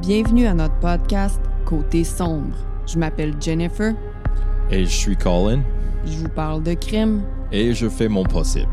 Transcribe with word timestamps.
Bienvenue 0.00 0.46
à 0.46 0.54
notre 0.54 0.78
podcast 0.80 1.38
Côté 1.66 2.04
sombre. 2.04 2.56
Je 2.86 2.98
m'appelle 2.98 3.34
Jennifer. 3.38 3.92
Et 4.70 4.86
je 4.86 4.90
suis 4.90 5.14
Colin. 5.14 5.62
Je 6.06 6.16
vous 6.16 6.28
parle 6.30 6.62
de 6.62 6.72
crime. 6.72 7.22
Et 7.52 7.74
je 7.74 7.86
fais 7.86 8.08
mon 8.08 8.24
possible. 8.24 8.72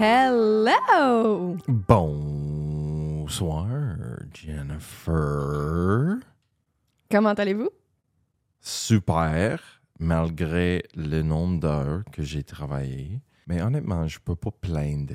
Hello! 0.00 1.56
Bonsoir, 1.68 3.68
Jennifer. 4.34 6.16
Comment 7.08 7.34
allez-vous? 7.34 7.70
Super, 8.60 9.60
malgré 10.00 10.82
le 10.96 11.22
nombre 11.22 11.60
d'heures 11.60 12.02
que 12.10 12.24
j'ai 12.24 12.42
travaillé. 12.42 13.20
Mais 13.46 13.60
honnêtement, 13.62 14.06
je 14.08 14.18
peux 14.18 14.36
pas 14.36 14.50
plaindre 14.50 15.14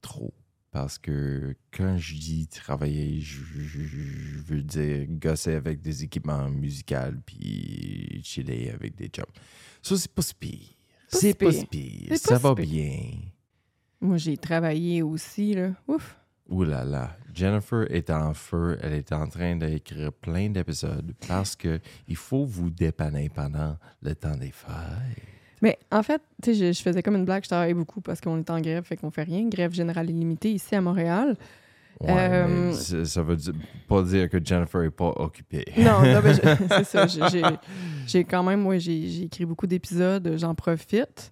trop. 0.00 0.34
Parce 0.70 0.98
que 0.98 1.56
quand 1.72 1.96
je 1.98 2.14
dis 2.14 2.46
travailler, 2.46 3.20
je, 3.20 3.40
je- 3.42 3.82
je 3.82 4.38
veux 4.38 4.62
dire 4.62 5.06
gosser 5.08 5.54
avec 5.54 5.80
des 5.80 6.04
équipements 6.04 6.48
musicaux 6.48 6.94
puis 7.26 8.20
chiller 8.22 8.70
avec 8.70 8.94
des 8.94 9.08
chums. 9.08 9.24
Ça, 9.82 9.96
c'est 9.96 10.12
pas 10.14 10.22
si 10.22 10.34
pire. 10.34 10.68
C'est 11.08 11.34
pas 11.34 11.50
si 11.52 11.66
pire. 11.66 12.16
Ça 12.16 12.38
va 12.38 12.54
bien. 12.54 13.14
Moi, 14.00 14.16
j'ai 14.16 14.36
travaillé 14.36 15.02
aussi, 15.02 15.54
là. 15.54 15.72
Ouf! 15.88 16.16
Ouh 16.48 16.62
là 16.64 16.84
là. 16.84 17.16
Jennifer 17.34 17.86
est 17.92 18.10
en 18.10 18.32
feu. 18.34 18.78
Elle 18.80 18.92
est 18.94 19.12
en 19.12 19.26
train 19.28 19.56
d'écrire 19.56 20.12
plein 20.12 20.50
d'épisodes 20.50 21.14
parce 21.28 21.54
que 21.56 21.80
il 22.08 22.16
faut 22.16 22.44
vous 22.44 22.70
dépanner 22.70 23.28
pendant 23.28 23.76
le 24.02 24.14
temps 24.14 24.36
des 24.36 24.50
fêtes. 24.52 25.22
Mais 25.62 25.78
en 25.92 26.02
fait, 26.02 26.22
tu 26.42 26.54
sais, 26.54 26.68
je, 26.68 26.72
je 26.72 26.82
faisais 26.82 27.02
comme 27.02 27.16
une 27.16 27.24
blague, 27.24 27.42
je 27.44 27.48
travaillais 27.48 27.74
beaucoup 27.74 28.00
parce 28.00 28.20
qu'on 28.20 28.38
est 28.38 28.50
en 28.50 28.60
grève, 28.60 28.84
fait 28.84 28.96
qu'on 28.96 29.10
fait 29.10 29.24
rien. 29.24 29.48
Grève 29.48 29.72
générale 29.72 30.08
illimitée 30.10 30.52
ici 30.52 30.74
à 30.74 30.80
Montréal. 30.80 31.36
Ouais, 32.00 32.08
Euh, 32.18 32.72
mais 32.72 33.04
ça 33.04 33.22
veut 33.22 33.36
dire- 33.36 33.52
pas 33.86 34.02
dire 34.02 34.30
que 34.30 34.38
Jennifer 34.42 34.82
est 34.82 34.90
pas 34.90 35.12
occupée. 35.16 35.66
Non, 35.76 36.00
non, 36.02 36.20
ben, 36.22 36.32
c'est 36.82 36.84
ça. 36.84 37.06
j'ai- 38.06 38.24
quand 38.24 38.42
même, 38.42 38.60
moi, 38.62 38.78
j'ai 38.78 39.06
j'ai 39.08 39.24
écrit 39.24 39.44
beaucoup 39.44 39.66
d'épisodes, 39.66 40.34
j'en 40.38 40.54
profite. 40.54 41.30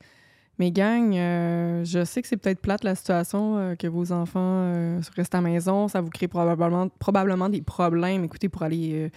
Mais 0.59 0.71
gang, 0.73 1.15
euh, 1.17 1.85
je 1.85 2.05
sais 2.05 2.21
que 2.21 2.27
c'est 2.29 2.37
peut-être 2.37 2.61
plate 2.61 2.83
la 2.85 2.97
situation, 2.97 3.57
euh, 3.57 3.75
que 3.77 3.87
vos 3.87 4.11
enfants 4.13 4.41
euh, 4.75 5.01
restent 5.17 5.35
à 5.37 5.41
la 5.41 5.49
maison. 5.49 5.87
Ça 5.89 6.01
vous 6.03 6.11
crée 6.11 6.29
probablement, 6.29 6.89
probablement 6.99 7.49
des 7.49 7.63
problèmes. 7.63 8.25
Écoutez, 8.25 8.49
pour 8.51 8.63
aller 8.65 9.11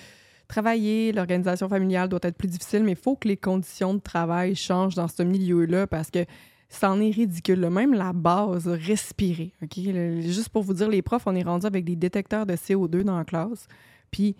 travailler, 0.52 1.12
l'organisation 1.12 1.68
familiale 1.70 2.10
doit 2.10 2.20
être 2.24 2.38
plus 2.38 2.48
difficile, 2.48 2.84
mais 2.84 2.92
il 2.92 2.98
faut 2.98 3.16
que 3.16 3.28
les 3.28 3.38
conditions 3.38 3.94
de 3.94 4.00
travail 4.00 4.56
changent 4.56 4.96
dans 4.96 5.08
ce 5.08 5.24
milieu-là 5.24 5.88
parce 5.88 6.12
que 6.12 6.26
c'en 6.70 7.00
est 7.02 7.10
ridicule. 7.12 7.70
Même 7.70 7.94
la 7.94 8.14
base, 8.14 8.68
respirer. 8.68 9.54
OK? 9.64 9.78
Juste 10.22 10.50
pour 10.50 10.64
vous 10.64 10.74
dire, 10.74 10.90
les 10.90 11.02
profs, 11.02 11.24
on 11.26 11.36
est 11.36 11.44
rendu 11.44 11.66
avec 11.66 11.84
des 11.86 11.96
détecteurs 11.96 12.46
de 12.46 12.54
CO2 12.54 13.04
dans 13.04 13.18
la 13.18 13.26
classe. 13.26 13.68
Puis 14.12 14.36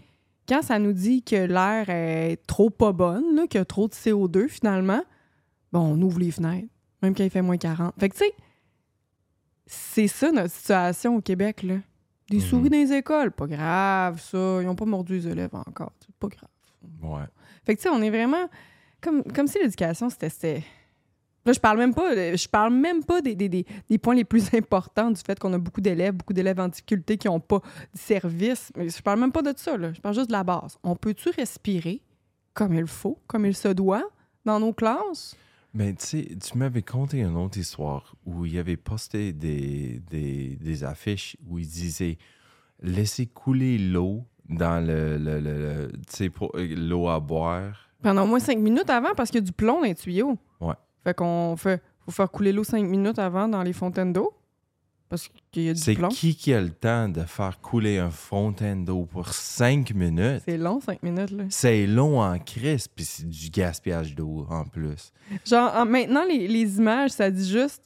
quand 0.48 0.62
ça 0.62 0.80
nous 0.80 0.94
dit 0.94 1.24
que 1.24 1.36
l'air 1.36 1.90
est 1.90 2.38
trop 2.48 2.70
pas 2.70 2.92
bonne, 2.92 3.48
qu'il 3.48 3.58
y 3.58 3.62
a 3.62 3.66
trop 3.66 3.88
de 3.88 3.94
CO2 3.94 4.48
finalement, 4.48 5.02
bon, 5.72 5.80
on 5.94 6.02
ouvre 6.02 6.20
les 6.20 6.32
fenêtres, 6.32 6.68
même 7.02 7.16
quand 7.16 7.24
il 7.24 7.30
fait 7.30 7.42
moins 7.42 7.58
40. 7.58 7.94
Fait 8.00 8.10
que 8.10 8.16
tu 8.16 8.26
sais, 8.26 8.34
c'est 9.66 10.08
ça 10.08 10.32
notre 10.32 10.54
situation 10.54 11.16
au 11.16 11.22
Québec, 11.22 11.64
là. 11.64 11.76
Des 12.30 12.38
Mhm. 12.38 12.44
souris 12.44 12.70
dans 12.70 12.78
les 12.78 12.94
écoles, 12.94 13.32
pas 13.32 13.48
grave, 13.48 14.22
ça. 14.22 14.60
Ils 14.62 14.66
n'ont 14.66 14.76
pas 14.76 14.86
mordu 14.86 15.14
les 15.16 15.28
élèves 15.28 15.54
encore. 15.54 15.92
Pas 16.22 16.28
grave. 16.28 16.50
Ouais. 17.02 17.26
Fait 17.66 17.76
que 17.76 17.82
tu 17.82 17.84
sais, 17.84 17.90
on 17.90 18.02
est 18.02 18.10
vraiment 18.10 18.48
comme, 19.02 19.24
comme 19.24 19.48
si 19.48 19.60
l'éducation, 19.60 20.10
c'était. 20.10 20.64
Là, 21.44 21.54
je 21.54 21.60
parle 21.60 21.80
même 21.80 21.94
pas, 21.94 22.36
je 22.36 22.48
parle 22.48 22.72
même 22.72 23.04
pas 23.04 23.20
des, 23.20 23.36
des, 23.36 23.50
des, 23.50 23.66
des 23.90 23.98
points 23.98 24.14
les 24.14 24.24
plus 24.24 24.54
importants 24.54 25.10
du 25.10 25.20
fait 25.20 25.40
qu'on 25.40 25.52
a 25.54 25.58
beaucoup 25.58 25.82
d'élèves, 25.82 26.14
beaucoup 26.14 26.34
d'élèves 26.34 26.60
en 26.60 26.68
difficulté 26.68 27.18
qui 27.18 27.28
n'ont 27.28 27.40
pas 27.40 27.62
de 27.94 28.00
service. 28.00 28.72
Mais 28.78 28.90
je 28.90 29.02
parle 29.02 29.20
même 29.20 29.32
pas 29.32 29.42
de 29.42 29.54
ça, 29.58 29.76
là. 29.76 29.92
Je 29.92 30.00
parle 30.00 30.14
juste 30.14 30.28
de 30.28 30.34
la 30.34 30.44
base. 30.44 30.78
On 30.84 30.96
peut-tu 30.96 31.30
respirer 31.30 32.02
comme 32.54 32.74
il 32.76 32.86
faut, 32.86 33.18
comme 33.26 33.46
il 33.48 33.56
se 33.56 33.70
doit, 33.70 34.04
dans 34.46 34.60
nos 34.60 34.74
classes? 34.74 35.36
Mais 35.74 35.94
tu 35.94 36.06
sais, 36.06 36.38
tu 36.38 36.58
m'avais 36.58 36.82
conté 36.84 37.22
une 37.22 37.38
autre 37.38 37.58
histoire 37.58 38.16
où 38.26 38.46
il 38.46 38.58
avait 38.60 38.78
posté 38.78 39.34
des, 39.34 40.02
des, 40.12 40.58
des 40.58 40.84
affiches 40.84 41.38
où 41.48 41.58
il 41.58 41.68
disait 41.68 42.18
laissez 42.82 43.26
couler 43.26 43.78
l'eau 43.78 44.26
dans 44.52 44.86
le, 44.86 45.18
le, 45.18 45.40
le- 45.40 45.58
le- 45.58 45.92
tu 46.08 46.16
sais, 46.16 46.30
pour 46.30 46.52
euh, 46.56 46.68
l'eau 46.76 47.08
à 47.08 47.20
boire. 47.20 47.90
Pendant 48.02 48.24
au 48.24 48.28
moins 48.28 48.40
cinq 48.40 48.58
minutes 48.58 48.90
avant, 48.90 49.14
parce 49.16 49.30
qu'il 49.32 49.40
y 49.40 49.44
a 49.44 49.46
du 49.46 49.52
plomb 49.52 49.76
dans 49.82 49.86
les 49.88 49.96
tuyaux. 49.96 50.38
Ouais. 50.60 50.74
Fait 51.04 51.14
qu'on 51.16 51.56
fait. 51.58 51.82
Faut 52.06 52.12
faire 52.12 52.30
couler 52.32 52.52
l'eau 52.52 52.64
cinq 52.64 52.84
minutes 52.86 53.20
avant 53.20 53.48
dans 53.48 53.62
les 53.64 53.74
fontaines 53.74 54.12
d'eau. 54.14 54.34
Parce 55.08 55.30
qu'il 55.52 55.64
y 55.64 55.70
a 55.70 55.74
du 55.74 55.80
C'est 55.80 55.94
plomb. 55.96 56.08
qui 56.08 56.36
qui 56.36 56.54
a 56.54 56.62
le 56.62 56.70
temps 56.72 57.10
de 57.10 57.22
faire 57.24 57.60
couler 57.60 57.98
un 58.00 58.10
fontaine 58.10 58.86
d'eau 58.86 59.04
pour 59.06 59.28
cinq 59.34 59.94
minutes? 59.94 60.42
C'est 60.46 60.58
long, 60.58 60.80
cinq 60.80 61.04
minutes, 61.04 61.32
là. 61.32 61.44
C'est 61.50 61.86
long 61.86 62.22
en 62.22 62.40
crise, 62.40 62.88
puis 62.88 63.04
c'est 63.06 63.28
du 63.30 63.50
gaspillage 63.50 64.16
d'eau 64.16 64.48
en 64.50 64.64
plus. 64.64 65.12
Genre, 65.46 65.70
en- 65.76 65.86
maintenant, 65.86 66.24
les, 66.28 66.48
les 66.48 66.78
images, 66.78 67.12
ça 67.12 67.30
dit 67.30 67.48
juste 67.50 67.84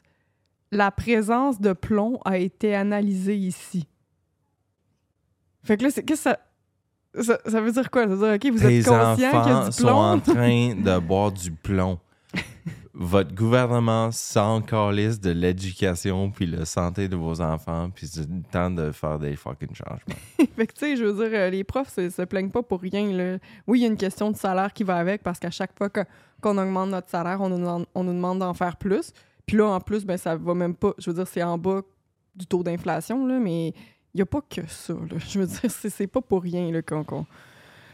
la 0.72 0.92
présence 0.92 1.60
de 1.60 1.74
plomb 1.74 2.20
a 2.26 2.38
été 2.38 2.76
analysée 2.76 3.36
ici. 3.38 3.88
Fait 5.64 5.78
que 5.78 5.84
là, 5.84 5.90
c'est 5.90 6.04
qu'est-ce 6.04 6.24
que 6.26 6.30
ça, 6.30 6.40
ça. 7.24 7.40
ça 7.46 7.62
veut 7.62 7.72
dire 7.72 7.90
quoi? 7.92 8.04
Ça 8.04 8.08
veut 8.16 8.18
dire, 8.18 8.36
OK, 8.36 8.54
vous 8.58 8.68
Tes 8.68 8.80
êtes 8.80 8.86
conscient 8.88 9.14
qu'il 9.16 9.24
y 9.24 9.26
a 9.26 9.30
enfants 9.40 9.66
du 9.68 9.72
sont 9.72 9.88
en 9.88 10.20
train 10.20 10.76
de 10.76 11.00
boire 11.00 11.32
du 11.32 11.52
plomb. 11.52 12.00
Votre 12.98 13.36
gouvernement 13.36 14.10
s'en 14.12 14.62
calisse 14.62 15.20
de 15.20 15.32
l'éducation 15.32 16.32
puis 16.32 16.46
la 16.46 16.64
santé 16.64 17.10
de 17.10 17.18
vos 17.18 17.42
enfants, 17.42 17.90
puis 17.94 18.08
c'est 18.08 18.22
le 18.22 18.42
temps 18.50 18.72
de 18.72 18.94
faire 18.94 19.20
des 19.20 19.36
fucking 19.36 19.76
changements. 19.76 20.16
fait 20.56 20.66
que, 20.68 20.72
tu 20.74 20.80
sais, 20.80 20.96
je 20.96 21.04
veux 21.04 21.14
dire, 21.28 21.38
euh, 21.38 21.50
les 21.50 21.66
profs 21.66 21.90
se, 21.94 22.10
se 22.10 22.22
plaignent 22.22 22.52
pas 22.52 22.64
pour 22.64 22.80
rien, 22.80 23.12
là. 23.12 23.38
Oui, 23.68 23.80
il 23.80 23.82
y 23.82 23.86
a 23.86 23.90
une 23.90 23.98
question 23.98 24.32
de 24.32 24.38
salaire 24.38 24.72
qui 24.72 24.86
va 24.86 24.96
avec, 24.96 25.24
parce 25.24 25.40
qu'à 25.40 25.52
chaque 25.52 25.78
fois 25.78 25.90
que- 25.90 26.06
qu'on 26.42 26.58
augmente 26.58 26.90
notre 26.90 27.10
salaire, 27.10 27.42
on 27.42 27.50
nous, 27.50 27.58
demande- 27.58 27.86
on 27.96 28.06
nous 28.06 28.14
demande 28.14 28.40
d'en 28.40 28.54
faire 28.54 28.78
plus. 28.78 29.12
Puis 29.46 29.58
là, 29.58 29.66
en 29.68 29.82
plus, 29.82 30.06
ben, 30.06 30.16
ça 30.16 30.38
va 30.38 30.54
même 30.54 30.74
pas... 30.76 30.94
Je 30.98 31.10
veux 31.10 31.16
dire, 31.18 31.28
c'est 31.28 31.44
en 31.44 31.58
bas 31.58 31.82
du 32.34 32.46
taux 32.46 32.64
d'inflation, 32.64 33.28
là, 33.28 33.40
mais 33.40 33.74
il 34.16 34.20
y 34.20 34.22
a 34.22 34.26
pas 34.26 34.42
que 34.50 34.62
ça, 34.68 34.94
là. 34.94 35.18
Je 35.28 35.40
veux 35.40 35.46
dire, 35.46 35.60
c'est 35.70 36.08
pas 36.08 36.22
pour 36.22 36.42
rien, 36.42 36.72
qu'on... 36.82 37.04
qu'on- 37.04 37.26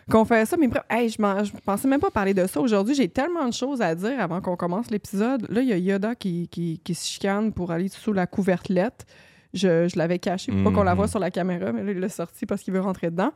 qu'on 0.09 0.25
fait 0.25 0.45
ça. 0.45 0.57
Mais 0.57 0.67
bref, 0.67 0.83
hey, 0.89 1.07
je, 1.09 1.15
je 1.15 1.51
pensais 1.63 1.87
même 1.87 1.99
pas 2.01 2.09
parler 2.09 2.33
de 2.33 2.45
ça 2.47 2.59
aujourd'hui. 2.59 2.95
J'ai 2.95 3.07
tellement 3.07 3.47
de 3.47 3.53
choses 3.53 3.81
à 3.81 3.93
dire 3.95 4.19
avant 4.19 4.41
qu'on 4.41 4.55
commence 4.57 4.89
l'épisode. 4.91 5.45
Là, 5.49 5.61
il 5.61 5.69
y 5.69 5.73
a 5.73 5.77
Yoda 5.77 6.15
qui, 6.15 6.47
qui, 6.49 6.81
qui 6.83 6.95
se 6.95 7.05
chicane 7.07 7.53
pour 7.53 7.71
aller 7.71 7.87
sous 7.87 8.11
la 8.11 8.25
couvertelette. 8.27 9.05
Je, 9.53 9.87
je 9.87 9.97
l'avais 9.97 10.17
caché 10.19 10.51
pour 10.51 10.63
pas 10.63 10.71
qu'on 10.71 10.83
la 10.83 10.91
Mhm. 10.91 10.97
voit 10.97 11.07
sur 11.07 11.19
la 11.19 11.29
caméra, 11.31 11.71
mais 11.71 11.83
là, 11.83 11.91
il 11.91 11.99
l'a 11.99 12.09
sorti 12.09 12.45
parce 12.45 12.61
qu'il 12.61 12.73
veut 12.73 12.81
rentrer 12.81 13.09
dedans. 13.11 13.31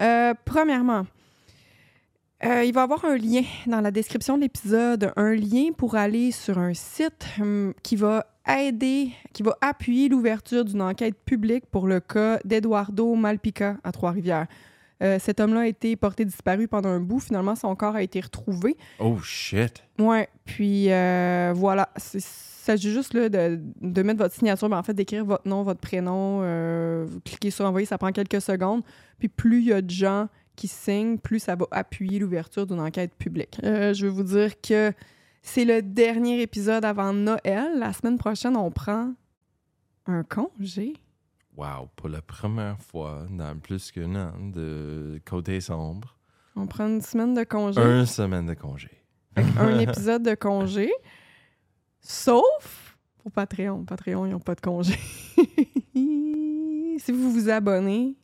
Euh, 0.00 0.34
premièrement, 0.44 1.04
euh, 2.44 2.64
il 2.64 2.72
va 2.72 2.80
y 2.82 2.84
avoir 2.84 3.04
un 3.04 3.16
lien 3.16 3.42
dans 3.66 3.80
la 3.80 3.90
description 3.90 4.36
de 4.36 4.42
l'épisode, 4.42 5.12
un 5.16 5.34
lien 5.34 5.72
pour 5.76 5.94
aller 5.96 6.30
sur 6.32 6.58
un 6.58 6.74
site 6.74 7.26
hum, 7.40 7.74
qui 7.82 7.96
va 7.96 8.26
aider, 8.58 9.10
qui 9.32 9.42
va 9.42 9.56
appuyer 9.60 10.08
l'ouverture 10.08 10.64
d'une 10.64 10.82
enquête 10.82 11.14
publique 11.24 11.66
pour 11.66 11.86
le 11.86 12.00
cas 12.00 12.38
d'Eduardo 12.44 13.14
Malpica 13.14 13.76
à 13.84 13.92
Trois-Rivières. 13.92 14.46
Euh, 15.02 15.18
cet 15.18 15.40
homme-là 15.40 15.60
a 15.60 15.66
été 15.66 15.96
porté 15.96 16.24
disparu 16.24 16.68
pendant 16.68 16.90
un 16.90 17.00
bout. 17.00 17.20
Finalement, 17.20 17.54
son 17.54 17.74
corps 17.74 17.96
a 17.96 18.02
été 18.02 18.20
retrouvé. 18.20 18.76
Oh 18.98 19.18
shit! 19.22 19.82
Ouais, 19.98 20.28
puis 20.44 20.92
euh, 20.92 21.52
voilà. 21.56 21.88
Il 22.12 22.20
s'agit 22.20 22.92
juste 22.92 23.14
là, 23.14 23.30
de, 23.30 23.58
de 23.80 24.02
mettre 24.02 24.18
votre 24.18 24.34
signature, 24.34 24.68
mais 24.68 24.76
en 24.76 24.82
fait, 24.82 24.92
d'écrire 24.92 25.24
votre 25.24 25.48
nom, 25.48 25.62
votre 25.62 25.80
prénom. 25.80 26.40
euh, 26.42 27.06
vous 27.08 27.20
cliquez 27.20 27.50
sur 27.50 27.64
envoyer, 27.64 27.86
ça 27.86 27.96
prend 27.96 28.12
quelques 28.12 28.42
secondes. 28.42 28.82
Puis 29.18 29.28
plus 29.28 29.60
il 29.60 29.68
y 29.68 29.72
a 29.72 29.80
de 29.80 29.90
gens 29.90 30.28
qui 30.56 30.68
signent, 30.68 31.16
plus 31.16 31.38
ça 31.38 31.56
va 31.56 31.64
appuyer 31.70 32.18
l'ouverture 32.18 32.66
d'une 32.66 32.80
enquête 32.80 33.14
publique. 33.14 33.58
Euh, 33.64 33.94
je 33.94 34.04
veux 34.04 34.12
vous 34.12 34.24
dire 34.24 34.60
que 34.60 34.92
c'est 35.42 35.64
le 35.64 35.82
dernier 35.82 36.42
épisode 36.42 36.84
avant 36.84 37.12
Noël. 37.12 37.78
La 37.78 37.92
semaine 37.92 38.18
prochaine, 38.18 38.56
on 38.56 38.70
prend 38.70 39.12
un 40.06 40.22
congé. 40.22 40.94
Wow, 41.56 41.88
pour 41.96 42.08
la 42.08 42.22
première 42.22 42.78
fois 42.80 43.26
dans 43.30 43.58
plus 43.58 43.90
qu'un 43.90 44.14
an 44.14 44.32
de 44.38 45.20
Côté 45.28 45.60
Sombre, 45.60 46.16
On 46.56 46.66
prend 46.66 46.86
une 46.86 47.00
semaine 47.00 47.34
de 47.34 47.44
congé. 47.44 47.80
une 47.80 48.06
semaine 48.06 48.46
de 48.46 48.54
congé. 48.54 48.90
un 49.36 49.78
épisode 49.80 50.22
de 50.22 50.34
congé. 50.34 50.90
Sauf 52.00 52.96
au 53.24 53.30
Patreon. 53.30 53.84
Patreon, 53.84 54.26
ils 54.26 54.32
n'ont 54.32 54.40
pas 54.40 54.54
de 54.54 54.60
congé. 54.60 54.94
si 55.94 57.12
vous 57.12 57.30
vous 57.32 57.48
abonnez, 57.50 58.16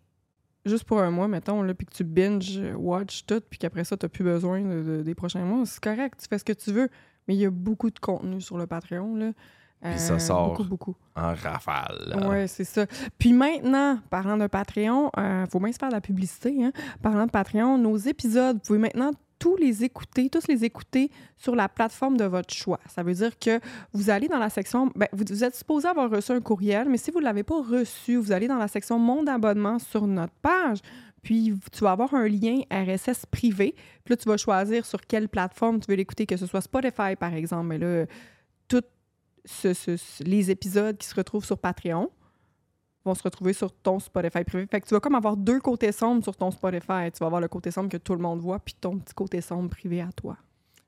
juste 0.68 0.84
pour 0.84 1.00
un 1.00 1.10
mois, 1.10 1.28
mettons, 1.28 1.62
là, 1.62 1.74
puis 1.74 1.86
que 1.86 1.92
tu 1.94 2.04
binge, 2.04 2.60
watch 2.76 3.24
tout, 3.26 3.40
puis 3.48 3.58
qu'après 3.58 3.84
ça, 3.84 3.96
tu 3.96 4.04
n'as 4.04 4.10
plus 4.10 4.24
besoin 4.24 4.60
de- 4.62 4.82
de- 4.82 5.02
des 5.02 5.14
prochains 5.14 5.44
mois, 5.44 5.64
c'est 5.66 5.82
correct, 5.82 6.18
tu 6.20 6.26
fais 6.28 6.38
ce 6.38 6.44
que 6.44 6.52
tu 6.52 6.72
veux. 6.72 6.88
Mais 7.28 7.34
il 7.34 7.40
y 7.40 7.46
a 7.46 7.50
beaucoup 7.50 7.90
de 7.90 7.98
contenu 7.98 8.40
sur 8.40 8.56
le 8.58 8.66
Patreon. 8.66 9.16
Là. 9.16 9.32
Puis 9.82 9.98
ça 9.98 10.18
sort. 10.18 10.50
Beaucoup, 10.50 10.64
beaucoup. 10.64 10.96
En 11.16 11.34
rafale. 11.34 12.16
Oui, 12.28 12.48
c'est 12.48 12.64
ça. 12.64 12.86
Puis 13.18 13.32
maintenant, 13.32 13.98
parlant 14.10 14.36
de 14.36 14.46
Patreon, 14.46 15.10
il 15.16 15.46
faut 15.50 15.60
bien 15.60 15.70
se 15.72 15.78
faire 15.78 15.88
de 15.90 15.94
la 15.94 16.00
publicité. 16.00 16.64
Hein? 16.64 16.72
Parlant 17.02 17.26
de 17.26 17.30
Patreon, 17.30 17.76
nos 17.78 17.96
épisodes, 17.96 18.56
vous 18.56 18.62
pouvez 18.66 18.78
maintenant 18.78 19.10
tous 19.38 19.56
les 19.56 19.84
écouter, 19.84 20.28
tous 20.30 20.48
les 20.48 20.64
écouter 20.64 21.10
sur 21.36 21.54
la 21.54 21.68
plateforme 21.68 22.16
de 22.16 22.24
votre 22.24 22.52
choix. 22.52 22.80
Ça 22.88 23.02
veut 23.02 23.14
dire 23.14 23.38
que 23.38 23.60
vous 23.92 24.10
allez 24.10 24.28
dans 24.28 24.38
la 24.38 24.50
section, 24.50 24.90
ben, 24.94 25.08
vous, 25.12 25.44
êtes 25.44 25.54
supposé 25.54 25.88
avoir 25.88 26.10
reçu 26.10 26.32
un 26.32 26.40
courriel, 26.40 26.88
mais 26.88 26.98
si 26.98 27.10
vous 27.10 27.20
ne 27.20 27.24
l'avez 27.24 27.42
pas 27.42 27.60
reçu, 27.60 28.16
vous 28.16 28.32
allez 28.32 28.48
dans 28.48 28.58
la 28.58 28.68
section 28.68 28.98
Mon 28.98 29.26
abonnement 29.26 29.78
sur 29.78 30.06
notre 30.06 30.34
page. 30.42 30.78
Puis 31.22 31.54
tu 31.72 31.80
vas 31.80 31.92
avoir 31.92 32.14
un 32.14 32.28
lien 32.28 32.60
RSS 32.70 33.26
privé. 33.26 33.74
Puis 34.04 34.12
là, 34.12 34.16
tu 34.16 34.28
vas 34.28 34.36
choisir 34.36 34.86
sur 34.86 35.00
quelle 35.00 35.28
plateforme 35.28 35.80
tu 35.80 35.90
veux 35.90 35.96
l'écouter, 35.96 36.24
que 36.24 36.36
ce 36.36 36.46
soit 36.46 36.60
Spotify, 36.60 37.16
par 37.18 37.34
exemple. 37.34 37.66
Mais 37.66 37.78
là, 37.78 38.06
tous 38.68 38.84
les 40.20 40.50
épisodes 40.50 40.96
qui 40.96 41.06
se 41.06 41.14
retrouvent 41.14 41.44
sur 41.44 41.58
Patreon 41.58 42.10
vont 43.06 43.14
se 43.14 43.22
retrouver 43.22 43.52
sur 43.52 43.72
ton 43.72 43.98
Spotify 43.98 44.44
privé. 44.44 44.66
Fait 44.70 44.80
que 44.80 44.86
tu 44.86 44.94
vas 44.94 45.00
comme 45.00 45.14
avoir 45.14 45.36
deux 45.36 45.60
côtés 45.60 45.92
sombres 45.92 46.22
sur 46.22 46.36
ton 46.36 46.50
Spotify. 46.50 47.10
Tu 47.12 47.18
vas 47.20 47.26
avoir 47.26 47.40
le 47.40 47.48
côté 47.48 47.70
sombre 47.70 47.88
que 47.88 47.96
tout 47.96 48.14
le 48.14 48.20
monde 48.20 48.40
voit, 48.40 48.58
puis 48.58 48.74
ton 48.80 48.98
petit 48.98 49.14
côté 49.14 49.40
sombre 49.40 49.70
privé 49.70 50.00
à 50.00 50.12
toi. 50.12 50.36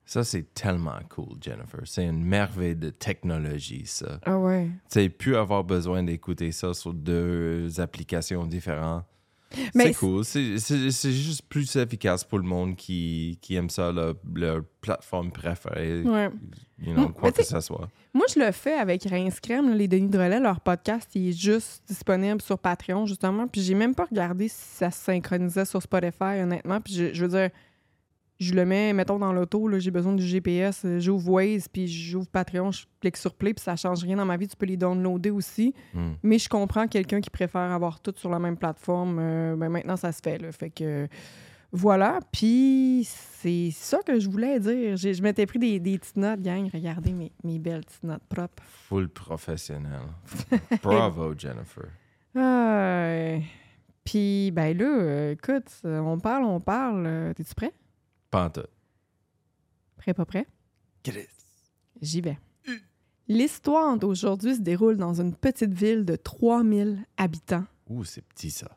Ça, 0.04 0.24
c'est 0.24 0.54
tellement 0.54 0.98
cool, 1.10 1.36
Jennifer. 1.38 1.80
C'est 1.84 2.06
une 2.06 2.24
merveille 2.24 2.76
de 2.76 2.88
technologie, 2.88 3.84
ça. 3.84 4.18
Ah 4.24 4.38
ouais. 4.38 4.66
Tu 4.66 5.00
sais, 5.00 5.08
plus 5.10 5.36
avoir 5.36 5.64
besoin 5.64 6.02
d'écouter 6.02 6.50
ça 6.50 6.72
sur 6.72 6.94
deux 6.94 7.78
applications 7.78 8.46
différentes. 8.46 9.04
C'est 9.74 9.94
cool. 9.94 10.24
C'est 10.24 11.12
juste 11.12 11.42
plus 11.48 11.74
efficace 11.76 12.24
pour 12.24 12.38
le 12.38 12.44
monde 12.44 12.76
qui, 12.76 13.38
qui 13.40 13.54
aime 13.56 13.70
ça, 13.70 13.90
leur, 13.92 14.14
leur 14.34 14.62
plateforme 14.80 15.30
préférée, 15.30 16.02
Ouais. 16.02 16.30
you 16.80 16.92
know, 16.92 17.08
quoi 17.08 17.32
que 17.32 17.42
ce 17.42 17.60
soit. 17.60 17.88
Moi, 18.14 18.26
je 18.34 18.40
le 18.40 18.52
fais 18.52 18.74
avec 18.74 19.04
Rince 19.04 19.40
Crème, 19.40 19.72
les 19.74 19.88
Denis 19.88 20.08
de 20.08 20.18
Relais. 20.18 20.40
Leur 20.40 20.60
podcast, 20.60 21.10
il 21.14 21.28
est 21.28 21.32
juste 21.38 21.82
disponible 21.88 22.40
sur 22.42 22.58
Patreon, 22.58 23.06
justement. 23.06 23.46
Puis 23.48 23.60
j'ai 23.62 23.74
même 23.74 23.94
pas 23.94 24.04
regardé 24.04 24.48
si 24.48 24.56
ça 24.76 24.90
se 24.90 24.98
synchronisait 25.04 25.64
sur 25.64 25.82
Spotify, 25.82 26.40
honnêtement. 26.42 26.80
Puis 26.80 26.94
je, 26.94 27.14
je 27.14 27.24
veux 27.24 27.30
dire, 27.30 27.50
je 28.38 28.54
le 28.54 28.64
mets, 28.64 28.92
mettons, 28.92 29.18
dans 29.18 29.32
l'auto, 29.32 29.68
j'ai 29.78 29.90
besoin 29.90 30.12
du 30.12 30.22
GPS, 30.22 30.84
euh, 30.84 31.00
j'ouvre 31.00 31.28
Waze, 31.32 31.66
puis 31.66 31.88
j'ouvre 31.88 32.28
Patreon, 32.28 32.70
je 32.70 32.84
clique 33.00 33.16
sur 33.16 33.34
Play, 33.34 33.52
puis 33.52 33.62
ça 33.64 33.74
change 33.74 34.04
rien 34.04 34.16
dans 34.16 34.24
ma 34.24 34.36
vie. 34.36 34.46
Tu 34.46 34.56
peux 34.56 34.66
les 34.66 34.76
downloader 34.76 35.30
aussi. 35.30 35.74
Mm. 35.92 36.10
Mais 36.22 36.38
je 36.38 36.48
comprends 36.48 36.86
quelqu'un 36.86 37.20
qui 37.20 37.30
préfère 37.30 37.60
avoir 37.72 38.00
tout 38.00 38.14
sur 38.16 38.30
la 38.30 38.38
même 38.38 38.56
plateforme. 38.56 39.18
euh, 39.20 39.56
ben 39.56 39.68
maintenant, 39.68 39.96
ça 39.96 40.12
se 40.12 40.20
fait. 40.22 40.38
Là. 40.38 40.52
Fait 40.52 40.70
que 40.70 41.08
voilà. 41.72 42.20
Puis 42.32 43.02
c'est 43.06 43.70
ça 43.72 43.98
que 44.06 44.20
je 44.20 44.30
voulais 44.30 44.60
dire. 44.60 44.96
Je 44.96 45.20
m'étais 45.22 45.44
pris 45.44 45.58
des, 45.58 45.80
des 45.80 45.98
petites 45.98 46.16
notes, 46.16 46.40
gang. 46.40 46.68
Regardez 46.72 47.12
mes, 47.12 47.32
mes 47.42 47.58
belles 47.58 47.84
petites 47.84 48.04
notes 48.04 48.22
propres. 48.28 48.62
Full 48.88 49.08
professionnel. 49.08 50.00
Bravo, 50.82 51.34
Jennifer. 51.36 51.88
Ah, 52.36 53.36
Puis, 54.04 54.50
ben 54.52 54.76
là, 54.78 54.84
euh, 54.84 55.32
écoute, 55.32 55.70
on 55.84 56.18
parle, 56.20 56.44
on 56.44 56.60
parle. 56.60 57.32
T'es-tu 57.36 57.54
prêt? 57.54 57.72
Panta. 58.30 58.62
Prêt, 59.96 60.14
pas 60.14 60.24
prêt? 60.24 60.46
J'y 62.00 62.20
vais. 62.20 62.38
L'histoire 63.28 63.96
d'aujourd'hui 63.98 64.54
se 64.56 64.60
déroule 64.60 64.96
dans 64.96 65.20
une 65.20 65.34
petite 65.34 65.72
ville 65.72 66.04
de 66.04 66.16
3000 66.16 67.04
habitants 67.18 67.64
Ouh, 67.90 68.04
c'est 68.04 68.22
petit 68.22 68.50
ça. 68.50 68.68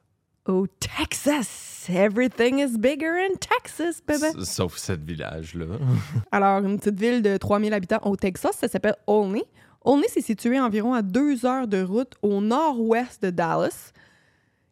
au 0.45 0.68
Texas. 0.68 1.88
Everything 1.89 2.59
is 2.59 2.77
bigger 2.77 3.12
in 3.30 3.36
Texas. 3.39 4.01
S- 4.09 4.44
Sauf 4.50 4.77
cette 4.77 5.03
village-là. 5.03 5.77
Alors, 6.31 6.65
une 6.65 6.77
petite 6.80 7.00
ville 7.00 7.21
de 7.21 7.38
3000 7.38 7.74
habitants 7.74 8.00
au 8.03 8.15
Texas, 8.18 8.57
ça 8.57 8.68
s'appelle 8.68 8.95
Olney. 9.07 9.44
Olney, 9.83 10.07
c'est 10.09 10.21
situé 10.21 10.59
environ 10.59 10.94
à 10.94 11.01
deux 11.01 11.45
heures 11.45 11.68
de 11.68 11.81
route 11.81 12.13
au 12.21 12.42
nord-ouest 12.42 13.21
de 13.24 13.30
Dallas. 13.30 13.94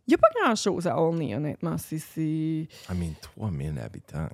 Il 0.09 0.13
n'y 0.13 0.15
a 0.15 0.17
pas 0.17 0.41
grand-chose 0.43 0.87
à 0.87 0.99
Olney, 0.99 1.35
honnêtement. 1.35 1.75
C'est... 1.77 1.97
I 2.17 2.67
mean, 2.95 3.13
3000 3.21 3.77
habitants. 3.77 4.27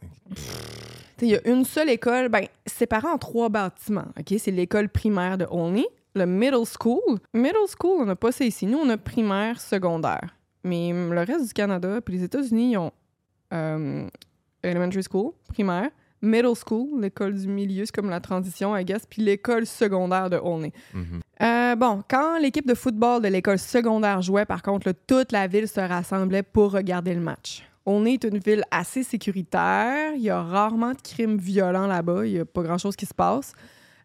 Il 1.21 1.27
y 1.27 1.35
a 1.35 1.45
une 1.45 1.65
seule 1.65 1.89
école, 1.89 2.29
ben, 2.29 2.45
séparée 2.65 3.09
en 3.09 3.17
trois 3.17 3.49
bâtiments. 3.49 4.07
OK? 4.17 4.39
C'est 4.39 4.51
l'école 4.51 4.87
primaire 4.87 5.37
de 5.37 5.45
Olney, 5.51 5.85
le 6.13 6.25
middle 6.25 6.63
school. 6.65 7.19
Middle 7.33 7.67
school, 7.67 7.97
on 7.99 8.05
n'a 8.05 8.15
pas 8.15 8.31
ça 8.31 8.45
ici. 8.45 8.65
Nous, 8.65 8.77
on 8.77 8.87
a 8.87 8.95
primaire, 8.95 9.59
secondaire. 9.59 10.37
Mais 10.63 10.93
le 10.93 11.19
reste 11.19 11.47
du 11.47 11.53
Canada, 11.53 11.99
puis 11.99 12.15
les 12.15 12.23
États-Unis, 12.23 12.71
ils 12.71 12.77
ont 12.77 12.93
euh, 13.51 14.07
elementary 14.63 15.03
school, 15.03 15.33
primaire, 15.49 15.89
middle 16.25 16.53
school, 16.55 17.01
l'école 17.01 17.33
du 17.35 17.47
milieu, 17.47 17.85
c'est 17.85 17.95
comme 17.95 18.09
la 18.09 18.19
transition, 18.19 18.75
I 18.75 18.83
guess, 18.83 19.05
puis 19.09 19.21
l'école 19.21 19.65
secondaire 19.65 20.29
de 20.29 20.37
Olney. 20.37 20.73
Mhm. 20.93 21.21
Euh, 21.41 21.75
bon, 21.75 22.03
quand 22.09 22.37
l'équipe 22.39 22.67
de 22.67 22.73
football 22.73 23.21
de 23.21 23.27
l'école 23.27 23.59
secondaire 23.59 24.21
jouait, 24.21 24.45
par 24.45 24.61
contre, 24.61 24.87
là, 24.87 24.93
toute 25.07 25.31
la 25.31 25.47
ville 25.47 25.67
se 25.67 25.79
rassemblait 25.79 26.43
pour 26.43 26.71
regarder 26.71 27.13
le 27.13 27.21
match. 27.21 27.63
On 27.85 28.03
est 28.05 28.23
une 28.23 28.39
ville 28.39 28.63
assez 28.71 29.03
sécuritaire. 29.03 30.13
Il 30.15 30.21
y 30.23 30.29
a 30.29 30.41
rarement 30.41 30.91
de 30.93 31.01
crimes 31.03 31.37
violents 31.37 31.87
là-bas. 31.87 32.25
Il 32.25 32.33
n'y 32.33 32.39
a 32.39 32.45
pas 32.45 32.63
grand-chose 32.63 32.95
qui 32.95 33.05
se 33.05 33.13
passe. 33.13 33.53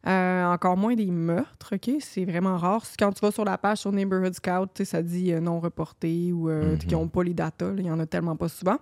Euh, 0.06 0.44
encore 0.46 0.76
moins 0.76 0.94
des 0.94 1.10
meurtres, 1.10 1.74
OK? 1.74 1.90
C'est 2.00 2.24
vraiment 2.24 2.56
rare. 2.56 2.82
Quand 2.98 3.12
tu 3.12 3.20
vas 3.20 3.30
sur 3.30 3.44
la 3.44 3.58
page 3.58 3.78
sur 3.78 3.92
Neighborhood 3.92 4.34
Scout, 4.34 4.82
ça 4.84 5.02
dit 5.02 5.32
euh, 5.32 5.40
non 5.40 5.60
reporté 5.60 6.32
ou 6.32 6.48
Mhm. 6.48 6.78
qui 6.78 6.94
n'ont 6.94 7.08
pas 7.08 7.22
les 7.22 7.34
datas. 7.34 7.72
Il 7.76 7.84
y 7.86 7.90
en 7.90 8.00
a 8.00 8.06
tellement 8.06 8.36
pas 8.36 8.48
souvent. 8.48 8.76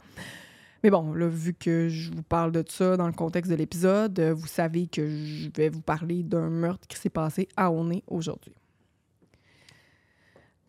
Mais 0.84 0.90
bon, 0.90 1.12
là, 1.12 1.26
vu 1.26 1.54
que 1.54 1.88
je 1.88 2.12
vous 2.12 2.22
parle 2.22 2.52
de 2.52 2.64
ça 2.68 2.96
dans 2.96 3.06
le 3.06 3.12
contexte 3.12 3.50
de 3.50 3.56
l'épisode, 3.56 4.18
euh, 4.20 4.32
vous 4.32 4.46
savez 4.46 4.86
que 4.86 5.08
je 5.08 5.50
vais 5.56 5.70
vous 5.70 5.80
parler 5.80 6.22
d'un 6.22 6.48
meurtre 6.48 6.86
qui 6.86 6.96
s'est 6.96 7.10
passé 7.10 7.48
à 7.56 7.72
Oney 7.72 8.04
aujourd'hui. 8.06 8.54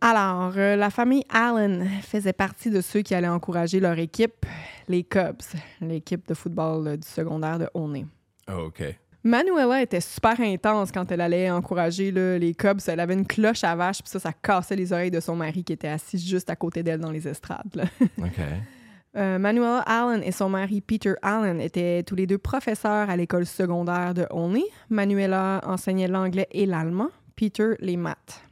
Alors, 0.01 0.53
euh, 0.55 0.75
la 0.75 0.89
famille 0.89 1.25
Allen 1.29 1.87
faisait 2.01 2.33
partie 2.33 2.71
de 2.71 2.81
ceux 2.81 3.01
qui 3.01 3.13
allaient 3.13 3.27
encourager 3.27 3.79
leur 3.79 3.99
équipe, 3.99 4.45
les 4.87 5.03
Cubs, 5.03 5.43
l'équipe 5.81 6.27
de 6.27 6.33
football 6.33 6.87
euh, 6.87 6.97
du 6.97 7.07
secondaire 7.07 7.59
de 7.59 7.69
Oney. 7.73 8.05
Oh, 8.49 8.67
OK. 8.67 8.83
Manuela 9.21 9.81
était 9.81 9.99
super 9.99 10.39
intense 10.39 10.93
quand 10.93 11.11
elle 11.11 11.19
allait 11.19 11.51
encourager 11.51 12.09
là, 12.09 12.39
les 12.39 12.55
Cubs. 12.55 12.79
Elle 12.87 13.01
avait 13.01 13.13
une 13.13 13.27
cloche 13.27 13.65
à 13.65 13.75
vache, 13.75 14.01
puis 14.01 14.09
ça, 14.09 14.19
ça 14.19 14.31
cassait 14.31 14.77
les 14.77 14.93
oreilles 14.93 15.11
de 15.11 15.19
son 15.19 15.35
mari 15.35 15.63
qui 15.65 15.73
était 15.73 15.89
assis 15.89 16.17
juste 16.17 16.49
à 16.49 16.55
côté 16.55 16.81
d'elle 16.81 17.01
dans 17.01 17.11
les 17.11 17.27
estrades. 17.27 17.75
là. 17.75 17.83
OK. 18.17 18.39
Euh, 19.15 19.39
Manuela 19.39 19.79
Allen 19.87 20.21
et 20.23 20.31
son 20.31 20.49
mari 20.49 20.81
Peter 20.81 21.13
Allen 21.23 21.59
étaient 21.59 22.03
tous 22.03 22.15
les 22.15 22.27
deux 22.27 22.37
professeurs 22.37 23.09
à 23.09 23.15
l'école 23.15 23.45
secondaire 23.45 24.13
de 24.13 24.27
Olney. 24.29 24.63
Manuela 24.89 25.61
enseignait 25.65 26.07
l'anglais 26.07 26.47
et 26.51 26.65
l'allemand, 26.67 27.09
Peter 27.35 27.71
les 27.79 27.97
maths. 27.97 28.43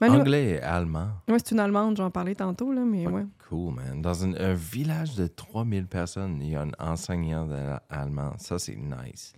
Manu- 0.00 0.16
Anglais 0.20 0.44
et 0.52 0.60
allemand. 0.62 1.08
Ouais, 1.28 1.36
c'est 1.38 1.52
une 1.52 1.60
allemande, 1.60 1.96
j'en 1.98 2.10
parlais 2.10 2.34
tantôt, 2.34 2.72
là, 2.72 2.80
mais 2.84 3.06
ouais. 3.06 3.26
Cool, 3.48 3.74
man. 3.74 4.00
Dans 4.00 4.24
un, 4.24 4.34
un 4.34 4.54
village 4.54 5.14
de 5.14 5.26
3000 5.26 5.86
personnes, 5.86 6.38
il 6.42 6.50
y 6.52 6.56
a 6.56 6.62
un 6.62 6.70
enseignant 6.78 7.46
d'allemand. 7.46 8.32
Ça, 8.38 8.58
c'est 8.58 8.76
nice. 8.76 9.34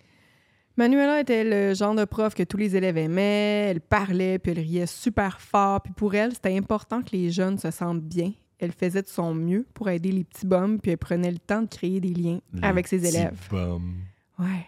Manuela 0.77 1.21
était 1.21 1.45
le 1.45 1.75
genre 1.75 1.95
de 1.97 2.05
prof 2.05 2.35
que 2.35 2.45
tous 2.45 2.57
les 2.57 2.77
élèves 2.77 2.97
aimaient. 2.97 3.71
Elle 3.71 3.81
parlait, 3.81 4.39
puis 4.39 4.53
elle 4.53 4.61
riait 4.61 4.87
super 4.87 5.41
fort. 5.41 5.83
Puis 5.83 5.93
pour 5.93 6.15
elle, 6.15 6.33
c'était 6.33 6.57
important 6.57 7.03
que 7.03 7.11
les 7.13 7.31
jeunes 7.31 7.59
se 7.59 7.71
sentent 7.73 8.01
bien. 8.03 8.33
Elle 8.63 8.73
faisait 8.73 9.03
de 9.03 9.09
son 9.09 9.35
mieux 9.35 9.67
pour 9.75 9.89
aider 9.89 10.13
les 10.13 10.23
petits 10.25 10.47
bums, 10.47 10.79
puis 10.81 10.93
elle 10.93 10.99
prenait 10.99 11.31
le 11.33 11.39
temps 11.39 11.63
de 11.63 11.67
créer 11.67 12.01
des 12.01 12.15
liens 12.15 12.39
avec 12.63 12.87
ses 12.87 12.99
Les 12.99 13.09
petits 13.09 13.17
élèves. 13.17 13.39
bums. 13.51 13.95
Ouais. 14.39 14.67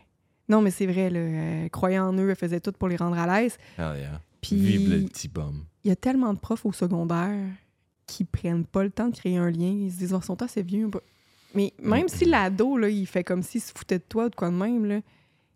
Non, 0.49 0.61
mais 0.61 0.71
c'est 0.71 0.87
vrai, 0.87 1.11
là, 1.11 1.21
elle 1.21 1.71
croyait 1.71 1.99
en 2.01 2.13
eux, 2.19 2.29
elle 2.29 2.37
faisait 2.37 2.61
tout 2.61 2.73
pour 2.73 2.89
les 2.89 2.97
rendre 2.97 3.17
à 3.17 3.27
l'aise. 3.41 3.57
Hell 3.79 3.97
yeah. 3.99 4.21
Puis 4.43 4.57
Vive 4.57 4.91
le 4.91 5.05
petit 5.07 5.29
bum. 5.29 5.65
il 5.85 5.89
y 5.89 5.91
a 5.93 5.97
tellement 5.97 6.35
de 6.35 6.39
profs 6.39 6.67
au 6.67 6.73
secondaire 6.73 7.47
qui 8.07 8.25
prennent 8.25 8.65
pas 8.67 8.83
le 8.83 8.91
temps 8.91 9.09
de 9.09 9.17
créer 9.17 9.37
un 9.39 9.51
lien. 9.51 9.71
Ils 9.71 9.93
se 9.93 9.99
disent, 9.99 10.13
oh, 10.13 10.21
sont 10.21 10.43
assez 10.43 10.63
vieux. 10.63 10.91
Mais 11.55 11.73
même 11.81 12.09
si 12.09 12.25
l'ado, 12.25 12.77
là, 12.77 12.89
il 12.91 13.07
fait 13.07 13.23
comme 13.25 13.43
s'il 13.43 13.61
se 13.63 13.73
foutait 13.73 13.99
de 13.99 14.05
toi 14.07 14.27
ou 14.27 14.29
de 14.29 14.35
quoi 14.35 14.51
de 14.51 14.57
même, 14.57 14.85
là, 14.85 15.01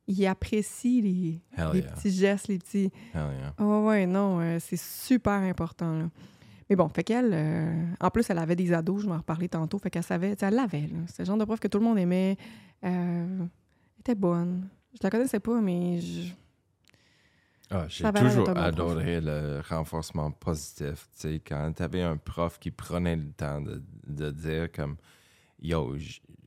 il 0.07 0.27
apprécie 0.27 1.03
les, 1.03 1.41
yeah. 1.59 1.93
petits 1.93 2.11
gestes, 2.13 2.49
les 2.49 2.59
petits. 2.59 2.91
Hell 3.13 3.21
yeah. 3.41 3.55
Ah 3.59 3.67
ouais, 3.67 3.87
ouais, 3.87 4.07
non, 4.07 4.41
euh, 4.41 4.59
c'est 4.61 4.81
super 4.81 5.33
important. 5.35 5.93
là. 5.99 6.05
Mais 6.71 6.77
bon, 6.77 6.89
fait 6.89 7.03
qu'elle, 7.05 7.31
euh, 7.33 7.85
en 8.01 8.11
plus, 8.11 8.29
elle 8.29 8.39
avait 8.39 8.57
des 8.57 8.73
ados, 8.73 9.03
je 9.03 9.07
m'en 9.09 9.17
reparlais 9.17 9.49
tantôt, 9.49 9.79
fait 9.79 9.91
qu'elle 9.91 10.03
savait, 10.03 10.37
elle 10.41 10.55
l'avait. 10.55 10.89
C'est 11.07 11.21
le 11.21 11.25
genre 11.27 11.39
de 11.39 11.45
prof 11.45 11.59
que 11.59 11.69
tout 11.69 11.79
le 11.79 11.85
monde 11.85 11.99
aimait. 11.99 12.37
Euh, 12.85 13.39
elle 13.41 13.49
était 14.01 14.15
bonne. 14.15 14.69
Je 14.93 14.99
la 15.03 15.11
connaissais 15.11 15.41
pas, 15.41 15.61
mais 15.61 16.01
je- 16.01 16.33
Ah, 17.71 17.85
J'ai 17.89 18.03
toujours 18.31 18.47
adoré 18.63 19.21
le 19.21 19.61
renforcement 19.69 20.31
positif. 20.31 21.07
Tu 21.15 21.21
sais, 21.21 21.43
quand 21.47 21.71
tu 21.77 21.83
avais 21.83 22.01
un 22.03 22.17
prof 22.17 22.59
qui 22.59 22.71
prenait 22.71 23.17
le 23.17 23.31
temps 23.33 23.61
de, 23.61 23.83
de 24.07 24.31
dire 24.31 24.73
comme 24.73 24.97
Yo, 25.61 25.97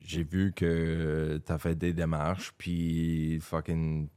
j'ai 0.00 0.24
vu 0.24 0.52
que 0.52 1.40
tu 1.44 1.52
as 1.52 1.58
fait 1.58 1.76
des 1.76 1.92
démarches, 1.92 2.52
puis 2.58 3.38
fucking 3.40 4.08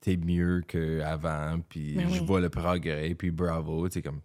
t'es 0.00 0.16
mieux 0.16 0.62
qu'avant, 0.66 1.60
puis 1.68 1.94
Ben 1.96 2.08
je 2.08 2.22
vois 2.22 2.40
le 2.40 2.48
progrès, 2.48 3.14
puis 3.14 3.30
bravo, 3.30 3.88
tu 3.88 3.94
sais, 3.94 4.02
comme. 4.02 4.20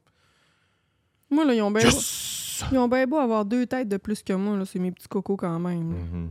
Moi, 1.29 1.45
là, 1.45 1.53
ils 1.53 1.61
ont 1.61 1.71
bien 1.71 1.83
Yes! 1.83 2.63
Ils 2.71 2.77
ont 2.77 2.87
bien 2.87 3.05
beau 3.05 3.17
avoir 3.17 3.45
deux 3.45 3.65
têtes 3.65 3.87
de 3.87 3.97
plus 3.97 4.23
que 4.23 4.33
moi, 4.33 4.57
là, 4.57 4.65
c'est 4.65 4.79
mes 4.79 4.91
petits 4.91 5.07
cocos 5.07 5.37
quand 5.37 5.59
même. 5.59 5.93
Mhm. 6.11 6.29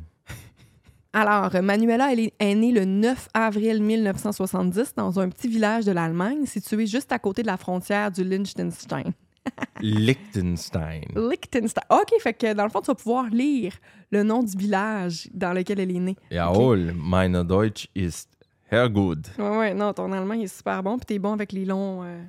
Alors, 1.13 1.51
Manuela, 1.63 2.13
elle 2.13 2.21
est, 2.21 2.35
est 2.39 2.55
née 2.55 2.73
le 2.73 2.85
9 2.85 3.29
avril 3.33 3.83
1970 3.83 4.95
dans 4.97 5.19
un 5.19 5.31
petit 5.31 5.49
village 5.49 5.87
de 5.87 5.93
l'Allemagne 5.93 6.45
situé 6.45 6.87
juste 6.87 7.11
à 7.11 7.19
côté 7.19 7.41
de 7.43 7.47
la 7.47 7.57
frontière 7.57 8.11
du 8.11 8.23
Liechtenstein. 8.23 9.13
Liechtenstein. 9.81 11.03
Liechtenstein. 11.15 11.85
OK, 11.91 12.21
fait 12.21 12.35
que 12.35 12.53
dans 12.53 12.65
le 12.65 12.71
fond, 12.71 12.81
tu 12.81 12.89
vas 12.89 12.95
pouvoir 12.95 13.31
lire 13.31 13.73
le 14.11 14.23
nom 14.25 14.43
du 14.43 14.57
village 14.57 15.29
dans 15.33 15.53
lequel 15.53 15.81
elle 15.81 15.91
est 15.95 16.01
née. 16.01 16.17
Jawohl, 16.31 16.93
meine 16.95 17.43
Deutsch 17.45 17.89
ist 17.95 18.29
sehr 18.71 18.89
gut. 18.91 19.23
Ouais, 19.39 19.57
ouais, 19.57 19.75
non, 19.75 19.93
ton 19.93 20.13
allemand 20.13 20.35
il 20.35 20.45
est 20.45 20.55
super 20.55 20.83
bon, 20.83 20.99
puis 20.99 21.07
t'es 21.07 21.19
bon 21.19 21.33
avec 21.33 21.53
les 21.53 21.65
longs, 21.65 22.03
euh, 22.05 22.23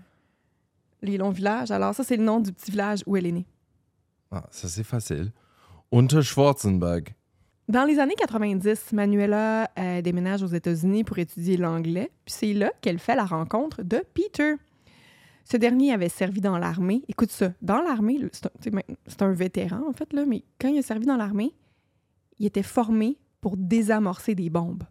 les 1.02 1.18
longs 1.18 1.30
villages. 1.30 1.72
Alors, 1.72 1.94
ça, 1.94 2.04
c'est 2.04 2.18
le 2.18 2.24
nom 2.24 2.40
du 2.40 2.52
petit 2.52 2.72
village 2.72 3.04
où 3.06 3.16
elle 3.18 3.26
est 3.26 3.32
née. 3.32 3.48
Ah, 4.32 4.46
ça 4.52 4.68
c'est 4.68 4.84
facile. 4.84 5.32
Unter 5.92 6.22
Schwarzenberg. 6.22 7.14
Dans 7.70 7.84
les 7.84 8.00
années 8.00 8.16
90, 8.16 8.94
Manuela 8.94 9.70
euh, 9.78 10.02
déménage 10.02 10.42
aux 10.42 10.48
États-Unis 10.48 11.04
pour 11.04 11.18
étudier 11.18 11.58
l'anglais, 11.58 12.12
puis 12.26 12.34
c'est 12.34 12.54
là 12.54 12.72
qu'elle 12.82 13.00
fait 13.00 13.16
la 13.16 13.26
rencontre 13.26 13.84
de 13.84 14.04
Peter. 14.14 14.56
Ce 15.44 15.58
dernier 15.58 15.94
avait 15.94 16.10
servi 16.10 16.40
dans 16.40 16.58
l'armée. 16.58 17.04
Écoute 17.10 17.32
ça, 17.32 17.52
dans 17.62 17.82
l'armée, 17.82 18.20
c'est 18.32 18.46
un, 18.46 18.72
ben, 18.72 18.84
c'est 19.06 19.22
un 19.22 19.32
vétéran 19.32 19.82
en 19.88 19.94
fait, 19.94 20.12
là, 20.14 20.26
mais 20.26 20.44
quand 20.60 20.70
il 20.70 20.78
a 20.78 20.82
servi 20.82 21.06
dans 21.06 21.18
l'armée, 21.18 21.54
il 22.40 22.46
était 22.46 22.64
formé 22.64 23.18
pour 23.42 23.58
désamorcer 23.58 24.34
des 24.34 24.50
bombes. 24.50 24.84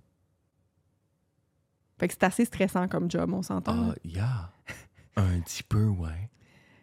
Fait 1.98 2.08
que 2.08 2.14
c'est 2.14 2.24
assez 2.24 2.44
stressant 2.44 2.88
comme 2.88 3.10
job, 3.10 3.32
on 3.32 3.42
s'entend. 3.42 3.90
Ah, 3.90 3.94
yeah. 4.04 4.52
Un 5.16 5.40
petit 5.40 5.62
peu, 5.62 5.84
ouais. 5.84 6.28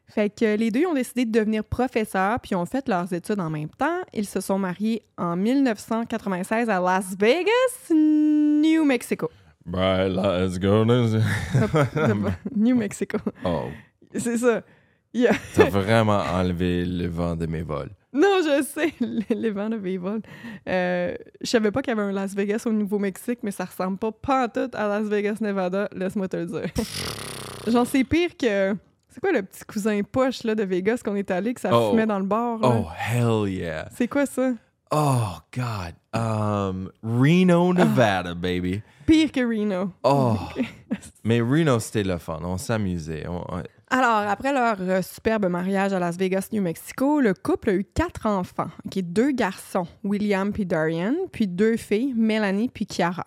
Fait 0.07 0.29
que 0.29 0.55
les 0.55 0.69
deux 0.69 0.85
ont 0.85 0.93
décidé 0.93 1.25
de 1.25 1.31
devenir 1.31 1.63
professeurs 1.63 2.39
puis 2.39 2.53
ont 2.55 2.65
fait 2.65 2.87
leurs 2.87 3.11
études 3.13 3.39
en 3.39 3.49
même 3.49 3.69
temps. 3.69 4.01
Ils 4.13 4.27
se 4.27 4.41
sont 4.41 4.59
mariés 4.59 5.01
en 5.17 5.35
1996 5.35 6.69
à 6.69 6.79
Las 6.79 7.15
Vegas, 7.17 7.89
New 7.91 8.85
Mexico. 8.85 9.29
Right, 9.71 10.11
let's 10.11 10.59
go. 10.59 10.83
New 12.55 12.75
Mexico. 12.75 13.17
Oh, 13.43 13.63
C'est 14.15 14.37
ça. 14.37 14.61
Yeah. 15.13 15.33
t'as 15.55 15.69
vraiment 15.69 16.19
enlevé 16.19 16.85
le 16.85 17.07
vent 17.07 17.35
de 17.35 17.45
mes 17.45 17.61
vols. 17.61 17.91
Non, 18.13 18.41
je 18.43 18.63
sais, 18.63 18.93
les, 18.99 19.35
les 19.35 19.49
vents 19.51 19.69
de 19.69 19.75
Vévol. 19.75 20.21
Euh, 20.69 21.15
je 21.41 21.47
savais 21.47 21.71
pas 21.71 21.81
qu'il 21.81 21.95
y 21.95 21.99
avait 21.99 22.07
un 22.07 22.11
Las 22.11 22.35
Vegas 22.35 22.63
au 22.67 22.71
Nouveau-Mexique, 22.71 23.39
mais 23.41 23.49
ça 23.51 23.65
ressemble 23.65 23.97
pas 23.97 24.11
pantoute 24.11 24.75
à 24.75 24.87
Las 24.87 25.07
Vegas, 25.07 25.37
Nevada, 25.41 25.89
laisse-moi 25.95 26.27
te 26.27 26.37
le 26.37 26.45
dire. 26.45 26.61
Genre, 27.67 27.86
c'est 27.88 28.03
pire 28.03 28.32
que... 28.38 28.75
C'est 29.10 29.20
quoi 29.20 29.32
le 29.32 29.43
petit 29.43 29.63
cousin 29.65 30.01
poche 30.01 30.43
là, 30.43 30.55
de 30.55 30.63
Vegas 30.63 31.01
qu'on 31.05 31.15
est 31.15 31.29
allé, 31.29 31.53
que 31.53 31.62
ça 31.62 31.70
Oh. 31.72 31.91
fumait 31.91 32.08
dans 32.08 32.17
le 32.20 32.25
bar? 32.25 32.58
là? 32.58 32.67
Oh, 32.67 32.88
hell 32.98 33.48
yeah. 33.53 33.88
C'est 33.96 34.08
quoi 34.08 34.25
ça? 34.25 34.53
Oh, 34.91 35.38
God. 35.55 35.93
Um, 36.13 36.89
Reno, 37.03 37.74
Nevada, 37.74 38.34
baby. 38.34 38.82
Pire 39.05 39.32
que 39.32 39.41
Reno. 39.41 39.91
Oh. 40.03 40.36
Mais 41.24 41.41
Reno, 41.41 41.79
c'était 41.79 42.03
le 42.03 42.17
fun. 42.17 42.39
On 42.43 42.58
s'amusait. 42.58 43.25
On- 43.27 43.43
Alors, 43.89 44.27
après 44.29 44.51
leur 44.51 44.77
euh, 44.79 45.01
superbe 45.03 45.46
mariage 45.48 45.93
à 45.93 46.00
Las 46.00 46.17
Vegas, 46.17 46.48
New 46.51 46.62
Mexico, 46.63 47.22
le 47.22 47.34
couple 47.36 47.70
a 47.70 47.74
eu 47.74 47.84
quatre 47.84 48.25
enfants, 48.25 48.70
qui 48.89 49.03
deux 49.03 49.32
garçons, 49.32 49.88
William 50.03 50.51
puis 50.51 50.65
Darian, 50.65 51.13
puis 51.32 51.48
deux 51.48 51.77
filles, 51.77 52.13
Melanie 52.15 52.70
puis 52.70 52.86
Kiara. 52.88 53.25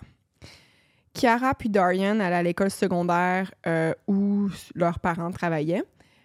Kiara 1.16 1.54
puis 1.54 1.70
Darian 1.70 2.20
allaient 2.20 2.36
à 2.36 2.42
l'école 2.42 2.70
secondaire 2.70 3.50
euh, 3.66 3.94
où 4.06 4.48
leurs 4.74 4.98
parents 4.98 5.30
travaillaient. 5.30 5.82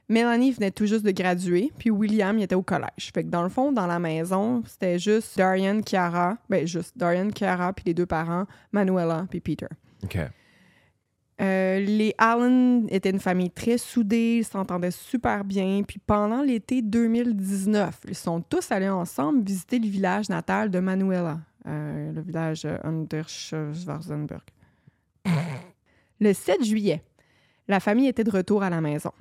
Mélanie 0.10 0.52
venait 0.52 0.72
tout 0.72 0.86
juste 0.86 1.06
de 1.06 1.12
graduer, 1.12 1.72
puis 1.78 1.90
William 1.90 2.38
il 2.38 2.44
était 2.44 2.56
au 2.56 2.62
collège. 2.62 3.12
Fait 3.14 3.24
que 3.24 3.30
dans 3.30 3.44
le 3.44 3.50
fond, 3.50 3.72
dans 3.72 3.88
la 3.88 4.00
maison, 4.00 4.62
c'était 4.68 5.00
juste 5.00 5.38
Darian, 5.38 5.82
Kiara, 5.82 6.38
ben 6.50 6.68
juste 6.68 6.98
Darian, 6.98 7.30
Kiara, 7.30 7.72
puis 7.72 7.86
les 7.86 7.94
deux 7.94 8.06
parents, 8.06 8.46
Manuela 8.74 9.26
puis 9.30 9.40
Peter. 9.40 9.68
OK. 10.04 10.18
Euh, 11.40 11.80
les 11.80 12.14
Allen 12.18 12.86
étaient 12.90 13.10
une 13.10 13.20
famille 13.20 13.50
très 13.50 13.78
soudée, 13.78 14.40
ils 14.40 14.46
s'entendaient 14.46 14.92
super 14.92 15.46
bien. 15.46 15.84
Puis 15.88 16.00
pendant 16.06 16.42
l'été 16.42 16.82
2019, 16.82 18.02
ils 18.10 18.16
sont 18.16 18.42
tous 18.42 18.70
allés 18.72 18.90
ensemble 18.90 19.44
visiter 19.44 19.80
le 19.80 19.88
village 19.88 20.28
natal 20.28 20.70
de 20.70 20.80
Manuela, 20.80 21.40
euh, 21.66 22.12
le 22.12 22.22
village 22.22 22.68
Unterschwarzenberg. 22.84 24.44
Le 26.20 26.34
7 26.34 26.64
juillet, 26.64 27.04
la 27.68 27.80
famille 27.80 28.08
était 28.08 28.24
de 28.24 28.32
retour 28.32 28.64
à 28.64 28.70
la 28.70 28.82
maison. 28.82 29.12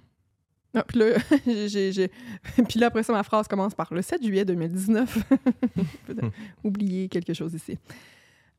Ah, 0.74 0.84
puis, 0.86 0.98
là, 1.00 1.06
j'ai- 1.66 2.10
puis 2.68 2.84
après 2.84 3.02
ça, 3.02 3.12
ma 3.12 3.22
phrase 3.22 3.48
commence 3.48 3.74
par 3.74 3.92
le 3.92 4.02
7 4.02 4.22
juillet 4.22 4.44
2019. 4.44 5.18
Peut-être 6.06 6.30
oublier 6.62 7.08
quelque 7.08 7.34
chose 7.34 7.54
ici. 7.54 7.78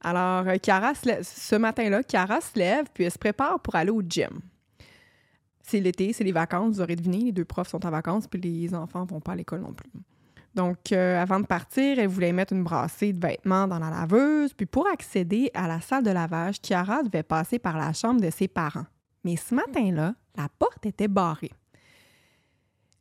Alors, 0.01 0.47
euh, 0.47 0.57
lève- 1.05 1.23
ce 1.23 1.55
matin-là, 1.55 2.01
Chiara 2.03 2.41
se 2.41 2.57
lève 2.57 2.85
puis 2.93 3.03
elle 3.05 3.11
se 3.11 3.17
prépare 3.19 3.59
pour 3.59 3.75
aller 3.75 3.91
au 3.91 4.01
gym. 4.01 4.41
C'est 5.61 5.79
l'été, 5.79 6.11
c'est 6.11 6.23
les 6.23 6.31
vacances, 6.31 6.75
vous 6.75 6.81
aurez 6.81 6.95
deviné, 6.95 7.19
les 7.19 7.31
deux 7.31 7.45
profs 7.45 7.69
sont 7.69 7.85
en 7.85 7.91
vacances 7.91 8.27
puis 8.27 8.41
les 8.41 8.73
enfants 8.73 9.05
vont 9.05 9.21
pas 9.21 9.33
à 9.33 9.35
l'école 9.35 9.61
non 9.61 9.73
plus. 9.73 9.89
Donc, 10.53 10.91
euh, 10.91 11.21
avant 11.21 11.39
de 11.39 11.45
partir, 11.45 11.97
elle 11.97 12.07
voulait 12.07 12.33
mettre 12.33 12.53
une 12.53 12.63
brassée 12.63 13.13
de 13.13 13.25
vêtements 13.25 13.67
dans 13.67 13.79
la 13.79 13.89
laveuse. 13.89 14.53
Puis 14.53 14.65
pour 14.65 14.87
accéder 14.87 15.49
à 15.53 15.67
la 15.67 15.79
salle 15.79 16.03
de 16.03 16.11
lavage, 16.11 16.55
Chiara 16.61 17.03
devait 17.03 17.23
passer 17.23 17.57
par 17.57 17.77
la 17.77 17.93
chambre 17.93 18.21
de 18.21 18.29
ses 18.29 18.47
parents. 18.47 18.85
Mais 19.23 19.37
ce 19.37 19.55
matin-là, 19.55 20.13
la 20.35 20.49
porte 20.59 20.85
était 20.85 21.07
barrée. 21.07 21.51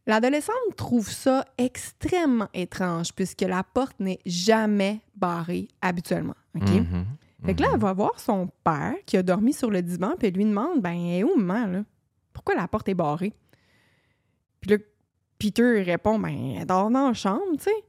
L'adolescente 0.07 0.76
trouve 0.76 1.09
ça 1.09 1.45
extrêmement 1.59 2.49
étrange 2.54 3.12
puisque 3.12 3.42
la 3.42 3.62
porte 3.62 3.99
n'est 4.00 4.21
jamais 4.26 5.00
barrée 5.14 5.69
habituellement. 5.83 6.35
OK? 6.57 6.69
Mhm. 6.69 7.07
Fait 7.45 7.54
que 7.54 7.62
là, 7.62 7.71
elle 7.73 7.80
va 7.80 7.92
voir 7.92 8.21
son 8.21 8.50
père 8.64 8.95
qui 9.07 9.16
a 9.16 9.23
dormi 9.23 9.52
sur 9.52 9.71
le 9.71 9.80
divan, 9.80 10.14
puis 10.19 10.28
elle 10.28 10.35
lui 10.35 10.45
demande 10.45 10.83
Ben, 10.83 11.25
où, 11.25 11.38
maman, 11.38 11.66
là? 11.66 11.85
Pourquoi 12.35 12.54
la 12.54 12.69
porte 12.69 12.88
est 12.88 12.95
barrée 12.95 13.33
Puis 14.61 14.73
là, 14.73 14.76
Peter 15.40 15.82
répond 15.82 16.18
Ben, 16.18 16.56
elle 16.61 16.66
dort 16.66 16.90
dans 16.90 17.09
la 17.09 17.14
chambre, 17.14 17.56
tu 17.59 17.64
sais. 17.64 17.85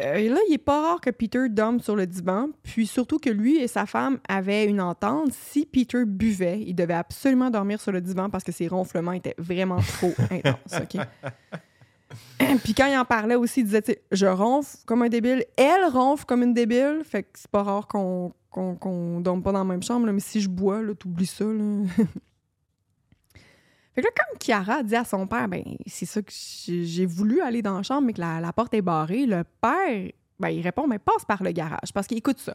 Euh, 0.00 0.14
et 0.14 0.28
là, 0.30 0.38
il 0.48 0.54
est 0.54 0.58
pas 0.58 0.80
rare 0.80 1.00
que 1.00 1.10
Peter 1.10 1.48
dorme 1.50 1.80
sur 1.80 1.94
le 1.94 2.06
divan, 2.06 2.48
puis 2.62 2.86
surtout 2.86 3.18
que 3.18 3.28
lui 3.28 3.58
et 3.58 3.68
sa 3.68 3.84
femme 3.84 4.18
avaient 4.28 4.64
une 4.64 4.80
entente. 4.80 5.32
Si 5.32 5.66
Peter 5.66 6.06
buvait, 6.06 6.62
il 6.62 6.74
devait 6.74 6.94
absolument 6.94 7.50
dormir 7.50 7.80
sur 7.80 7.92
le 7.92 8.00
divan 8.00 8.30
parce 8.30 8.42
que 8.42 8.50
ses 8.50 8.66
ronflements 8.66 9.12
étaient 9.12 9.34
vraiment 9.36 9.80
trop 9.80 10.14
intenses, 10.30 10.80
OK? 10.80 11.00
Puis 12.64 12.74
quand 12.74 12.86
il 12.86 12.96
en 12.96 13.04
parlait 13.04 13.34
aussi, 13.34 13.60
il 13.60 13.64
disait, 13.64 13.82
tu 13.82 13.92
sais, 13.92 14.02
je 14.10 14.26
ronfle 14.26 14.78
comme 14.86 15.02
un 15.02 15.08
débile, 15.08 15.44
elle 15.56 15.84
ronfle 15.92 16.24
comme 16.24 16.42
une 16.42 16.54
débile, 16.54 17.02
fait 17.04 17.24
que 17.24 17.28
c'est 17.34 17.50
pas 17.50 17.62
rare 17.62 17.86
qu'on 17.86 18.32
qu'on 18.50 18.74
qu'on 18.74 19.20
dorme 19.20 19.42
pas 19.42 19.52
dans 19.52 19.58
la 19.58 19.64
même 19.64 19.82
chambre, 19.82 20.06
là, 20.06 20.12
mais 20.12 20.20
si 20.20 20.40
je 20.40 20.48
bois, 20.48 20.82
là, 20.82 20.94
t'oublies 20.94 21.26
ça, 21.26 21.44
là. 21.44 21.84
fait 23.94 24.02
que 24.02 24.06
là, 24.06 24.12
quand 24.16 24.38
Chiara 24.38 24.82
dit 24.82 24.96
à 24.96 25.04
son 25.04 25.26
père, 25.26 25.48
ben, 25.48 25.64
c'est 25.86 26.06
ça 26.06 26.22
que 26.22 26.30
j'ai 26.30 27.06
voulu 27.06 27.40
aller 27.40 27.60
dans 27.60 27.76
la 27.76 27.82
chambre, 27.82 28.02
mais 28.02 28.12
que 28.12 28.20
la, 28.20 28.40
la 28.40 28.52
porte 28.52 28.72
est 28.74 28.82
barrée, 28.82 29.26
le 29.26 29.44
père, 29.60 30.10
ben, 30.38 30.48
il 30.48 30.62
répond, 30.62 30.86
mais 30.86 30.98
passe 30.98 31.24
par 31.26 31.42
le 31.42 31.50
garage, 31.50 31.92
parce 31.92 32.06
qu'écoute 32.06 32.38
ça. 32.38 32.54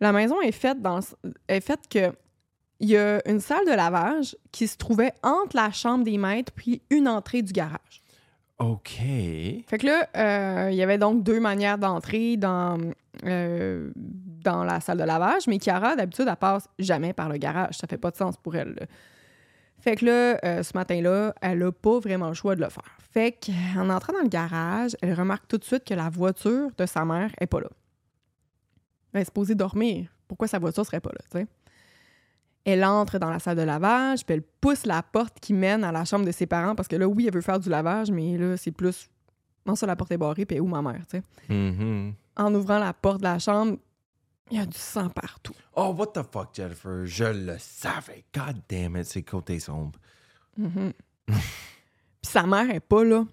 La 0.00 0.12
maison 0.12 0.40
est 0.42 0.52
faite 0.52 0.82
dans 0.82 1.00
est 1.48 1.60
faite 1.60 1.88
que 1.88 2.12
il 2.80 2.90
y 2.90 2.96
a 2.98 3.26
une 3.26 3.40
salle 3.40 3.64
de 3.64 3.72
lavage 3.72 4.36
qui 4.52 4.66
se 4.66 4.76
trouvait 4.76 5.12
entre 5.22 5.56
la 5.56 5.70
chambre 5.70 6.04
des 6.04 6.18
maîtres 6.18 6.52
puis 6.52 6.82
une 6.90 7.08
entrée 7.08 7.40
du 7.40 7.52
garage. 7.54 8.02
OK. 8.58 8.98
Fait 8.98 9.78
que 9.78 9.86
là, 9.86 10.08
euh, 10.16 10.70
il 10.70 10.76
y 10.76 10.82
avait 10.82 10.98
donc 10.98 11.22
deux 11.22 11.40
manières 11.40 11.78
d'entrer 11.78 12.36
dans, 12.36 12.78
euh, 13.24 13.90
dans 13.96 14.64
la 14.64 14.80
salle 14.80 14.98
de 14.98 15.04
lavage, 15.04 15.46
mais 15.46 15.58
Chiara, 15.58 15.96
d'habitude, 15.96 16.26
elle 16.28 16.36
passe 16.36 16.68
jamais 16.78 17.12
par 17.14 17.30
le 17.30 17.38
garage. 17.38 17.78
Ça 17.78 17.86
fait 17.86 17.98
pas 17.98 18.10
de 18.10 18.16
sens 18.16 18.36
pour 18.36 18.56
elle. 18.56 18.74
là. 18.78 18.86
Fait 19.78 19.96
que 19.96 20.04
là, 20.04 20.38
euh, 20.44 20.62
ce 20.62 20.76
matin-là, 20.76 21.34
elle 21.40 21.62
a 21.62 21.72
pas 21.72 21.98
vraiment 22.00 22.28
le 22.28 22.34
choix 22.34 22.56
de 22.56 22.60
le 22.60 22.68
faire. 22.68 22.96
Fait 23.10 23.32
qu'en 23.32 23.88
entrant 23.88 24.12
dans 24.12 24.22
le 24.22 24.28
garage, 24.28 24.96
elle 25.00 25.14
remarque 25.14 25.46
tout 25.48 25.58
de 25.58 25.64
suite 25.64 25.84
que 25.84 25.94
la 25.94 26.10
voiture 26.10 26.70
de 26.76 26.86
sa 26.86 27.04
mère 27.04 27.30
est 27.40 27.46
pas 27.46 27.60
là. 27.60 27.68
Elle 29.12 29.22
est 29.22 29.26
supposée 29.26 29.54
dormir. 29.54 30.08
Pourquoi 30.28 30.48
sa 30.48 30.58
voiture 30.58 30.84
serait 30.84 31.00
pas 31.00 31.10
là, 31.10 31.20
tu 31.30 31.38
sais? 31.38 31.46
Elle 32.64 32.84
entre 32.84 33.18
dans 33.18 33.30
la 33.30 33.38
salle 33.38 33.56
de 33.56 33.62
lavage, 33.62 34.26
puis 34.26 34.34
elle 34.34 34.42
pousse 34.42 34.86
la 34.86 35.02
porte 35.02 35.38
qui 35.40 35.54
mène 35.54 35.84
à 35.84 35.92
la 35.92 36.04
chambre 36.04 36.26
de 36.26 36.32
ses 36.32 36.46
parents 36.46 36.74
parce 36.74 36.88
que 36.88 36.96
là, 36.96 37.06
oui, 37.06 37.26
elle 37.28 37.34
veut 37.34 37.40
faire 37.40 37.60
du 37.60 37.68
lavage, 37.68 38.10
mais 38.10 38.36
là, 38.36 38.56
c'est 38.56 38.72
plus. 38.72 39.08
Non, 39.64 39.76
ça, 39.76 39.86
la 39.86 39.94
porte 39.94 40.10
est 40.10 40.18
barrée, 40.18 40.44
puis 40.44 40.58
où 40.58 40.66
ma 40.66 40.82
mère, 40.82 41.02
tu 41.08 41.18
sais? 41.18 41.22
Mhm. 41.48 42.14
En 42.36 42.54
ouvrant 42.54 42.78
la 42.78 42.92
porte 42.92 43.18
de 43.18 43.24
la 43.24 43.38
chambre, 43.38 43.78
il 44.50 44.58
y 44.58 44.60
a 44.60 44.66
du 44.66 44.78
sang 44.78 45.08
partout. 45.08 45.54
Oh, 45.74 45.94
what 45.96 46.08
the 46.08 46.22
fuck, 46.22 46.54
Jennifer? 46.54 47.04
Je 47.04 47.24
le 47.24 47.56
savais. 47.58 48.24
God 48.34 48.62
damn 48.68 48.96
it, 48.96 49.04
c'est 49.04 49.22
côté 49.22 49.58
sombre. 49.58 49.98
Mhm. 50.56 50.92
puis 51.26 51.36
sa 52.22 52.46
mère 52.46 52.70
est 52.70 52.80
pas 52.80 53.04
là. 53.04 53.24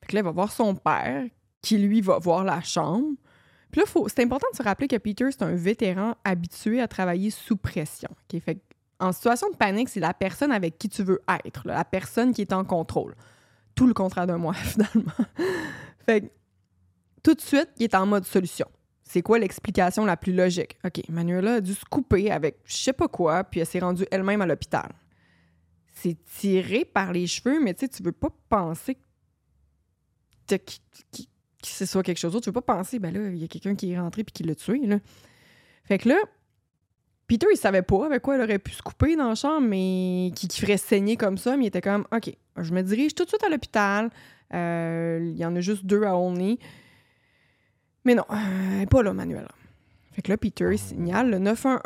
Fait 0.00 0.06
que 0.08 0.14
là, 0.14 0.20
elle 0.20 0.24
va 0.24 0.32
voir 0.32 0.52
son 0.52 0.74
père, 0.74 1.24
qui 1.62 1.78
lui 1.78 2.00
va 2.00 2.18
voir 2.18 2.44
la 2.44 2.60
chambre. 2.60 3.14
Puis 3.70 3.80
là, 3.80 3.86
c'est 4.08 4.22
important 4.22 4.46
de 4.52 4.56
se 4.56 4.62
rappeler 4.62 4.86
que 4.86 4.96
Peter, 4.96 5.26
c'est 5.30 5.42
un 5.42 5.54
vétéran 5.54 6.14
habitué 6.24 6.80
à 6.80 6.88
travailler 6.88 7.30
sous 7.30 7.56
pression. 7.56 8.10
OK? 8.10 8.40
Fait 8.40 8.56
que 8.56 8.60
en 9.00 9.12
situation 9.12 9.50
de 9.50 9.56
panique, 9.56 9.88
c'est 9.88 10.00
la 10.00 10.14
personne 10.14 10.52
avec 10.52 10.78
qui 10.78 10.88
tu 10.88 11.02
veux 11.02 11.20
être, 11.44 11.66
là, 11.66 11.74
la 11.74 11.84
personne 11.84 12.32
qui 12.32 12.42
est 12.42 12.52
en 12.52 12.64
contrôle. 12.64 13.14
Tout 13.74 13.86
le 13.86 13.94
contraire 13.94 14.26
de 14.26 14.34
moi, 14.34 14.54
finalement. 14.54 15.12
fait 16.06 16.22
que 16.22 16.26
tout 17.22 17.34
de 17.34 17.40
suite, 17.40 17.70
il 17.78 17.84
est 17.84 17.94
en 17.94 18.06
mode 18.06 18.24
solution. 18.24 18.66
C'est 19.14 19.22
quoi 19.22 19.38
l'explication 19.38 20.04
la 20.04 20.16
plus 20.16 20.32
logique? 20.34 20.76
OK, 20.84 21.08
Manuela 21.08 21.54
a 21.54 21.60
dû 21.60 21.72
se 21.72 21.84
couper 21.84 22.32
avec 22.32 22.56
je 22.64 22.74
sais 22.74 22.92
pas 22.92 23.06
quoi, 23.06 23.44
puis 23.44 23.60
elle 23.60 23.66
s'est 23.66 23.78
rendue 23.78 24.04
elle-même 24.10 24.42
à 24.42 24.46
l'hôpital. 24.46 24.90
C'est 25.92 26.16
tiré 26.40 26.84
par 26.84 27.12
les 27.12 27.28
cheveux, 27.28 27.62
mais 27.62 27.74
tu 27.74 27.86
sais, 27.86 27.88
tu 27.88 28.02
veux 28.02 28.10
pas 28.10 28.30
penser 28.48 28.96
que, 30.48 30.56
que- 30.56 31.22
ce 31.62 31.86
soit 31.86 32.02
quelque 32.02 32.18
chose 32.18 32.32
d'autre. 32.32 32.42
Tu 32.42 32.50
veux 32.50 32.60
pas 32.60 32.74
penser, 32.74 32.98
ben 32.98 33.14
là, 33.14 33.28
il 33.30 33.38
y 33.38 33.44
a 33.44 33.46
quelqu'un 33.46 33.76
qui 33.76 33.92
est 33.92 33.98
rentré 34.00 34.24
puis 34.24 34.32
qui 34.32 34.42
l'a 34.42 34.56
tué, 34.56 34.84
là. 34.84 34.98
Fait 35.84 35.98
que 35.98 36.08
là, 36.08 36.16
Peter, 37.28 37.46
il 37.52 37.56
savait 37.56 37.82
pas 37.82 38.06
avec 38.06 38.20
quoi 38.20 38.34
il 38.34 38.40
aurait 38.42 38.58
pu 38.58 38.72
se 38.72 38.82
couper 38.82 39.14
dans 39.14 39.28
la 39.28 39.34
chambre, 39.36 39.68
mais 39.68 40.32
qui, 40.34 40.48
qui 40.48 40.60
ferait 40.60 40.76
saigner 40.76 41.16
comme 41.16 41.38
ça, 41.38 41.56
mais 41.56 41.64
il 41.64 41.68
était 41.68 41.80
comme, 41.80 42.04
OK, 42.12 42.34
je 42.56 42.72
me 42.74 42.82
dirige 42.82 43.14
tout 43.14 43.22
de 43.22 43.28
suite 43.28 43.44
à 43.44 43.48
l'hôpital. 43.48 44.10
Euh, 44.52 45.20
Il 45.22 45.38
y 45.38 45.44
en 45.44 45.54
a 45.54 45.60
juste 45.60 45.86
deux 45.86 46.02
à 46.02 46.16
Olney. 46.18 46.58
Mais 48.04 48.14
non, 48.14 48.24
euh, 48.30 48.34
elle 48.76 48.82
est 48.82 48.86
pas 48.86 49.02
là, 49.02 49.12
Manuela. 49.12 49.48
Fait 50.12 50.22
que 50.22 50.30
là, 50.30 50.36
Peter, 50.36 50.68
il 50.72 50.78
signale 50.78 51.30
le 51.30 51.38
911. 51.38 51.80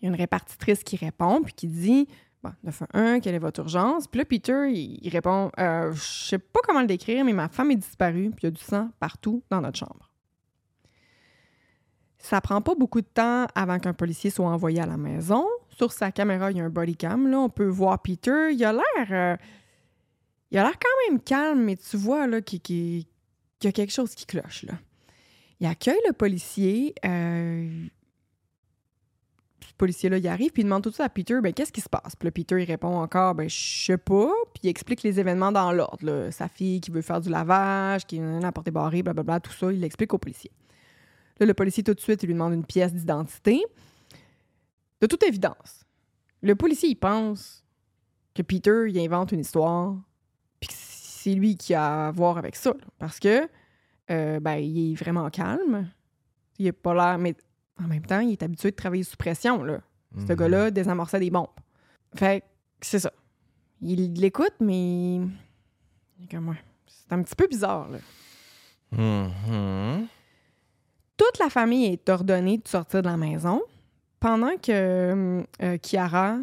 Il 0.00 0.04
y 0.04 0.06
a 0.06 0.08
une 0.10 0.16
répartitrice 0.16 0.82
qui 0.82 0.96
répond, 0.96 1.42
puis 1.42 1.54
qui 1.54 1.66
dit 1.68 2.08
Bon, 2.42 2.52
911, 2.64 3.20
quelle 3.22 3.34
est 3.34 3.38
votre 3.38 3.60
urgence? 3.60 4.06
Puis 4.06 4.18
là, 4.18 4.24
Peter, 4.26 4.70
il, 4.70 4.98
il 5.02 5.08
répond 5.08 5.50
euh, 5.58 5.92
Je 5.94 6.00
sais 6.02 6.38
pas 6.38 6.60
comment 6.64 6.80
le 6.82 6.86
décrire, 6.86 7.24
mais 7.24 7.32
ma 7.32 7.48
femme 7.48 7.70
est 7.70 7.76
disparue, 7.76 8.30
puis 8.30 8.42
il 8.42 8.44
y 8.44 8.48
a 8.48 8.50
du 8.50 8.60
sang 8.62 8.90
partout 9.00 9.42
dans 9.50 9.60
notre 9.62 9.78
chambre. 9.78 10.10
Ça 12.18 12.40
prend 12.40 12.60
pas 12.62 12.74
beaucoup 12.74 13.00
de 13.00 13.06
temps 13.06 13.46
avant 13.54 13.78
qu'un 13.78 13.92
policier 13.92 14.30
soit 14.30 14.48
envoyé 14.48 14.80
à 14.80 14.86
la 14.86 14.96
maison. 14.96 15.46
Sur 15.70 15.92
sa 15.92 16.10
caméra, 16.10 16.50
il 16.50 16.56
y 16.56 16.60
a 16.60 16.64
un 16.64 16.70
body 16.70 16.96
cam. 16.96 17.28
Là, 17.28 17.38
on 17.38 17.48
peut 17.50 17.66
voir 17.66 18.00
Peter. 18.00 18.50
Il 18.52 18.64
a 18.64 18.72
l'air. 18.72 19.06
euh, 19.10 19.36
il 20.50 20.58
a 20.58 20.62
l'air 20.62 20.72
quand 20.78 21.10
même 21.10 21.20
calme, 21.20 21.62
mais 21.64 21.76
tu 21.76 21.96
vois 21.96 22.26
là, 22.26 22.40
qu'il 22.40 22.60
qu'il- 22.60 23.06
qu'il 23.72 23.82
y 23.82 23.82
a 23.82 23.86
quelque 23.86 23.94
chose 23.94 24.14
qui 24.14 24.26
cloche. 24.26 24.66
Il 25.60 25.66
accueille 25.66 26.00
le 26.06 26.12
policier. 26.12 26.94
euh, 27.04 27.86
le 29.74 29.76
policier-là, 29.76 30.18
il 30.18 30.28
arrive, 30.28 30.52
puis 30.52 30.62
il 30.62 30.66
demande 30.66 30.84
tout 30.84 30.90
suite 30.90 31.00
à 31.00 31.08
Peter, 31.08 31.40
ben, 31.42 31.52
qu'est-ce 31.52 31.72
qui 31.72 31.80
se 31.80 31.88
passe? 31.88 32.14
Puis 32.14 32.26
là, 32.26 32.30
Peter, 32.30 32.62
il 32.62 32.64
répond 32.64 32.94
encore, 32.96 33.34
ben, 33.34 33.48
je 33.48 33.84
sais 33.86 33.98
pas, 33.98 34.30
puis 34.52 34.60
il 34.62 34.68
explique 34.68 35.02
les 35.02 35.18
événements 35.18 35.50
dans 35.50 35.72
l'ordre. 35.72 36.28
Sa 36.30 36.48
fille 36.48 36.80
qui 36.80 36.92
veut 36.92 37.02
faire 37.02 37.20
du 37.20 37.28
lavage, 37.28 38.06
qui 38.06 38.20
a 38.20 38.40
la 38.40 38.52
portée 38.52 38.70
barrée, 38.70 39.02
blablabla, 39.02 39.40
tout 39.40 39.52
ça, 39.52 39.72
il 39.72 39.80
l'explique 39.80 40.14
au 40.14 40.18
policier. 40.18 40.52
Là, 41.40 41.46
le 41.46 41.54
policier, 41.54 41.82
tout 41.82 41.94
de 41.94 42.00
suite, 42.00 42.22
il 42.22 42.26
lui 42.26 42.34
demande 42.34 42.52
une 42.54 42.64
pièce 42.64 42.94
d'identité. 42.94 43.64
De 45.00 45.06
toute 45.06 45.24
évidence, 45.24 45.84
le 46.40 46.54
policier, 46.54 46.90
il 46.90 46.96
pense 46.96 47.64
que 48.34 48.42
Peter, 48.42 48.84
il 48.88 48.98
invente 49.00 49.32
une 49.32 49.40
histoire, 49.40 49.96
c'est 51.24 51.34
lui 51.34 51.56
qui 51.56 51.72
a 51.74 52.08
à 52.08 52.10
voir 52.12 52.36
avec 52.38 52.54
ça. 52.54 52.70
là. 52.70 52.84
parce 52.98 53.18
que, 53.18 53.48
euh, 54.10 54.40
ben, 54.40 54.56
il 54.56 54.92
est 54.92 54.94
vraiment 54.94 55.28
calme. 55.30 55.90
Il 56.58 56.66
est 56.66 56.72
pas 56.72 56.92
l'air, 56.94 57.18
mais 57.18 57.34
en 57.82 57.88
même 57.88 58.04
temps, 58.04 58.20
il 58.20 58.32
est 58.32 58.42
habitué 58.42 58.70
de 58.70 58.76
travailler 58.76 59.02
sous 59.04 59.16
pression, 59.16 59.62
là. 59.64 59.80
Ce 60.16 60.32
Mhm. 60.32 60.34
gars-là 60.38 60.70
désamorçait 60.70 61.18
des 61.18 61.30
bombes. 61.30 61.48
Fait 62.14 62.40
que 62.42 62.46
c'est 62.86 62.98
ça. 62.98 63.10
Il 63.80 64.12
l'écoute, 64.20 64.54
mais. 64.60 65.16
il 65.16 66.24
est 66.24 66.30
comme, 66.30 66.48
ouais, 66.50 66.62
C'est 66.86 67.12
un 67.12 67.22
petit 67.22 67.34
peu 67.34 67.46
bizarre, 67.48 67.88
là. 67.90 67.98
Mhm. 68.92 70.06
Toute 71.16 71.38
la 71.38 71.48
famille 71.48 71.86
est 71.86 72.08
ordonnée 72.08 72.58
de 72.58 72.68
sortir 72.68 73.02
de 73.02 73.08
la 73.08 73.16
maison 73.16 73.62
pendant 74.20 74.56
que 74.58 75.42
euh, 75.62 75.78
Chiara, 75.82 76.38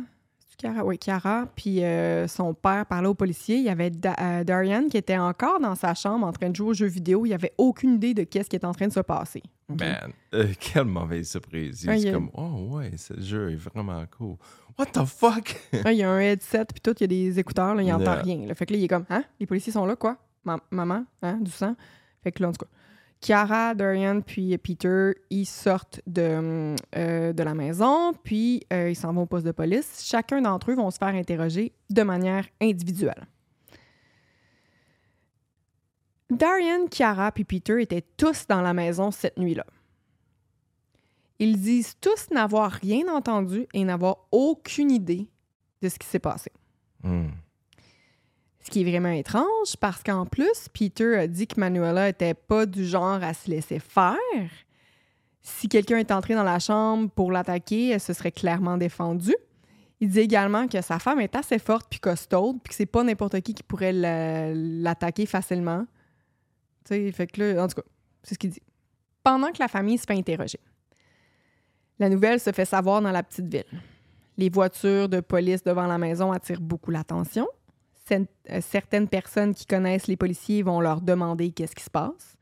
oui, 0.83 0.97
Chiara, 1.03 1.47
puis 1.55 1.83
euh, 1.83 2.27
son 2.27 2.53
père 2.53 2.85
parlait 2.85 3.07
au 3.07 3.13
policier. 3.13 3.57
Il 3.57 3.63
y 3.63 3.69
avait 3.69 3.89
Da- 3.89 4.15
euh, 4.19 4.43
Darian 4.43 4.87
qui 4.89 4.97
était 4.97 5.17
encore 5.17 5.59
dans 5.59 5.75
sa 5.75 5.93
chambre 5.93 6.25
en 6.27 6.31
train 6.31 6.49
de 6.49 6.55
jouer 6.55 6.69
aux 6.69 6.73
jeux 6.73 6.87
vidéo. 6.87 7.25
Il 7.25 7.33
avait 7.33 7.53
aucune 7.57 7.93
idée 7.95 8.13
de 8.13 8.23
qu'est-ce 8.23 8.49
qui 8.49 8.55
est 8.55 8.65
en 8.65 8.71
train 8.73 8.87
de 8.87 8.93
se 8.93 8.99
passer. 8.99 9.41
Man, 9.69 10.11
euh, 10.33 10.47
quelle 10.59 10.85
mauvaise 10.85 11.29
surprise. 11.29 11.83
Il 11.83 12.07
est 12.07 12.11
comme, 12.11 12.29
oh 12.33 12.67
ouais, 12.77 12.91
ce 12.97 13.19
jeu 13.19 13.51
est 13.51 13.55
vraiment 13.55 14.03
cool. 14.17 14.35
What 14.77 14.87
the 14.87 15.05
fuck? 15.05 15.55
Il 15.85 15.93
y 15.93 16.03
a 16.03 16.09
un 16.11 16.19
headset, 16.19 16.65
puis 16.65 16.81
tout, 16.81 16.93
il 16.99 17.01
y 17.01 17.03
a 17.03 17.07
des 17.07 17.39
écouteurs, 17.39 17.75
là, 17.75 17.81
il 17.81 17.87
n'entend 17.89 18.03
Yeah. 18.13 18.21
rien. 18.21 18.47
là. 18.47 18.55
Fait 18.55 18.65
que 18.65 18.73
là, 18.73 18.79
il 18.79 18.83
est 18.85 18.87
comme, 18.87 19.05
hein? 19.09 19.23
Les 19.39 19.45
policiers 19.45 19.73
sont 19.73 19.85
là, 19.85 19.95
quoi? 19.95 20.17
Ma- 20.45 20.59
maman, 20.71 21.03
hein? 21.21 21.37
Du 21.41 21.51
sang? 21.51 21.75
Fait 22.23 22.31
que 22.31 22.41
là, 22.41 22.49
en 22.49 22.51
tout 22.53 22.65
cas, 22.65 22.71
Chiara, 23.21 23.75
Dorian, 23.75 24.21
puis 24.21 24.57
Peter, 24.57 25.11
ils 25.29 25.45
sortent 25.45 26.01
de, 26.07 26.75
euh, 26.95 27.33
de 27.33 27.43
la 27.43 27.53
maison, 27.53 28.13
puis 28.23 28.65
euh, 28.73 28.89
ils 28.89 28.95
s'en 28.95 29.13
vont 29.13 29.23
au 29.23 29.25
poste 29.27 29.45
de 29.45 29.51
police. 29.51 30.03
Chacun 30.03 30.41
d'entre 30.41 30.71
eux 30.71 30.75
vont 30.75 30.89
se 30.89 30.97
faire 30.97 31.09
interroger 31.09 31.71
de 31.91 32.01
manière 32.01 32.47
individuelle. 32.59 33.27
Darian, 36.31 36.87
Chiara 36.89 37.31
puis 37.31 37.43
Peter 37.43 37.81
étaient 37.81 38.05
tous 38.17 38.47
dans 38.47 38.61
la 38.61 38.73
maison 38.73 39.11
cette 39.11 39.37
nuit-là. 39.37 39.65
Ils 41.39 41.59
disent 41.59 41.95
tous 41.99 42.29
n'avoir 42.31 42.71
rien 42.71 43.07
entendu 43.13 43.67
et 43.73 43.83
n'avoir 43.83 44.27
aucune 44.31 44.91
idée 44.91 45.29
de 45.81 45.89
ce 45.89 45.99
qui 45.99 46.07
s'est 46.07 46.19
passé. 46.19 46.51
Hmm. 47.03 47.29
Ce 48.63 48.69
qui 48.69 48.81
est 48.81 48.83
vraiment 48.89 49.09
étrange 49.09 49.75
parce 49.79 50.03
qu'en 50.03 50.25
plus, 50.25 50.67
Peter 50.73 51.15
a 51.17 51.27
dit 51.27 51.47
que 51.47 51.59
Manuela 51.59 52.07
était 52.09 52.33
pas 52.35 52.65
du 52.65 52.85
genre 52.85 53.21
à 53.23 53.33
se 53.33 53.49
laisser 53.49 53.79
faire. 53.79 54.15
Si 55.41 55.67
quelqu'un 55.67 55.97
est 55.97 56.11
entré 56.11 56.35
dans 56.35 56.43
la 56.43 56.59
chambre 56.59 57.09
pour 57.09 57.31
l'attaquer, 57.31 57.89
elle 57.89 57.99
se 57.99 58.13
serait 58.13 58.31
clairement 58.31 58.77
défendue. 58.77 59.35
Il 59.99 60.09
dit 60.09 60.19
également 60.19 60.67
que 60.67 60.81
sa 60.81 60.99
femme 60.99 61.19
est 61.19 61.35
assez 61.35 61.57
forte 61.59 61.87
puis 61.89 61.99
costaude, 61.99 62.57
puis 62.63 62.69
que 62.69 62.75
c'est 62.75 62.85
pas 62.85 63.03
n'importe 63.03 63.39
qui 63.41 63.53
qui 63.55 63.63
pourrait 63.63 63.93
la- 63.93 64.53
l'attaquer 64.53 65.25
facilement. 65.25 65.85
Tu 66.85 66.95
sais, 66.95 67.11
fait 67.11 67.27
que 67.27 67.59
en 67.59 67.67
tout 67.67 67.75
cas, 67.81 67.87
c'est 68.23 68.35
ce 68.35 68.39
qu'il 68.39 68.51
dit. 68.51 68.61
Pendant 69.23 69.51
que 69.51 69.57
la 69.59 69.67
famille 69.67 69.97
se 69.97 70.05
fait 70.05 70.13
interroger, 70.15 70.59
la 71.99 72.09
nouvelle 72.09 72.39
se 72.39 72.51
fait 72.51 72.65
savoir 72.65 73.01
dans 73.01 73.11
la 73.11 73.21
petite 73.23 73.45
ville. 73.47 73.81
Les 74.37 74.49
voitures 74.49 75.07
de 75.09 75.19
police 75.19 75.63
devant 75.63 75.85
la 75.85 75.97
maison 75.99 76.31
attirent 76.31 76.61
beaucoup 76.61 76.89
l'attention. 76.91 77.47
Euh, 78.11 78.25
Certaines 78.61 79.07
personnes 79.07 79.53
qui 79.53 79.65
connaissent 79.65 80.07
les 80.07 80.17
policiers 80.17 80.63
vont 80.63 80.81
leur 80.81 81.01
demander 81.01 81.51
qu'est-ce 81.51 81.75
qui 81.75 81.83
se 81.83 81.89
passe. 81.89 82.35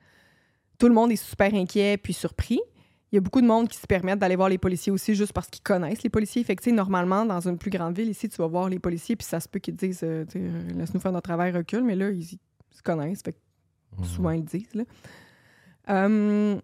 Tout 0.78 0.88
le 0.88 0.94
monde 0.94 1.12
est 1.12 1.16
super 1.18 1.54
inquiet 1.54 1.98
puis 1.98 2.14
surpris. 2.14 2.60
Il 3.12 3.16
y 3.16 3.18
a 3.18 3.22
beaucoup 3.22 3.42
de 3.42 3.48
monde 3.48 3.68
qui 3.68 3.78
se 3.78 3.88
permettent 3.88 4.20
d'aller 4.20 4.36
voir 4.36 4.50
les 4.50 4.58
policiers 4.60 4.92
aussi 4.92 5.16
juste 5.16 5.34
parce 5.34 5.48
qu'ils 5.48 5.64
connaissent 5.64 6.04
les 6.04 6.10
policiers. 6.12 6.44
Fait 6.44 6.56
que, 6.56 6.70
normalement, 6.70 7.26
dans 7.26 7.40
une 7.48 7.58
plus 7.58 7.72
grande 7.72 7.96
ville, 7.96 8.10
ici, 8.10 8.30
tu 8.30 8.38
vas 8.38 8.48
voir 8.48 8.70
les 8.70 8.78
policiers, 8.80 9.16
puis 9.16 9.26
ça 9.26 9.40
se 9.40 9.50
peut 9.50 9.58
qu'ils 9.60 9.76
te 9.76 9.86
disent, 9.86 10.02
euh, 10.04 10.26
euh, 10.36 10.70
laisse-nous 10.76 11.00
faire 11.00 11.12
notre 11.12 11.28
travail, 11.28 11.52
recule. 11.52 11.84
Mais 11.84 11.96
là, 11.96 12.10
ils, 12.12 12.22
ils 12.22 12.40
se 12.72 12.82
connaissent. 12.84 13.22
Fait 13.24 13.34
que 13.34 13.38
Mhm. 13.98 14.06
souvent, 14.06 14.30
ils 14.30 14.42
le 14.42 14.46
disent. 14.46 14.76
Là. 14.76 14.84
Hum, 15.88 16.62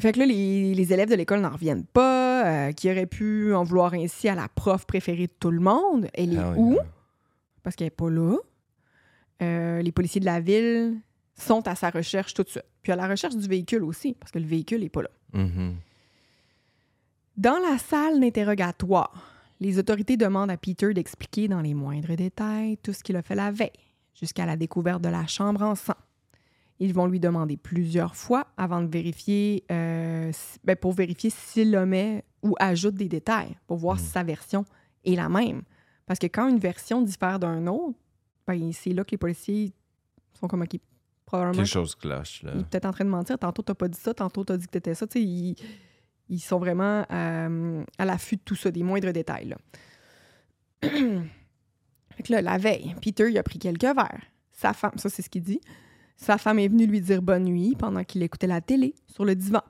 fait 0.00 0.12
que 0.12 0.20
là, 0.20 0.26
les, 0.26 0.74
les 0.74 0.92
élèves 0.92 1.10
de 1.10 1.16
l'école 1.16 1.40
n'en 1.40 1.50
reviennent 1.50 1.84
pas, 1.84 2.68
euh, 2.68 2.72
qui 2.72 2.88
auraient 2.88 3.06
pu 3.06 3.52
en 3.54 3.64
vouloir 3.64 3.94
ainsi 3.94 4.28
à 4.28 4.36
la 4.36 4.46
prof 4.48 4.86
préférée 4.86 5.26
de 5.26 5.32
tout 5.40 5.50
le 5.50 5.58
monde. 5.58 6.06
Elle 6.14 6.34
est 6.34 6.36
Hell 6.36 6.54
où? 6.56 6.78
Parce 7.68 7.76
qu'elle 7.76 7.88
n'est 7.88 7.90
pas 7.90 8.08
là. 8.08 8.34
Euh, 9.42 9.82
les 9.82 9.92
policiers 9.92 10.20
de 10.22 10.24
la 10.24 10.40
ville 10.40 11.02
sont 11.34 11.68
à 11.68 11.74
sa 11.74 11.90
recherche 11.90 12.32
tout 12.32 12.42
de 12.42 12.48
suite. 12.48 12.64
Puis 12.80 12.92
à 12.92 12.96
la 12.96 13.06
recherche 13.06 13.36
du 13.36 13.46
véhicule 13.46 13.84
aussi, 13.84 14.14
parce 14.14 14.32
que 14.32 14.38
le 14.38 14.46
véhicule 14.46 14.80
n'est 14.80 14.88
pas 14.88 15.02
là. 15.02 15.10
Mhm. 15.34 15.74
Dans 17.36 17.58
la 17.58 17.76
salle 17.76 18.20
d'interrogatoire, 18.20 19.30
les 19.60 19.78
autorités 19.78 20.16
demandent 20.16 20.50
à 20.50 20.56
Peter 20.56 20.94
d'expliquer 20.94 21.46
dans 21.46 21.60
les 21.60 21.74
moindres 21.74 22.16
détails 22.16 22.78
tout 22.78 22.94
ce 22.94 23.04
qu'il 23.04 23.16
a 23.16 23.22
fait 23.22 23.34
la 23.34 23.50
veille, 23.50 23.70
jusqu'à 24.14 24.46
la 24.46 24.56
découverte 24.56 25.02
de 25.02 25.10
la 25.10 25.26
chambre 25.26 25.60
en 25.60 25.74
sang. 25.74 25.92
Ils 26.80 26.94
vont 26.94 27.06
lui 27.06 27.20
demander 27.20 27.58
plusieurs 27.58 28.16
fois 28.16 28.46
avant 28.56 28.80
de 28.80 28.86
vérifier, 28.90 29.62
euh, 29.70 30.30
si- 30.32 30.58
ben, 30.64 30.74
pour 30.74 30.92
vérifier 30.94 31.28
s'il 31.28 31.76
omet 31.76 32.24
ou 32.42 32.54
ajoute 32.58 32.94
des 32.94 33.10
détails, 33.10 33.58
pour 33.66 33.76
voir 33.76 33.96
Mm. 33.96 33.98
si 33.98 34.06
sa 34.06 34.22
version 34.22 34.64
est 35.04 35.16
la 35.16 35.28
même. 35.28 35.64
Parce 36.08 36.18
que 36.18 36.26
quand 36.26 36.48
une 36.48 36.58
version 36.58 37.02
diffère 37.02 37.38
d'un 37.38 37.66
autre, 37.66 37.98
ben, 38.46 38.72
c'est 38.72 38.94
là 38.94 39.04
que 39.04 39.10
les 39.10 39.18
policiers 39.18 39.74
sont 40.32 40.48
comme, 40.48 40.62
OK, 40.62 40.80
probablement 41.26 41.58
Quelque 41.58 41.66
chose 41.66 41.94
cloche, 41.94 42.42
là. 42.42 42.52
il 42.54 42.62
est 42.62 42.64
peut-être 42.64 42.86
en 42.86 42.92
train 42.92 43.04
de 43.04 43.10
mentir. 43.10 43.38
Tantôt, 43.38 43.60
t'as 43.60 43.74
pas 43.74 43.88
dit 43.88 43.98
ça. 43.98 44.14
Tantôt, 44.14 44.42
t'as 44.42 44.56
dit 44.56 44.66
que 44.66 44.70
t'étais 44.72 44.94
ça. 44.94 45.06
Tu 45.06 45.18
sais, 45.18 45.22
ils, 45.22 45.56
ils 46.30 46.40
sont 46.40 46.58
vraiment 46.58 47.04
euh, 47.12 47.84
à 47.98 48.04
l'affût 48.06 48.36
de 48.36 48.40
tout 48.42 48.54
ça, 48.54 48.70
des 48.70 48.82
moindres 48.82 49.12
détails. 49.12 49.48
Là. 49.48 49.56
fait 50.82 52.22
que 52.24 52.32
là, 52.32 52.40
la 52.40 52.56
veille, 52.56 52.94
Peter, 53.02 53.28
il 53.28 53.36
a 53.36 53.42
pris 53.42 53.58
quelques 53.58 53.82
verres. 53.82 54.22
Sa 54.52 54.72
femme, 54.72 54.96
ça, 54.96 55.10
c'est 55.10 55.20
ce 55.20 55.28
qu'il 55.28 55.42
dit. 55.42 55.60
Sa 56.16 56.38
femme 56.38 56.58
est 56.58 56.68
venue 56.68 56.86
lui 56.86 57.02
dire 57.02 57.20
bonne 57.20 57.44
nuit 57.44 57.76
pendant 57.78 58.02
qu'il 58.02 58.22
écoutait 58.22 58.46
la 58.46 58.62
télé 58.62 58.94
sur 59.08 59.26
le 59.26 59.36
divan. 59.36 59.62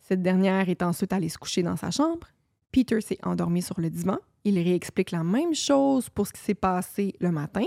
Cette 0.00 0.20
dernière 0.20 0.68
est 0.68 0.82
ensuite 0.82 1.14
allée 1.14 1.30
se 1.30 1.38
coucher 1.38 1.62
dans 1.62 1.76
sa 1.76 1.90
chambre. 1.90 2.28
Peter 2.70 3.00
s'est 3.00 3.18
endormi 3.22 3.62
sur 3.62 3.80
le 3.80 3.88
divan. 3.88 4.18
Il 4.46 4.60
réexplique 4.60 5.10
la 5.10 5.24
même 5.24 5.56
chose 5.56 6.08
pour 6.08 6.28
ce 6.28 6.32
qui 6.32 6.40
s'est 6.40 6.54
passé 6.54 7.16
le 7.18 7.32
matin. 7.32 7.64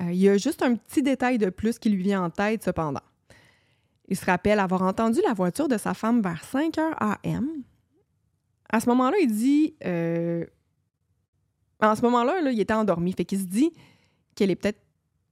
Euh, 0.00 0.10
il 0.10 0.16
y 0.16 0.28
a 0.28 0.36
juste 0.36 0.60
un 0.60 0.74
petit 0.74 1.00
détail 1.00 1.38
de 1.38 1.48
plus 1.48 1.78
qui 1.78 1.90
lui 1.90 2.02
vient 2.02 2.24
en 2.24 2.28
tête, 2.28 2.64
cependant. 2.64 3.02
Il 4.08 4.16
se 4.16 4.26
rappelle 4.26 4.58
avoir 4.58 4.82
entendu 4.82 5.20
la 5.24 5.32
voiture 5.32 5.68
de 5.68 5.78
sa 5.78 5.94
femme 5.94 6.20
vers 6.20 6.42
5 6.44 6.76
heures 6.78 6.96
AM. 7.00 7.48
À 8.68 8.80
ce 8.80 8.88
moment-là, 8.88 9.16
il 9.22 9.32
dit. 9.32 9.76
euh, 9.86 10.44
ce 11.80 12.02
moment-là, 12.02 12.40
là, 12.40 12.50
il 12.50 12.58
était 12.58 12.74
endormi. 12.74 13.12
Fait 13.12 13.24
qu'il 13.24 13.38
se 13.38 13.44
dit 13.44 13.70
qu'elle 14.34 14.50
est 14.50 14.56
peut-être 14.56 14.80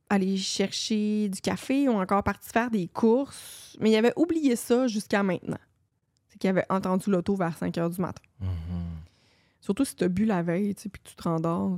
allée 0.09 0.37
chercher 0.37 1.29
du 1.29 1.41
café 1.41 1.89
ou 1.89 1.95
encore 1.95 2.23
partie 2.23 2.49
faire 2.49 2.71
des 2.71 2.87
courses. 2.87 3.77
Mais 3.81 3.91
il 3.91 3.97
avait 3.97 4.13
oublié 4.15 4.55
ça 4.55 4.87
jusqu'à 4.87 5.25
maintenant. 5.25 5.59
C'est 6.29 6.39
qu'il 6.39 6.51
avait 6.51 6.67
entendu 6.71 7.11
l'auto 7.11 7.35
vers 7.35 7.59
5 7.59 7.77
heures 7.79 7.91
du 7.91 8.01
matin. 8.01 8.23
Mhm. 8.41 8.90
Surtout 9.61 9.85
si 9.85 9.95
tu 9.95 10.05
as 10.05 10.09
bu 10.09 10.25
la 10.25 10.43
veille, 10.43 10.75
tu 10.75 10.83
sais, 10.83 10.89
puis 10.89 11.03
que 11.03 11.09
tu 11.11 11.15
te 11.15 11.23
rendors. 11.23 11.77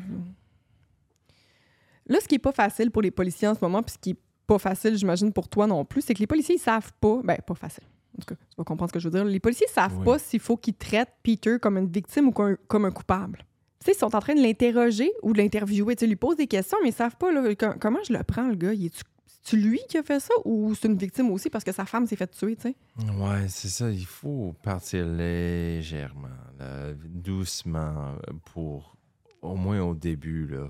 Là, 2.06 2.18
ce 2.20 2.28
qui 2.28 2.34
est 2.36 2.40
pas 2.40 2.52
facile 2.52 2.90
pour 2.90 3.02
les 3.02 3.10
policiers 3.10 3.48
en 3.48 3.54
ce 3.54 3.60
moment, 3.62 3.82
puis 3.82 3.92
ce 3.94 3.98
qui 3.98 4.10
est 4.10 4.18
pas 4.46 4.58
facile, 4.58 4.96
j'imagine, 4.96 5.32
pour 5.32 5.48
toi 5.48 5.66
non 5.66 5.84
plus, 5.84 6.02
c'est 6.02 6.14
que 6.14 6.18
les 6.20 6.26
policiers, 6.26 6.56
ils 6.56 6.60
savent 6.60 6.92
pas. 7.00 7.20
Ben, 7.24 7.38
pas 7.46 7.54
facile. 7.54 7.84
En 8.16 8.20
tout 8.20 8.34
cas, 8.34 8.34
tu 8.34 8.56
vas 8.58 8.64
comprendre 8.64 8.90
ce 8.90 8.94
que 8.94 9.00
je 9.00 9.08
veux 9.08 9.12
dire. 9.12 9.24
Les 9.24 9.40
policiers 9.40 9.68
savent 9.68 9.96
Oui. 9.98 10.04
pas 10.04 10.18
s'il 10.18 10.40
faut 10.40 10.56
qu'ils 10.56 10.74
traitent 10.74 11.14
Peter 11.22 11.58
comme 11.60 11.78
une 11.78 11.90
victime 11.90 12.28
ou 12.28 12.32
comme, 12.32 12.56
comme 12.68 12.84
un 12.84 12.90
coupable. 12.90 13.38
Tu 13.80 13.86
sais, 13.86 13.92
ils 13.92 13.98
sont 13.98 14.14
en 14.14 14.20
train 14.20 14.34
de 14.34 14.42
l'interroger 14.42 15.10
ou 15.22 15.32
de 15.32 15.38
l'interviewer. 15.38 15.96
Tu 15.96 16.00
sais, 16.00 16.06
ils 16.06 16.10
lui 16.10 16.16
posent 16.16 16.36
des 16.36 16.46
questions, 16.46 16.76
mais 16.82 16.90
ils 16.90 16.94
savent 16.94 17.16
pas 17.16 17.32
là, 17.32 17.54
com- 17.54 17.76
comment 17.80 17.98
je 18.06 18.12
le 18.12 18.22
prends, 18.22 18.48
le 18.48 18.54
gars? 18.56 18.74
Il 18.74 18.86
est-tu- 18.86 19.02
C'est-tu 19.44 19.56
lui 19.60 19.80
qui 19.88 19.98
a 19.98 20.02
fait 20.04 20.20
ça 20.20 20.32
ou 20.44 20.72
c'est 20.74 20.86
une 20.88 20.96
victime 20.96 21.30
aussi 21.30 21.50
parce 21.50 21.64
que 21.64 21.72
sa 21.72 21.84
femme 21.84 22.06
s'est 22.06 22.14
fait 22.16 22.30
tuer, 22.30 22.54
tu 22.56 22.62
sais? 22.62 22.76
Ouais, 23.14 23.48
c'est 23.48 23.68
ça. 23.68 23.90
Il 23.90 24.06
faut 24.06 24.54
partir 24.62 25.04
légèrement, 25.06 26.28
là, 26.58 26.92
doucement, 26.94 28.16
pour 28.44 28.96
au 29.40 29.56
moins 29.56 29.80
au 29.82 29.94
début, 29.94 30.46
là. 30.46 30.68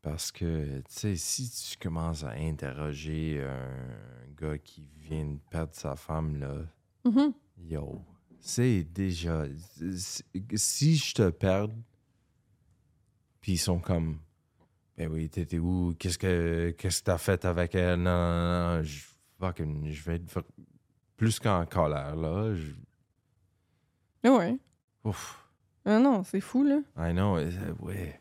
Parce 0.00 0.30
que, 0.32 0.78
tu 0.78 0.84
sais, 0.88 1.16
si 1.16 1.50
tu 1.50 1.76
commences 1.78 2.22
à 2.24 2.30
interroger 2.30 3.42
un 3.44 4.32
gars 4.40 4.56
qui 4.56 4.84
vient 5.00 5.24
de 5.26 5.38
perdre 5.50 5.74
sa 5.74 5.96
femme, 5.96 6.38
là, 6.38 6.54
Mhm. 7.04 7.32
yo, 7.58 8.00
c'est 8.40 8.84
déjà. 8.84 9.44
c'est- 9.76 10.24
Si 10.54 10.96
je 10.96 11.12
te 11.14 11.28
perds, 11.30 11.68
puis 13.40 13.52
ils 13.52 13.58
sont 13.58 13.80
comme. 13.80 14.20
Ben 14.96 15.08
oui, 15.12 15.28
t'étais 15.28 15.58
où? 15.58 15.94
Qu'est-ce 15.98 16.16
que 16.18 16.70
qu'est-ce 16.78 17.00
que 17.00 17.04
t'as 17.06 17.18
fait 17.18 17.44
avec 17.44 17.74
elle? 17.74 18.00
Non, 18.00 18.10
non, 18.16 18.76
non, 18.78 18.82
je, 18.82 19.04
fucking, 19.38 19.90
je 19.90 20.02
vais 20.04 20.16
être 20.16 20.42
plus 21.16 21.38
qu'en 21.38 21.64
colère, 21.66 22.16
là. 22.16 22.54
Je- 22.54 22.72
Ah 24.24 24.32
ouais. 24.32 24.56
ouf, 25.04 25.46
Ah 25.84 25.98
non, 25.98 26.22
c'est 26.24 26.40
fou, 26.40 26.64
là. 26.64 26.78
I 26.98 27.12
know, 27.12 27.36
ouais. 27.82 28.20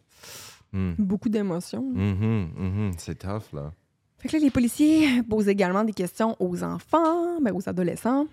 Hmm. 0.71 0.93
Beaucoup 0.99 1.29
d'émotions. 1.29 1.81
Mhm, 1.83 2.51
mhm, 2.55 2.91
c'est 2.97 3.15
tough, 3.19 3.53
là. 3.53 3.71
Fait 4.17 4.27
que 4.29 4.35
là, 4.38 4.43
les 4.43 4.51
policiers 4.51 5.23
posent 5.23 5.47
également 5.47 5.83
des 5.85 5.93
questions 5.93 6.35
aux 6.39 6.63
enfants, 6.63 7.39
ben, 7.41 7.53
aux 7.55 7.67
adolescents. 7.69 8.27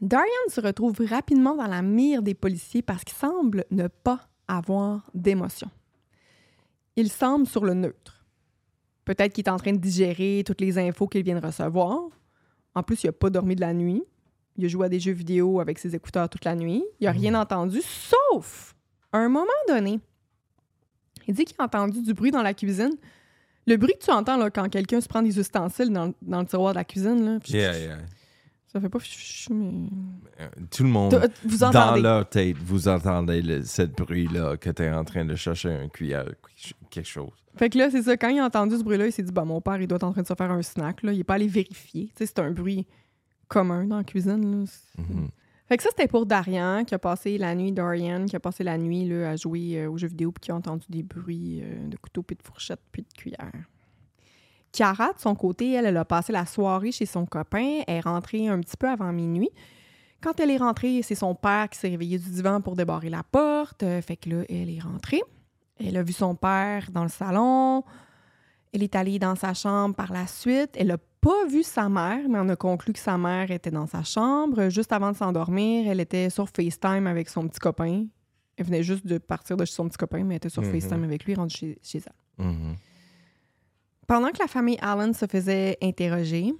Darian 0.00 0.30
se 0.48 0.60
retrouve 0.62 0.96
rapidement 1.08 1.54
dans 1.54 1.66
la 1.66 1.82
mire 1.82 2.22
des 2.22 2.34
policiers 2.34 2.80
parce 2.80 3.04
qu'il 3.04 3.16
semble 3.16 3.64
ne 3.70 3.88
pas 3.88 4.20
avoir 4.48 5.10
d'émotion. 5.14 5.68
Il 6.96 7.10
semble 7.10 7.46
sur 7.46 7.64
le 7.64 7.74
neutre. 7.74 8.24
Peut-être 9.04 9.32
qu'il 9.32 9.44
est 9.44 9.50
en 9.50 9.56
train 9.56 9.72
de 9.72 9.78
digérer 9.78 10.42
toutes 10.46 10.60
les 10.60 10.78
infos 10.78 11.06
qu'il 11.06 11.22
vient 11.22 11.38
de 11.38 11.44
recevoir. 11.44 12.00
En 12.74 12.82
plus, 12.82 13.02
il 13.04 13.06
n'a 13.06 13.12
pas 13.12 13.30
dormi 13.30 13.54
de 13.54 13.60
la 13.60 13.74
nuit. 13.74 14.02
Il 14.56 14.64
a 14.64 14.68
joué 14.68 14.86
à 14.86 14.88
des 14.88 15.00
jeux 15.00 15.12
vidéo 15.12 15.60
avec 15.60 15.78
ses 15.78 15.94
écouteurs 15.94 16.28
toute 16.28 16.44
la 16.44 16.54
nuit. 16.54 16.84
Il 17.00 17.04
n'a 17.04 17.12
rien 17.12 17.34
entendu, 17.34 17.80
sauf 17.82 18.74
à 19.12 19.18
un 19.18 19.28
moment 19.28 19.46
donné. 19.68 20.00
Il 21.26 21.34
dit 21.34 21.44
qu'il 21.44 21.56
a 21.58 21.64
entendu 21.64 22.02
du 22.02 22.14
bruit 22.14 22.30
dans 22.30 22.42
la 22.42 22.54
cuisine. 22.54 22.94
Le 23.66 23.76
bruit 23.76 23.94
que 23.98 24.04
tu 24.04 24.10
entends 24.10 24.36
là, 24.36 24.50
quand 24.50 24.68
quelqu'un 24.68 25.00
se 25.00 25.08
prend 25.08 25.22
des 25.22 25.38
ustensiles 25.38 25.90
dans, 25.90 26.12
dans 26.20 26.40
le 26.40 26.46
tiroir 26.46 26.72
de 26.74 26.78
la 26.78 26.84
cuisine, 26.84 27.24
là, 27.24 27.38
Yeah, 27.48 27.78
yeah. 27.78 27.98
Ça 28.74 28.80
fait 28.80 28.88
pas 28.88 28.98
mais. 29.50 29.88
Euh, 30.40 30.48
Tout 30.68 30.82
le 30.82 30.88
monde, 30.88 31.30
Vous 31.44 31.58
dans 31.58 31.94
leur 31.94 32.28
tête, 32.28 32.56
vous 32.58 32.88
entendez 32.88 33.40
le, 33.40 33.62
cette 33.62 33.96
bruit-là 33.96 34.56
que 34.56 34.68
t'es 34.70 34.90
en 34.90 35.04
train 35.04 35.24
de 35.24 35.36
chercher 35.36 35.70
un 35.70 35.88
cuillère, 35.88 36.26
quelque 36.90 37.06
chose. 37.06 37.30
Fait 37.54 37.70
que 37.70 37.78
là, 37.78 37.88
c'est 37.88 38.02
ça. 38.02 38.16
Quand 38.16 38.30
il 38.30 38.40
a 38.40 38.44
entendu 38.44 38.76
ce 38.76 38.82
bruit-là, 38.82 39.06
il 39.06 39.12
s'est 39.12 39.22
dit 39.22 39.30
bah, 39.30 39.44
mon 39.44 39.60
père, 39.60 39.80
il 39.80 39.86
doit 39.86 39.94
être 39.94 40.02
en 40.02 40.10
train 40.10 40.22
de 40.22 40.26
se 40.26 40.34
faire 40.34 40.50
un 40.50 40.62
snack. 40.62 41.04
Là. 41.04 41.12
Il 41.12 41.20
est 41.20 41.24
pas 41.24 41.34
allé 41.34 41.46
vérifier. 41.46 42.06
Tu 42.06 42.12
sais, 42.16 42.26
c'est 42.26 42.40
un 42.40 42.50
bruit 42.50 42.84
commun 43.46 43.84
dans 43.84 43.98
la 43.98 44.04
cuisine. 44.04 44.64
Là. 44.64 44.64
Mhm. 44.98 45.28
Fait 45.68 45.76
que 45.76 45.82
ça, 45.84 45.90
c'était 45.90 46.08
pour 46.08 46.26
Darian, 46.26 46.84
qui 46.84 46.96
a 46.96 46.98
passé 46.98 47.38
la 47.38 47.54
nuit, 47.54 47.70
Dorian, 47.70 48.26
qui 48.26 48.34
a 48.34 48.40
passé 48.40 48.64
la 48.64 48.76
nuit 48.76 49.04
là, 49.06 49.30
à 49.30 49.36
jouer 49.36 49.78
euh, 49.78 49.88
aux 49.90 49.96
jeux 49.96 50.08
vidéo, 50.08 50.32
puis 50.32 50.40
qui 50.40 50.50
a 50.50 50.56
entendu 50.56 50.84
des 50.90 51.04
bruits 51.04 51.62
euh, 51.62 51.86
de 51.86 51.96
couteau, 51.96 52.24
puis 52.24 52.36
de 52.36 52.42
fourchette, 52.42 52.80
puis 52.90 53.02
de 53.02 53.08
cuillère. 53.16 53.52
Chiara, 54.74 55.12
de 55.12 55.18
son 55.18 55.34
côté, 55.34 55.72
elle, 55.72 55.86
elle 55.86 55.96
a 55.96 56.04
passé 56.04 56.32
la 56.32 56.46
soirée 56.46 56.90
chez 56.92 57.06
son 57.06 57.26
copain. 57.26 57.82
Elle 57.86 57.96
est 57.96 58.00
rentrée 58.00 58.48
un 58.48 58.58
petit 58.60 58.76
peu 58.76 58.88
avant 58.88 59.12
minuit. 59.12 59.50
Quand 60.20 60.40
elle 60.40 60.50
est 60.50 60.56
rentrée, 60.56 61.00
c'est 61.02 61.14
son 61.14 61.34
père 61.34 61.68
qui 61.68 61.78
s'est 61.78 61.88
réveillé 61.90 62.18
du 62.18 62.30
divan 62.30 62.60
pour 62.60 62.74
débarrer 62.76 63.10
la 63.10 63.22
porte. 63.22 63.82
Euh, 63.82 64.00
fait 64.02 64.16
que 64.16 64.30
là, 64.30 64.42
elle 64.48 64.70
est 64.70 64.80
rentrée. 64.80 65.20
Elle 65.78 65.96
a 65.96 66.02
vu 66.02 66.12
son 66.12 66.34
père 66.34 66.88
dans 66.92 67.02
le 67.02 67.08
salon. 67.08 67.84
Elle 68.72 68.82
est 68.82 68.96
allée 68.96 69.18
dans 69.18 69.34
sa 69.36 69.54
chambre 69.54 69.94
par 69.94 70.12
la 70.12 70.26
suite. 70.26 70.70
Elle 70.76 70.88
n'a 70.88 70.98
pas 71.20 71.46
vu 71.48 71.62
sa 71.62 71.88
mère, 71.88 72.28
mais 72.28 72.38
on 72.40 72.48
a 72.48 72.56
conclu 72.56 72.92
que 72.92 72.98
sa 72.98 73.16
mère 73.18 73.50
était 73.50 73.70
dans 73.70 73.86
sa 73.86 74.02
chambre. 74.02 74.68
Juste 74.70 74.92
avant 74.92 75.12
de 75.12 75.16
s'endormir, 75.16 75.88
elle 75.90 76.00
était 76.00 76.30
sur 76.30 76.48
FaceTime 76.48 77.06
avec 77.06 77.28
son 77.28 77.46
petit 77.46 77.60
copain. 77.60 78.06
Elle 78.56 78.64
venait 78.66 78.82
juste 78.82 79.06
de 79.06 79.18
partir 79.18 79.56
de 79.56 79.64
chez 79.64 79.74
son 79.74 79.88
petit 79.88 79.98
copain, 79.98 80.24
mais 80.24 80.34
elle 80.34 80.38
était 80.38 80.48
sur 80.48 80.62
Mhm. 80.62 80.72
FaceTime 80.72 81.04
avec 81.04 81.24
lui, 81.24 81.34
rendue 81.34 81.54
chez, 81.54 81.78
chez 81.82 81.98
elle. 82.38 82.44
Mhm. 82.46 82.74
Pendant 84.06 84.30
que 84.30 84.38
la 84.38 84.46
famille 84.46 84.78
Allen 84.80 85.14
se 85.14 85.26
faisait 85.26 85.78
interroger, 85.82 86.52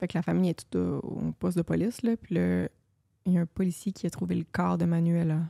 fait 0.00 0.08
que 0.08 0.16
la 0.18 0.22
famille 0.22 0.50
est 0.50 0.54
toute 0.70 0.76
au, 0.76 1.32
poste 1.38 1.56
de 1.56 1.62
police, 1.62 2.02
là, 2.02 2.16
puis 2.16 2.34
là, 2.36 2.68
il 3.26 3.32
y 3.32 3.38
a 3.38 3.42
un 3.42 3.46
policier 3.46 3.92
qui 3.92 4.06
a 4.06 4.10
trouvé 4.10 4.34
le 4.36 4.44
corps 4.50 4.78
de 4.78 4.84
Manuela, 4.84 5.40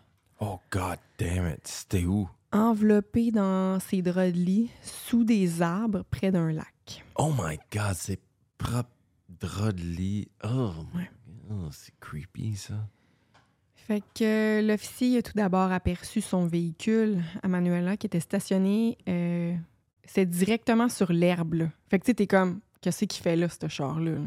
Oh, 0.40 0.60
god 0.70 0.98
damn 1.18 1.48
it. 1.48 1.66
C'était 1.66 2.04
où? 2.04 2.28
enveloppé 2.52 3.30
dans 3.32 3.78
ses 3.80 4.00
draps 4.02 4.32
de 4.32 4.38
lit, 4.38 4.70
sous 4.82 5.24
des 5.24 5.60
arbres, 5.62 6.04
près 6.10 6.30
d'un 6.30 6.50
lac. 6.52 7.04
Oh 7.16 7.30
my 7.36 7.58
god, 7.72 7.94
c'est 7.94 8.20
propre 8.56 8.88
drap 9.28 9.72
de 9.72 9.82
lit. 9.82 10.28
Oh, 10.44 10.70
my 10.94 11.00
Ouais. 11.00 11.10
oh, 11.50 11.68
c'est 11.72 11.92
creepy, 12.00 12.54
ça. 12.56 12.74
Fait 13.74 14.02
que 14.14 14.60
l'officier 14.66 15.18
a 15.18 15.22
tout 15.22 15.32
d'abord 15.34 15.72
aperçu 15.72 16.20
son 16.20 16.46
véhicule 16.46 17.20
à 17.42 17.48
Manuela 17.48 17.96
qui 17.96 18.06
était 18.06 18.20
stationné. 18.20 18.96
euh, 19.08 19.54
c'est 20.08 20.26
directement 20.26 20.88
sur 20.88 21.12
l'herbe. 21.12 21.68
Fait 21.88 21.98
que 21.98 22.04
tu 22.04 22.10
sais, 22.10 22.14
t'es 22.14 22.26
comme, 22.26 22.60
qu'est-ce 22.80 23.04
qu'il 23.04 23.22
fait 23.22 23.36
là, 23.36 23.48
ce 23.48 23.68
char-là? 23.68 24.10
là? 24.12 24.18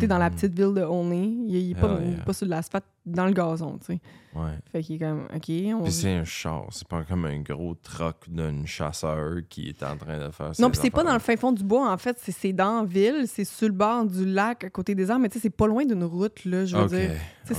T'es 0.00 0.06
dans 0.06 0.16
la 0.18 0.30
Mhm. 0.30 0.36
petite 0.36 0.54
ville 0.54 0.72
de 0.72 0.80
Olney. 0.80 1.26
Il, 1.46 1.56
il 1.56 1.70
est 1.72 1.74
pas, 1.74 1.98
Ah, 2.00 2.02
yeah. 2.02 2.22
pas 2.24 2.32
sur 2.32 2.46
de 2.46 2.50
l'asphalte, 2.50 2.86
dans 3.04 3.26
le 3.26 3.32
gazon, 3.32 3.76
tu 3.78 3.86
sais. 3.86 4.00
Ouais. 4.34 4.52
Fait 4.72 4.82
qu'il 4.82 4.96
est 4.96 4.98
comme, 4.98 5.24
OK, 5.34 5.50
on... 5.78 5.82
Puis 5.82 5.92
c'est 5.92 6.14
un 6.14 6.24
char, 6.24 6.64
c'est 6.70 6.88
pas 6.88 7.02
comme 7.04 7.26
un 7.26 7.40
gros 7.40 7.74
truck 7.74 8.30
d'un 8.30 8.64
chasseur 8.64 9.40
qui 9.50 9.68
est 9.68 9.82
en 9.82 9.94
train 9.96 10.16
de 10.26 10.30
faire 10.30 10.46
Non, 10.58 10.68
ses 10.68 10.70
puis 10.70 10.78
c'est 10.80 10.90
pas 10.90 11.04
dans 11.04 11.12
le 11.12 11.18
fin 11.18 11.36
fond 11.36 11.52
du 11.52 11.64
bois, 11.64 11.92
en 11.92 11.98
fait. 11.98 12.16
C'est- 12.18 12.52
dans 12.54 12.80
la 12.82 12.84
ville, 12.86 13.24
c'est 13.26 13.44
sur 13.44 13.68
le 13.68 13.74
bord 13.74 14.06
du 14.06 14.24
lac, 14.24 14.64
à 14.64 14.70
côté 14.70 14.94
des 14.94 15.10
arbres, 15.10 15.22
mais 15.22 15.28
tu 15.28 15.34
sais, 15.34 15.40
c'est 15.42 15.50
pas 15.50 15.66
loin 15.66 15.84
d'une 15.84 16.04
route, 16.04 16.44
là, 16.46 16.64
je 16.64 16.76
veux 16.76 16.86
dire. 16.88 17.10
Tu 17.46 17.54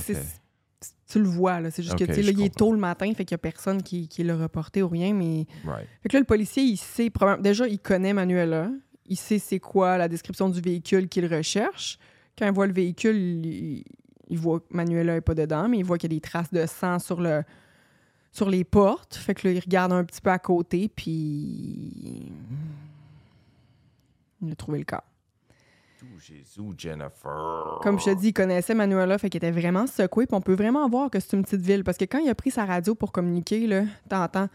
Tu 1.08 1.18
le 1.18 1.28
vois, 1.28 1.60
là. 1.60 1.70
C'est 1.70 1.82
juste 1.82 1.96
que, 1.96 2.04
tu 2.04 2.14
sais, 2.14 2.20
il 2.20 2.42
est 2.42 2.54
tôt 2.54 2.72
le 2.72 2.78
matin, 2.78 3.12
fait 3.14 3.24
qu'il 3.24 3.34
y 3.34 3.36
a 3.36 3.38
personne 3.38 3.82
qui, 3.82 4.08
qui 4.08 4.24
l'a 4.24 4.36
reporté 4.36 4.82
ou 4.82 4.88
rien, 4.88 5.14
mais... 5.14 5.46
Right. 5.64 5.86
Fait 6.02 6.08
que 6.08 6.16
là, 6.16 6.20
le 6.20 6.26
policier, 6.26 6.62
il 6.62 6.76
sait... 6.76 7.10
Déjà, 7.40 7.68
il 7.68 7.78
connaît 7.78 8.12
Manuela. 8.12 8.70
Il 9.06 9.16
sait 9.16 9.38
c'est 9.38 9.60
quoi 9.60 9.98
la 9.98 10.08
description 10.08 10.48
du 10.48 10.60
véhicule 10.60 11.08
qu'il 11.08 11.32
recherche. 11.32 11.98
Quand 12.36 12.46
il 12.46 12.52
voit 12.52 12.66
le 12.66 12.72
véhicule, 12.72 13.16
il, 13.16 13.84
il 14.28 14.38
voit 14.38 14.60
que 14.60 14.66
Manuela 14.70 15.14
n'est 15.14 15.20
pas 15.20 15.34
dedans, 15.34 15.68
mais 15.68 15.78
il 15.78 15.84
voit 15.84 15.96
qu'il 15.96 16.12
y 16.12 16.14
a 16.14 16.16
des 16.16 16.20
traces 16.20 16.52
de 16.52 16.66
sang 16.66 16.98
sur 16.98 17.20
le 17.20 17.42
sur 18.32 18.50
les 18.50 18.64
portes. 18.64 19.14
Fait 19.14 19.34
que 19.34 19.48
là, 19.48 19.54
il 19.54 19.60
regarde 19.60 19.92
un 19.92 20.04
petit 20.04 20.20
peu 20.20 20.30
à 20.30 20.38
côté, 20.38 20.90
puis... 20.94 22.30
Il 24.42 24.52
a 24.52 24.54
trouvé 24.54 24.80
le 24.80 24.84
corps. 24.84 25.04
Jésus, 26.18 26.60
Jennifer. 26.76 27.78
Comme 27.82 27.98
je 27.98 28.06
te 28.06 28.14
dis, 28.14 28.28
il 28.28 28.32
connaissait 28.32 28.74
Manuela, 28.74 29.18
fait 29.18 29.30
qu'il 29.30 29.38
était 29.38 29.50
vraiment 29.50 29.86
secoué. 29.86 30.26
Puis 30.26 30.34
on 30.34 30.40
peut 30.40 30.54
vraiment 30.54 30.88
voir 30.88 31.10
que 31.10 31.20
c'est 31.20 31.36
une 31.36 31.42
petite 31.42 31.60
ville. 31.60 31.84
Parce 31.84 31.98
que 31.98 32.04
quand 32.04 32.18
il 32.18 32.28
a 32.28 32.34
pris 32.34 32.50
sa 32.50 32.64
radio 32.64 32.94
pour 32.94 33.12
communiquer, 33.12 33.66
là, 33.66 33.84
t'entends... 34.08 34.48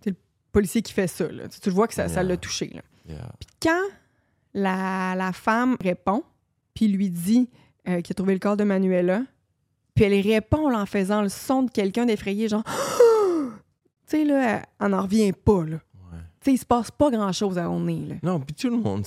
C'est 0.00 0.10
le 0.10 0.16
policier 0.52 0.82
qui 0.82 0.92
fait 0.92 1.06
ça. 1.06 1.30
Là. 1.30 1.48
Tu, 1.48 1.70
vois 1.70 1.88
que 1.88 1.94
ça 1.94 2.08
ça 2.08 2.22
l'a 2.22 2.36
touché. 2.36 2.70
Là. 2.74 2.82
Yeah. 3.08 3.32
Puis 3.38 3.48
quand 3.62 3.82
la, 4.54 5.14
la 5.16 5.32
femme 5.32 5.76
répond, 5.80 6.22
puis 6.74 6.88
lui 6.88 7.10
dit 7.10 7.48
euh, 7.88 8.00
qu'il 8.00 8.12
a 8.12 8.14
trouvé 8.14 8.34
le 8.34 8.40
corps 8.40 8.56
de 8.56 8.64
Manuela, 8.64 9.22
puis 9.94 10.04
elle 10.04 10.20
répond 10.20 10.68
là, 10.68 10.80
en 10.80 10.86
faisant 10.86 11.22
le 11.22 11.28
son 11.28 11.64
de 11.64 11.70
quelqu'un 11.70 12.06
d'effrayé, 12.06 12.48
genre... 12.48 12.64
tu 12.66 12.72
sais, 14.06 14.24
là, 14.24 14.62
elle 14.80 14.88
n'en 14.88 15.02
revient 15.02 15.32
pas, 15.32 15.64
là. 15.64 15.78
Sais, 16.48 16.54
il 16.54 16.58
se 16.58 16.64
passe 16.64 16.90
pas 16.90 17.10
grand-chose 17.10 17.58
à 17.58 17.68
on 17.68 17.86
est, 17.88 18.08
là. 18.08 18.14
Non, 18.22 18.40
puis 18.40 18.54
tout 18.54 18.70
le 18.70 18.78
monde 18.78 19.04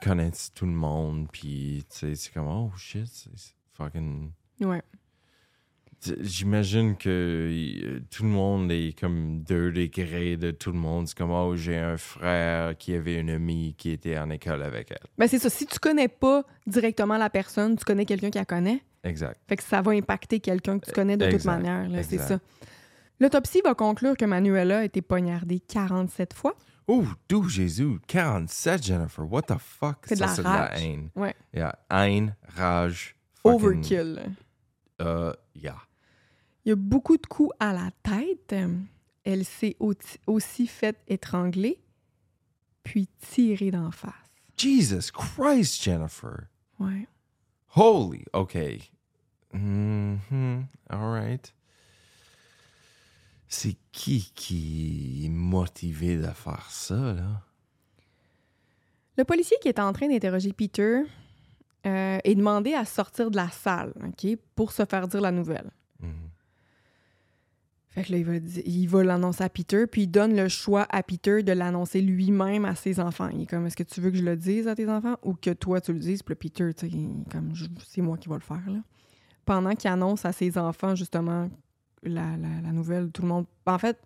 connaissent 0.00 0.52
tout 0.54 0.66
le 0.66 0.72
monde, 0.72 1.26
puis 1.32 1.84
tu 1.90 1.98
sais, 1.98 2.14
c'est 2.14 2.32
comme, 2.32 2.46
oh 2.46 2.70
shit, 2.76 3.08
c'est 3.08 3.30
fucking. 3.72 4.30
Ouais. 4.60 4.80
j'imagine 6.20 6.96
que 6.96 7.08
euh, 7.08 8.00
tout 8.08 8.22
le 8.22 8.28
monde 8.28 8.70
est 8.70 8.96
comme 8.96 9.42
deux 9.42 9.72
degrés 9.72 10.36
de 10.36 10.52
tout 10.52 10.70
le 10.70 10.78
monde. 10.78 11.08
C'est 11.08 11.18
comme, 11.18 11.32
oh, 11.32 11.56
j'ai 11.56 11.76
un 11.76 11.96
frère 11.96 12.78
qui 12.78 12.94
avait 12.94 13.18
une 13.18 13.30
amie 13.30 13.74
qui 13.76 13.90
était 13.90 14.16
en 14.16 14.30
école 14.30 14.62
avec 14.62 14.92
elle. 14.92 15.08
Ben, 15.18 15.26
c'est 15.26 15.40
ça. 15.40 15.50
Si 15.50 15.66
tu 15.66 15.80
connais 15.80 16.06
pas 16.06 16.44
directement 16.68 17.18
la 17.18 17.30
personne, 17.30 17.76
tu 17.76 17.84
connais 17.84 18.04
quelqu'un 18.04 18.30
qui 18.30 18.38
la 18.38 18.44
connaît. 18.44 18.80
Exact. 19.02 19.40
Fait 19.48 19.56
que 19.56 19.64
ça 19.64 19.82
va 19.82 19.90
impacter 19.90 20.38
quelqu'un 20.38 20.78
que 20.78 20.86
tu 20.86 20.92
connais 20.92 21.16
de 21.16 21.28
toute 21.28 21.44
manière. 21.44 21.88
C'est 22.04 22.18
ça. 22.18 22.38
L'autopsie 23.20 23.60
va 23.62 23.74
conclure 23.74 24.16
que 24.16 24.24
Manuela 24.24 24.78
a 24.80 24.84
été 24.84 25.02
poignardée 25.02 25.60
47 25.60 26.32
fois. 26.34 26.54
Oh, 26.88 27.04
d'où 27.28 27.48
Jésus, 27.48 27.98
47, 28.08 28.82
Jennifer. 28.82 29.30
What 29.30 29.42
the 29.42 29.58
fuck? 29.58 29.98
C'est 30.06 30.14
de 30.14 30.20
Ça, 30.20 30.26
la 30.26 30.34
c'est 30.34 30.42
rage. 30.42 30.82
haine. 30.82 31.10
Ouais. 31.14 31.34
Yeah. 31.54 31.78
Haine, 31.90 32.34
rage. 32.56 33.14
fucking- 33.44 33.54
Overkill. 33.54 34.22
Euh, 35.00 35.32
yeah. 35.54 35.76
Il 36.64 36.70
y 36.70 36.72
a 36.72 36.76
beaucoup 36.76 37.16
de 37.16 37.26
coups 37.26 37.54
à 37.60 37.72
la 37.72 37.90
tête. 38.02 38.54
Elle 39.24 39.44
s'est 39.44 39.76
au- 39.80 39.94
aussi 40.26 40.66
faite 40.66 40.98
étrangler, 41.08 41.80
puis 42.82 43.08
tirer 43.18 43.70
d'en 43.70 43.90
face. 43.90 44.12
Jesus 44.56 45.10
Christ, 45.12 45.82
Jennifer. 45.82 46.48
Ouais. 46.78 47.06
Holy, 47.76 48.24
okay. 48.32 48.80
Mhm, 49.54 50.66
all 50.88 51.12
right. 51.12 51.54
C'est 53.52 53.76
qui 53.90 54.30
qui 54.36 55.24
est 55.26 55.28
motivé 55.28 56.16
de 56.16 56.22
faire 56.28 56.66
ça, 56.70 57.12
là? 57.12 57.42
Le 59.16 59.24
policier 59.24 59.56
qui 59.60 59.66
est 59.68 59.80
en 59.80 59.92
train 59.92 60.08
d'interroger 60.08 60.52
Peter 60.52 61.02
euh, 61.84 62.18
est 62.22 62.34
demandé 62.36 62.74
à 62.74 62.84
sortir 62.84 63.30
de 63.30 63.36
la 63.36 63.50
salle, 63.50 63.92
OK, 64.06 64.36
pour 64.54 64.70
se 64.70 64.84
faire 64.84 65.08
dire 65.08 65.20
la 65.20 65.32
nouvelle. 65.32 65.68
Mhm. 66.00 66.12
Fait 67.88 68.04
que 68.04 68.12
là, 68.12 68.18
il 68.18 68.24
va, 68.24 68.38
di- 68.38 68.62
il 68.64 68.86
va 68.86 69.02
l'annoncer 69.02 69.42
à 69.42 69.48
Peter, 69.48 69.88
puis 69.88 70.02
il 70.02 70.06
donne 70.06 70.36
le 70.36 70.48
choix 70.48 70.86
à 70.88 71.02
Peter 71.02 71.42
de 71.42 71.50
l'annoncer 71.52 72.00
lui-même 72.00 72.64
à 72.64 72.76
ses 72.76 73.00
enfants. 73.00 73.28
Il 73.30 73.42
est 73.42 73.46
comme, 73.46 73.66
est-ce 73.66 73.76
que 73.76 73.82
tu 73.82 74.00
veux 74.00 74.12
que 74.12 74.16
je 74.16 74.22
le 74.22 74.36
dise 74.36 74.68
à 74.68 74.76
tes 74.76 74.88
enfants 74.88 75.16
ou 75.24 75.34
que 75.34 75.50
toi, 75.50 75.80
tu 75.80 75.92
le 75.92 75.98
dises? 75.98 76.22
Puis 76.22 76.34
là, 76.34 76.36
Peter, 76.36 76.72
tu 76.72 76.88
sais, 76.88 76.96
comme, 77.32 77.52
c'est 77.88 78.00
moi 78.00 78.16
qui 78.16 78.28
vais 78.28 78.36
le 78.36 78.40
faire, 78.42 78.62
là. 78.70 78.78
Pendant 79.44 79.74
qu'il 79.74 79.90
annonce 79.90 80.24
à 80.24 80.30
ses 80.30 80.56
enfants, 80.56 80.94
justement, 80.94 81.50
la, 82.02 82.36
la- 82.36 82.72
nouvelle, 82.72 83.10
tout 83.10 83.22
le 83.22 83.28
monde... 83.28 83.46
En 83.66 83.78
fait, 83.78 83.98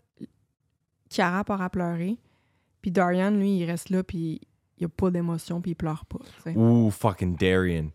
Chiara 1.10 1.44
part 1.44 1.62
à 1.62 1.70
pleurer, 1.70 2.16
puis 2.82 2.90
Darian, 2.90 3.30
lui, 3.30 3.58
il 3.58 3.64
reste 3.64 3.90
là, 3.90 4.02
puis 4.02 4.40
il 4.78 4.80
n'y 4.80 4.86
a 4.86 4.88
pas 4.88 5.10
d'émotion, 5.10 5.60
puis 5.60 5.72
il 5.72 5.74
pleure 5.74 6.04
pas. 6.06 6.18
Ouh, 6.56 6.90
fucking 6.90 7.36
Darian. 7.36 7.88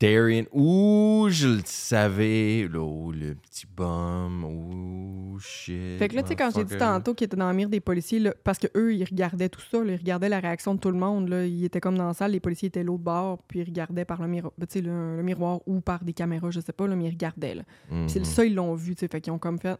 Darian, 0.00 0.44
ouh, 0.52 1.28
je 1.30 1.48
le 1.48 1.62
savais. 1.64 2.68
Le 2.70 3.34
petit 3.36 3.66
bum. 3.66 4.44
Ouh, 4.44 5.38
shit. 5.38 5.98
Fait 5.98 6.08
que 6.08 6.16
là, 6.16 6.22
tu 6.22 6.28
sais, 6.28 6.36
quand 6.36 6.50
j'ai 6.54 6.64
dit 6.64 6.76
tantôt 6.78 7.14
qu'il 7.14 7.24
était 7.26 7.36
dans 7.36 7.48
le 7.48 7.54
mire 7.56 7.68
des 7.68 7.80
policiers, 7.80 8.18
là, 8.18 8.34
parce 8.44 8.58
que 8.58 8.66
eux, 8.76 8.94
ils 8.94 9.04
regardaient 9.04 9.48
tout 9.48 9.60
ça, 9.60 9.82
là, 9.82 9.92
ils 9.92 9.96
regardaient 9.96 10.28
la 10.28 10.40
réaction 10.40 10.74
de 10.74 10.80
tout 10.80 10.90
le 10.90 10.98
monde. 10.98 11.28
Là, 11.28 11.46
ils 11.46 11.64
étaient 11.64 11.80
comme 11.80 11.96
dans 11.96 12.08
la 12.08 12.14
salle, 12.14 12.32
les 12.32 12.40
policiers 12.40 12.68
étaient 12.68 12.82
l'autre 12.82 13.04
bord, 13.04 13.42
puis 13.44 13.60
ils 13.60 13.64
regardaient 13.64 14.04
par 14.04 14.20
le, 14.20 14.28
miro- 14.28 14.52
ben, 14.58 14.66
tu 14.66 14.74
sais, 14.74 14.80
le, 14.80 15.16
le 15.16 15.22
miroir 15.22 15.60
ou 15.66 15.80
par 15.80 16.04
des 16.04 16.12
caméras, 16.12 16.50
je 16.50 16.60
sais 16.60 16.72
pas, 16.72 16.86
là, 16.88 16.96
mais 16.96 17.04
ils 17.04 17.10
regardaient. 17.12 17.54
Là. 17.54 17.62
Puis 17.88 18.04
c'est 18.08 18.18
Mhm. 18.18 18.24
ça, 18.24 18.44
ils 18.44 18.54
l'ont 18.54 18.74
vu, 18.74 18.94
tu 18.96 19.00
sais, 19.00 19.08
fait 19.08 19.20
qu'ils 19.20 19.32
ont 19.32 19.38
comme 19.38 19.58
fait 19.58 19.72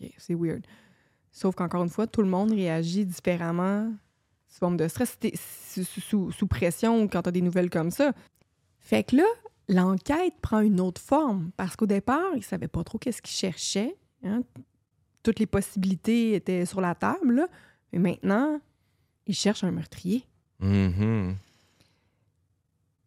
OK, 0.00 0.10
c'est 0.18 0.34
weird. 0.34 0.66
Sauf 1.30 1.54
qu'encore 1.54 1.82
une 1.84 1.88
fois, 1.90 2.06
tout 2.06 2.22
le 2.22 2.28
monde 2.28 2.50
réagit 2.52 3.06
différemment 3.06 3.90
sous 4.48 4.58
forme 4.58 4.76
de 4.76 4.86
stress, 4.88 5.16
sous 5.80 6.46
pression 6.46 7.02
ou 7.02 7.08
quand 7.08 7.22
tu 7.22 7.28
as 7.28 7.32
des 7.32 7.40
nouvelles 7.40 7.70
comme 7.70 7.90
ça. 7.90 8.12
Fait 8.82 9.04
que 9.04 9.16
là, 9.16 9.24
l'enquête 9.68 10.34
prend 10.42 10.60
une 10.60 10.80
autre 10.80 11.00
forme 11.00 11.50
parce 11.56 11.76
qu'au 11.76 11.86
départ, 11.86 12.32
ils 12.34 12.38
ne 12.38 12.42
savaient 12.42 12.68
pas 12.68 12.84
trop 12.84 12.98
qu'est-ce 12.98 13.22
qu'ils 13.22 13.34
cherchaient. 13.36 13.96
hein. 14.24 14.42
Toutes 15.22 15.38
les 15.38 15.46
possibilités 15.46 16.34
étaient 16.34 16.66
sur 16.66 16.80
la 16.80 16.94
table, 16.96 17.34
là. 17.36 17.46
mais 17.92 17.98
maintenant, 18.00 18.60
ils 19.26 19.34
cherchent 19.36 19.62
un 19.64 19.70
meurtrier. 19.70 20.24
Mhm. 20.58 21.36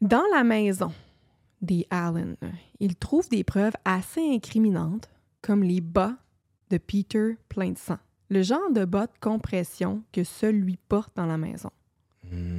Dans 0.02 0.24
la 0.34 0.44
maison 0.44 0.94
des 1.62 1.86
Allen, 1.90 2.36
ils 2.80 2.96
trouvent 2.96 3.28
des 3.30 3.44
preuves 3.44 3.74
assez 3.84 4.22
incriminantes, 4.22 5.10
comme 5.42 5.64
les 5.64 5.82
bas 5.82 6.16
de 6.70 6.78
Peter 6.78 7.38
plein 7.50 7.72
de 7.72 7.78
sang. 7.78 7.98
Le 8.30 8.42
genre 8.42 8.72
de 8.72 8.86
bas 8.86 9.08
de 9.08 9.18
compression 9.20 10.02
que 10.12 10.24
seul 10.24 10.56
lui 10.56 10.78
porte 10.88 11.16
dans 11.16 11.26
la 11.26 11.38
maison. 11.38 11.70
Mhm. 12.32 12.55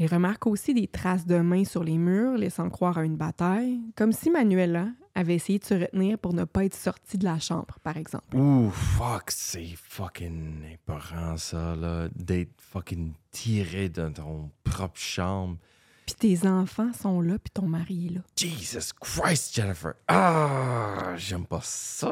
Ils 0.00 0.06
remarquent 0.06 0.46
aussi 0.46 0.72
des 0.72 0.86
traces 0.86 1.26
de 1.26 1.36
mains 1.36 1.66
sur 1.66 1.84
les 1.84 1.98
murs, 1.98 2.38
laissant 2.38 2.70
croire 2.70 2.96
à 2.96 3.04
une 3.04 3.18
bataille, 3.18 3.80
comme 3.96 4.12
si 4.12 4.30
Manuela 4.30 4.88
avait 5.14 5.34
essayé 5.34 5.58
de 5.58 5.64
se 5.64 5.74
retenir 5.74 6.18
pour 6.18 6.32
ne 6.32 6.44
pas 6.44 6.64
être 6.64 6.74
sortie 6.74 7.18
de 7.18 7.24
la 7.26 7.38
chambre, 7.38 7.78
par 7.82 7.98
exemple. 7.98 8.34
Ouh, 8.34 8.70
fuck, 8.70 9.30
c'est 9.30 9.74
fucking 9.76 10.64
épeurant, 10.72 11.36
ça, 11.36 11.76
là. 11.76 12.08
D'être 12.16 12.54
fucking 12.62 13.12
tiré 13.30 13.90
dans 13.90 14.10
ton 14.10 14.50
propre 14.64 14.98
chambre. 14.98 15.58
Puis 16.06 16.14
tes 16.14 16.48
enfants 16.48 16.94
sont 16.94 17.20
là, 17.20 17.38
puis 17.38 17.50
ton 17.52 17.66
mari 17.66 18.06
est 18.06 18.14
là. 18.14 18.20
Jesus 18.36 18.92
Christ, 18.98 19.54
Jennifer. 19.54 19.92
Ah, 20.08 21.12
j'aime 21.16 21.44
pas 21.44 21.60
ça. 21.62 22.10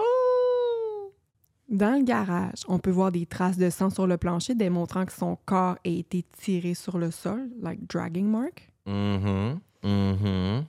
Dans 1.69 1.99
le 1.99 2.03
garage, 2.03 2.65
on 2.67 2.79
peut 2.79 2.91
voir 2.91 3.13
des 3.13 3.27
traces 3.27 3.59
de 3.59 3.69
sang 3.69 3.91
sur 3.91 4.07
le 4.07 4.17
plancher 4.17 4.55
démontrant 4.55 5.05
que 5.05 5.13
son 5.13 5.37
corps 5.45 5.77
a 5.85 5.89
été 5.89 6.25
tiré 6.39 6.73
sur 6.75 6.97
le 6.99 7.11
sol, 7.11 7.51
like 7.61 7.87
dragging 7.89 8.27
mark. 8.27 8.71
Mhm. 8.87 9.61
Mhm. 9.85 10.65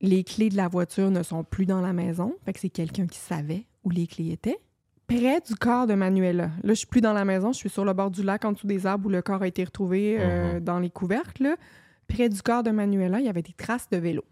Les 0.00 0.24
clés 0.24 0.48
de 0.48 0.56
la 0.56 0.66
voiture 0.66 1.12
ne 1.12 1.22
sont 1.22 1.44
plus 1.44 1.64
dans 1.64 1.80
la 1.80 1.92
maison, 1.92 2.34
fait 2.44 2.52
que 2.52 2.58
c'est 2.58 2.70
quelqu'un 2.70 3.06
qui 3.06 3.18
savait 3.20 3.66
où 3.84 3.90
les 3.90 4.08
clés 4.08 4.32
étaient. 4.32 4.58
Près 5.06 5.40
du 5.40 5.54
corps 5.54 5.86
de 5.86 5.94
Manuela. 5.94 6.46
Là, 6.62 6.70
je 6.70 6.74
suis 6.74 6.86
plus 6.86 7.00
dans 7.00 7.12
la 7.12 7.24
maison, 7.24 7.52
je 7.52 7.58
suis 7.58 7.68
sur 7.70 7.84
le 7.84 7.92
bord 7.92 8.10
du 8.10 8.22
lac 8.24 8.44
en 8.44 8.52
dessous 8.52 8.66
des 8.66 8.84
arbres 8.86 9.06
où 9.06 9.10
le 9.10 9.22
corps 9.22 9.42
a 9.42 9.46
été 9.46 9.62
retrouvé 9.62 10.16
euh, 10.18 10.58
dans 10.60 10.78
les 10.80 10.90
couvercles. 10.90 11.42
là. 11.44 11.56
Près 12.08 12.28
du 12.28 12.42
corps 12.42 12.62
de 12.64 12.70
Manuela, 12.72 13.20
il 13.20 13.26
y 13.26 13.28
avait 13.28 13.42
des 13.42 13.52
traces 13.52 13.88
de 13.90 13.96
vélo. 13.96 14.24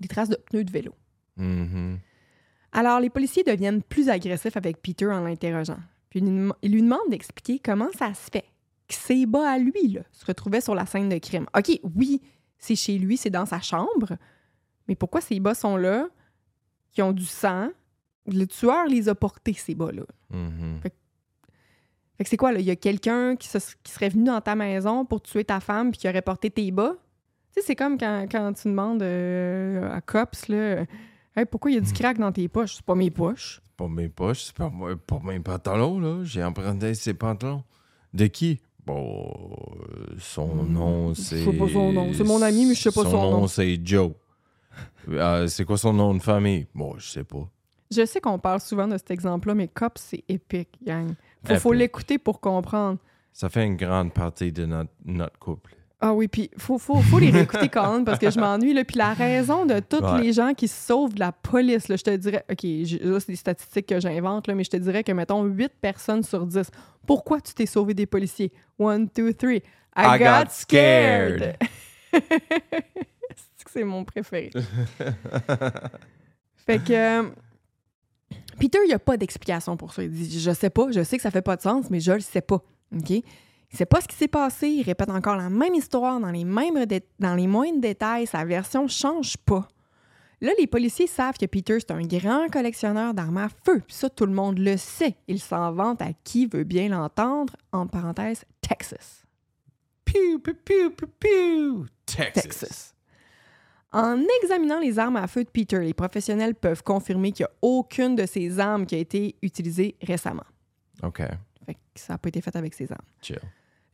Des 0.00 0.08
traces 0.08 0.28
de 0.30 0.36
pneus 0.36 0.64
de 0.64 0.70
vélo. 0.70 0.94
Alors, 2.72 3.00
les 3.00 3.10
policiers 3.10 3.44
deviennent 3.44 3.82
plus 3.82 4.08
agressifs 4.08 4.56
avec 4.56 4.80
Peter 4.82 5.06
en 5.06 5.20
l'interrogeant. 5.20 5.78
Puis, 6.10 6.20
ils 6.20 6.72
lui 6.72 6.82
demandent 6.82 7.08
d'expliquer 7.10 7.58
comment 7.58 7.88
ça 7.98 8.12
se 8.14 8.30
fait 8.30 8.44
que 8.88 8.94
ses 8.94 9.26
bas 9.26 9.50
à 9.50 9.58
lui 9.58 9.88
là, 9.88 10.00
se 10.12 10.24
retrouvaient 10.24 10.60
sur 10.62 10.74
la 10.74 10.86
scène 10.86 11.08
de 11.08 11.18
crime. 11.18 11.46
OK, 11.56 11.78
oui, 11.96 12.22
c'est 12.58 12.76
chez 12.76 12.98
lui, 12.98 13.16
c'est 13.16 13.30
dans 13.30 13.44
sa 13.46 13.60
chambre, 13.60 14.16
mais 14.86 14.94
pourquoi 14.94 15.20
ces 15.20 15.38
bas 15.40 15.54
sont 15.54 15.76
là, 15.76 16.08
qui 16.92 17.02
ont 17.02 17.12
du 17.12 17.26
sang? 17.26 17.68
Le 18.26 18.44
tueur 18.46 18.86
les 18.86 19.08
a 19.08 19.14
portés, 19.14 19.52
ces 19.54 19.74
bas-là. 19.74 20.02
Mhm. 20.30 20.80
Fait 20.82 22.24
que 22.24 22.30
c'est 22.30 22.36
quoi, 22.36 22.52
là? 22.52 22.58
Il 22.60 22.66
y 22.66 22.70
a 22.70 22.76
quelqu'un 22.76 23.36
qui, 23.36 23.48
se- 23.48 23.74
qui 23.82 23.92
serait 23.92 24.08
venu 24.08 24.24
dans 24.24 24.40
ta 24.40 24.54
maison 24.56 25.04
pour 25.04 25.20
tuer 25.22 25.44
ta 25.44 25.60
femme 25.60 25.90
puis 25.92 26.00
qui 26.00 26.08
aurait 26.08 26.22
porté 26.22 26.50
tes 26.50 26.70
bas? 26.70 26.94
Tu 27.54 27.60
sais, 27.60 27.66
c'est 27.68 27.76
comme 27.76 27.96
quand, 27.96 28.26
quand 28.30 28.52
tu 28.54 28.68
demandes 28.68 29.02
euh, 29.02 29.90
à 29.92 30.00
Cops, 30.00 30.48
là, 30.48 30.84
Hey, 31.38 31.44
pourquoi 31.44 31.70
il 31.70 31.74
y 31.74 31.76
a 31.78 31.80
du 31.80 31.92
crack 31.92 32.18
dans 32.18 32.32
tes 32.32 32.48
poches? 32.48 32.74
C'est 32.76 32.84
pas 32.84 32.96
mes 32.96 33.10
poches. 33.12 33.60
Pas 33.76 33.86
mes 33.86 34.08
poches, 34.08 34.42
c'est 34.46 34.56
pas, 34.56 34.68
moi- 34.68 34.96
pas 34.96 35.20
mes 35.22 35.38
pantalons, 35.38 36.00
là. 36.00 36.24
J'ai 36.24 36.42
emprunté 36.42 36.94
ses 36.94 37.14
pantalons. 37.14 37.62
De 38.12 38.26
qui? 38.26 38.60
Bon, 38.84 39.30
son 40.18 40.64
nom, 40.64 41.14
Je 41.14 41.20
c'est. 41.20 41.44
sais 41.44 41.52
pas 41.52 41.68
son 41.68 41.92
nom. 41.92 42.12
C'est 42.12 42.24
mon 42.24 42.42
ami, 42.42 42.66
mais 42.66 42.74
je 42.74 42.82
sais 42.82 42.90
pas 42.90 43.04
son 43.04 43.30
nom. 43.30 43.46
c'est 43.46 43.78
Joe. 43.84 44.12
Euh, 45.08 45.46
c'est 45.46 45.64
quoi 45.64 45.78
son 45.78 45.92
nom 45.92 46.14
de 46.14 46.20
famille? 46.22 46.66
Bon, 46.74 46.94
je 46.98 47.06
sais 47.08 47.24
pas. 47.24 47.48
Je 47.90 48.04
sais 48.04 48.20
qu'on 48.20 48.38
parle 48.38 48.60
souvent 48.60 48.88
de 48.88 48.96
cet 48.98 49.10
exemple-là, 49.12 49.54
mais 49.54 49.68
Cops, 49.68 50.00
c'est 50.02 50.24
épique, 50.28 50.76
gang. 50.84 51.14
Faut, 51.44 51.54
faut 51.56 51.72
l'écouter 51.72 52.18
pour 52.18 52.40
comprendre. 52.40 52.98
Ça 53.32 53.48
fait 53.48 53.64
une 53.64 53.76
grande 53.76 54.12
partie 54.12 54.50
de 54.50 54.66
notre, 54.66 54.90
notre 55.04 55.38
couple. 55.38 55.76
Ah 56.00 56.14
oui, 56.14 56.28
puis 56.28 56.48
faut, 56.56 56.78
faut, 56.78 57.00
faut 57.00 57.18
les 57.18 57.30
réécouter 57.30 57.68
quand 57.68 57.92
même 57.92 58.04
parce 58.04 58.20
que 58.20 58.30
je 58.30 58.38
m'ennuie. 58.38 58.72
Puis 58.84 58.96
la 58.96 59.14
raison 59.14 59.66
de 59.66 59.80
tous 59.80 59.98
Ouais. 59.98 60.22
les 60.22 60.32
gens 60.32 60.54
qui 60.54 60.68
se 60.68 60.86
sauvent 60.86 61.12
de 61.12 61.18
la 61.18 61.32
police, 61.32 61.88
là, 61.88 61.96
je 61.96 62.04
te 62.04 62.14
dirais, 62.16 62.44
OK, 62.48 62.62
là, 62.62 63.18
c'est 63.18 63.32
des 63.32 63.36
statistiques 63.36 63.86
que 63.86 63.98
j'invente, 63.98 64.46
là, 64.46 64.54
mais 64.54 64.62
je 64.62 64.70
te 64.70 64.76
dirais 64.76 65.02
que, 65.02 65.10
mettons, 65.10 65.42
8 65.42 65.72
personnes 65.80 66.22
sur 66.22 66.46
10. 66.46 66.70
Pourquoi 67.04 67.40
tu 67.40 67.52
t'es 67.52 67.66
sauvé 67.66 67.94
des 67.94 68.06
policiers? 68.06 68.52
One, 68.78 69.08
two, 69.08 69.32
three. 69.32 69.56
I, 69.96 70.14
I 70.14 70.18
got 70.20 70.50
scared. 70.50 71.56
c'est 72.12 73.64
que 73.64 73.70
c'est 73.72 73.82
mon 73.84 74.04
préféré. 74.04 74.50
fait 76.66 76.78
que... 76.78 76.92
euh, 76.92 77.22
Peter, 78.58 78.78
il 78.84 78.88
n'y 78.88 78.94
a 78.94 78.98
pas 78.98 79.16
d'explication 79.16 79.76
pour 79.76 79.92
ça. 79.92 80.02
Il 80.02 80.10
dit 80.10 80.40
Je 80.40 80.50
sais 80.52 80.70
pas, 80.70 80.90
je 80.90 81.02
sais 81.02 81.16
que 81.16 81.22
ça 81.22 81.30
fait 81.30 81.42
pas 81.42 81.56
de 81.56 81.62
sens, 81.62 81.90
mais 81.90 82.00
je 82.00 82.12
le 82.12 82.20
sais 82.20 82.40
pas. 82.40 82.62
OK? 82.96 83.22
Il 83.70 83.76
sait 83.76 83.86
pas 83.86 84.00
ce 84.00 84.08
qui 84.08 84.16
s'est 84.16 84.28
passé, 84.28 84.68
il 84.68 84.82
répète 84.82 85.10
encore 85.10 85.36
la 85.36 85.50
même 85.50 85.74
histoire 85.74 86.18
dans 86.20 86.30
les, 86.30 86.44
mêmes 86.44 86.86
dé- 86.86 87.04
dans 87.18 87.34
les 87.34 87.46
moindres 87.46 87.80
détails, 87.80 88.26
sa 88.26 88.44
version 88.44 88.88
change 88.88 89.36
pas. 89.36 89.68
Là, 90.40 90.52
les 90.58 90.66
policiers 90.66 91.06
savent 91.08 91.36
que 91.36 91.46
Peter, 91.46 91.78
c'est 91.80 91.90
un 91.90 92.00
grand 92.02 92.48
collectionneur 92.48 93.12
d'armes 93.12 93.38
à 93.38 93.48
feu, 93.48 93.80
puis 93.86 93.94
ça, 93.94 94.08
tout 94.08 94.24
le 94.24 94.32
monde 94.32 94.58
le 94.58 94.76
sait. 94.76 95.16
Il 95.26 95.40
s'en 95.40 95.72
vante 95.72 96.00
à 96.00 96.12
qui 96.24 96.46
veut 96.46 96.64
bien 96.64 96.88
l'entendre, 96.88 97.56
en 97.72 97.86
parenthèse, 97.86 98.44
Texas. 98.60 99.24
Pew, 100.04 100.38
pew, 100.42 100.54
pew, 100.54 100.90
pew, 100.90 101.06
pew. 101.18 101.86
Texas. 102.06 102.42
Texas. 102.42 102.94
En 103.92 104.22
examinant 104.42 104.80
les 104.80 104.98
armes 104.98 105.16
à 105.16 105.26
feu 105.26 105.44
de 105.44 105.50
Peter, 105.50 105.80
les 105.80 105.94
professionnels 105.94 106.54
peuvent 106.54 106.82
confirmer 106.82 107.32
qu'il 107.32 107.44
n'y 107.44 107.48
a 107.48 107.54
aucune 107.62 108.14
de 108.16 108.24
ces 108.24 108.60
armes 108.60 108.86
qui 108.86 108.94
a 108.94 108.98
été 108.98 109.36
utilisée 109.42 109.96
récemment. 110.02 110.44
OK. 111.02 111.18
Fait 111.66 111.74
que 111.74 111.78
ça 111.96 112.14
n'a 112.14 112.18
pas 112.18 112.28
été 112.28 112.40
fait 112.40 112.54
avec 112.54 112.74
ces 112.74 112.90
armes. 112.92 113.04
Chill. 113.20 113.40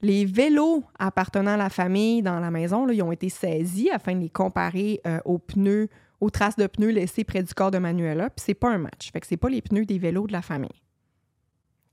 Les 0.04 0.26
vélos 0.26 0.84
appartenant 0.98 1.52
à 1.52 1.56
la 1.56 1.70
famille 1.70 2.20
dans 2.20 2.38
la 2.38 2.50
maison, 2.50 2.84
là, 2.84 2.92
ils 2.92 3.02
ont 3.02 3.10
été 3.10 3.30
saisis 3.30 3.88
afin 3.88 4.14
de 4.14 4.20
les 4.20 4.28
comparer 4.28 5.00
euh, 5.06 5.18
aux 5.24 5.38
pneus, 5.38 5.88
aux 6.20 6.28
traces 6.28 6.56
de 6.56 6.66
pneus 6.66 6.90
laissées 6.90 7.24
près 7.24 7.42
du 7.42 7.54
corps 7.54 7.70
de 7.70 7.78
Manuela. 7.78 8.28
Puis 8.28 8.44
c'est 8.44 8.52
pas 8.54 8.70
un 8.70 8.76
match. 8.76 9.10
Fait 9.10 9.20
que 9.20 9.26
c'est 9.26 9.38
pas 9.38 9.48
les 9.48 9.62
pneus 9.62 9.86
des 9.86 9.98
vélos 9.98 10.26
de 10.26 10.32
la 10.32 10.42
famille. 10.42 10.68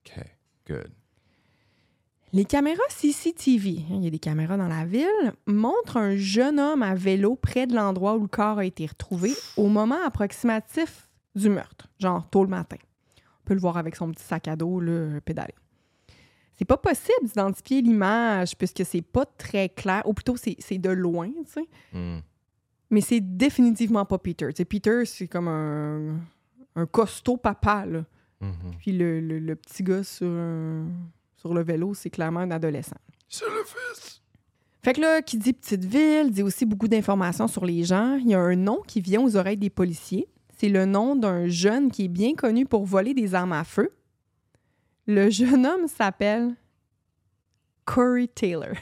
OK. 0.06 0.26
Good. 0.68 0.92
Les 2.34 2.44
caméras 2.44 2.84
CCTV, 2.90 3.78
hein, 3.90 3.96
il 3.96 4.04
y 4.04 4.08
a 4.08 4.10
des 4.10 4.20
caméras 4.20 4.58
dans 4.58 4.68
la 4.68 4.84
ville, 4.84 5.34
montrent 5.48 5.96
un 5.96 6.18
jeune 6.18 6.60
homme 6.60 6.84
à 6.84 6.96
vélo 6.96 7.38
près 7.38 7.66
de 7.66 7.76
l'endroit 7.76 8.18
où 8.18 8.24
le 8.24 8.28
corps 8.28 8.60
a 8.60 8.66
été 8.66 8.88
retrouvé 8.88 9.32
au 9.56 9.70
moment 9.70 10.04
approximatif 10.06 11.08
du 11.34 11.50
meurtre, 11.50 11.88
genre 11.98 12.30
tôt 12.30 12.44
le 12.44 12.50
matin. 12.50 12.78
On 13.42 13.46
peut 13.46 13.54
le 13.54 13.62
voir 13.62 13.78
avec 13.78 13.96
son 13.96 14.12
petit 14.12 14.24
sac 14.24 14.50
à 14.50 14.58
dos 14.58 14.82
là, 14.82 15.22
pédalé. 15.24 15.54
C'est 16.62 16.66
pas 16.66 16.78
possible 16.78 17.24
d'identifier 17.24 17.82
l'image 17.82 18.56
puisque 18.56 18.86
c'est 18.86 19.02
pas 19.02 19.26
très 19.26 19.68
clair, 19.68 20.04
ou 20.06 20.14
plutôt 20.14 20.36
c'est 20.38 20.56
c'est 20.60 20.78
de 20.78 20.92
loin, 20.92 21.28
tu 21.48 21.54
sais. 21.54 21.68
Hmm. 21.92 22.20
Mais 22.92 23.02
c'est 23.02 23.20
définitivement 23.20 24.06
pas 24.06 24.20
Peter. 24.20 24.46
Tu 24.50 24.58
sais, 24.58 24.66
Peter, 24.66 25.06
c'est 25.06 25.28
comme 25.28 25.48
un, 25.48 26.18
un 26.76 26.86
costaud 26.86 27.38
papa, 27.38 27.88
là. 27.88 28.04
Mhm. 28.42 28.52
Puis 28.80 28.92
le, 28.92 29.20
le- 29.22 29.40
le 29.40 29.56
petit 29.56 29.82
gars 29.82 30.04
sur, 30.04 30.28
un- 30.28 30.86
sur 31.36 31.56
le 31.56 31.64
vélo, 31.64 31.96
c'est 31.96 32.12
clairement 32.12 32.42
un 32.42 32.52
adolescent. 32.52 32.98
C'est 33.28 33.46
le 33.46 33.64
fils. 33.66 34.22
Fait 34.84 34.94
que 34.94 35.02
là, 35.02 35.24
qui 35.24 35.38
dit 35.40 35.54
petite 35.54 35.86
ville, 35.86 36.30
dit 36.30 36.44
aussi 36.44 36.68
beaucoup 36.68 36.88
d'informations 36.88 37.48
sur 37.48 37.66
les 37.66 37.84
gens. 37.84 38.18
Il 38.18 38.30
y 38.30 38.36
a 38.36 38.40
un 38.40 38.56
nom 38.56 38.82
qui 38.86 39.02
vient 39.02 39.22
aux 39.24 39.36
oreilles 39.36 39.58
des 39.58 39.70
policiers. 39.72 40.28
C'est 40.60 40.70
le 40.70 40.86
nom 40.86 41.16
d'un 41.16 41.48
jeune 41.48 41.90
qui 41.90 42.06
est 42.06 42.08
bien 42.08 42.36
connu 42.36 42.68
pour 42.68 42.86
voler 42.86 43.16
des 43.16 43.34
armes 43.34 43.54
à 43.54 43.64
feu. 43.64 43.90
Le 45.14 45.30
jeune 45.30 45.66
homme 45.66 45.90
s'appelle 45.90 46.56
Corey 47.84 48.28
Taylor. 48.28 48.78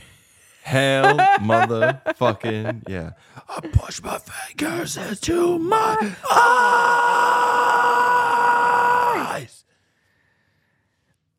Hell 0.63 1.17
motherfucking 1.41 2.87
yeah. 2.87 3.13
I 3.47 3.61
push 3.73 3.99
my 4.03 4.19
fingers 4.19 4.95
into 4.95 5.57
my 5.57 5.97
eyes. 9.33 9.65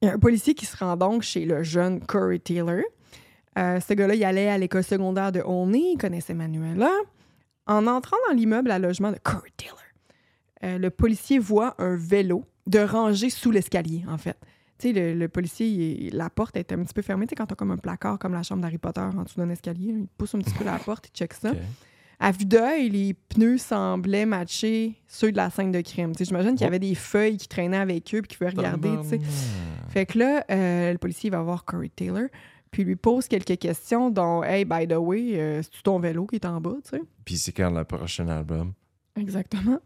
Il 0.03 0.07
y 0.07 0.09
a 0.11 0.15
un 0.15 0.19
policier 0.19 0.55
qui 0.55 0.67
se 0.67 0.77
rend 0.77 0.97
donc 0.97 1.23
chez 1.23 1.45
le 1.45 1.63
jeune 1.63 2.05
Corey 2.05 2.41
Taylor. 2.41 2.83
Euh, 3.59 3.79
ce 3.79 3.95
gars-là, 3.95 4.17
il 4.17 4.25
allait 4.25 4.49
à 4.49 4.59
l'école 4.59 4.83
secondaire 4.83 5.31
de 5.31 5.41
Olney, 5.41 5.93
il 5.93 5.99
connaissait 5.99 6.35
Manuela. 6.35 6.91
En 7.69 7.87
entrant 7.87 8.17
dans 8.29 8.35
l'immeuble 8.35 8.73
à 8.73 8.81
logement 8.81 9.13
de 9.13 9.19
Corey 9.23 9.53
Taylor, 9.57 9.79
euh, 10.65 10.79
le 10.79 10.91
policier 10.91 11.39
voit 11.39 11.77
un 11.79 11.95
vélo 11.95 12.45
de 12.67 12.81
rangée 12.81 13.31
sous 13.31 13.53
l'escalier, 13.53 14.03
en 14.09 14.19
fait. 14.19 14.37
Tu 14.81 14.89
sais, 14.89 14.93
le, 14.93 15.15
le 15.19 15.29
policier, 15.29 15.67
il- 15.67 16.15
la 16.17 16.31
porte 16.31 16.57
est 16.57 16.73
un 16.73 16.83
petit 16.83 16.95
peu 16.95 17.03
fermée. 17.03 17.27
Tu 17.27 17.31
sais, 17.31 17.37
quand 17.37 17.47
t'as 17.47 17.55
comme 17.55 17.71
un 17.71 17.77
placard, 17.77 18.19
comme 18.19 18.33
la 18.33 18.43
chambre 18.43 18.63
d'Harry 18.63 18.79
Potter 18.79 19.01
en 19.01 19.23
dessous 19.23 19.39
d'un 19.39 19.51
escalier, 19.51 19.95
il 19.97 20.07
pousse 20.17 20.35
un 20.35 20.39
petit 20.41 20.55
peu 20.55 20.65
la 20.65 20.79
porte, 20.85 21.09
il 21.09 21.17
check 21.17 21.33
ça. 21.35 21.51
À 22.23 22.33
vue 22.33 22.45
d'œil, 22.45 22.91
les 22.91 23.15
pneus 23.15 23.57
semblaient 23.59 24.27
matcher 24.27 24.95
ceux 25.07 25.33
de 25.33 25.37
la 25.39 25.49
scène 25.49 25.73
de 25.73 25.81
crime. 25.81 26.13
J'imagine 26.19 26.51
qu'il 26.53 26.63
y 26.63 26.67
avait 26.67 26.79
des 26.79 26.95
feuilles 26.95 27.39
qui 27.39 27.49
traînaient 27.49 27.79
avec 27.79 28.15
eux 28.15 28.21
puis 28.21 28.29
qu'ils 28.29 28.39
pouvaient 28.39 28.51
regarder. 28.51 28.91
Fait 29.89 30.05
que 30.07 30.19
là, 30.19 30.45
euh, 30.51 30.93
le 30.93 30.99
policier 30.99 31.31
va 31.31 31.41
voir 31.41 31.65
Corey 31.65 31.89
Taylor, 31.89 32.25
puis 32.71 32.85
lui 32.85 32.97
pose 32.97 33.27
quelques 33.27 33.59
questions, 33.59 34.11
dont 34.11 34.43
Hey, 34.43 34.67
by 34.67 34.87
the 34.87 34.93
way, 34.99 35.41
euh, 35.41 35.63
c'est-tu 35.63 35.83
ton 35.83 35.99
vélo 35.99 36.27
qui 36.27 36.37
est 36.37 36.45
en 36.45 36.61
bas, 36.61 36.77
tu 36.85 36.91
sais? 36.91 37.03
Puis 37.25 37.39
c'est 37.39 37.53
quand 37.53 37.71
le 37.71 37.85
prochain 37.85 38.29
album? 38.29 38.75
Exactement. 39.17 39.79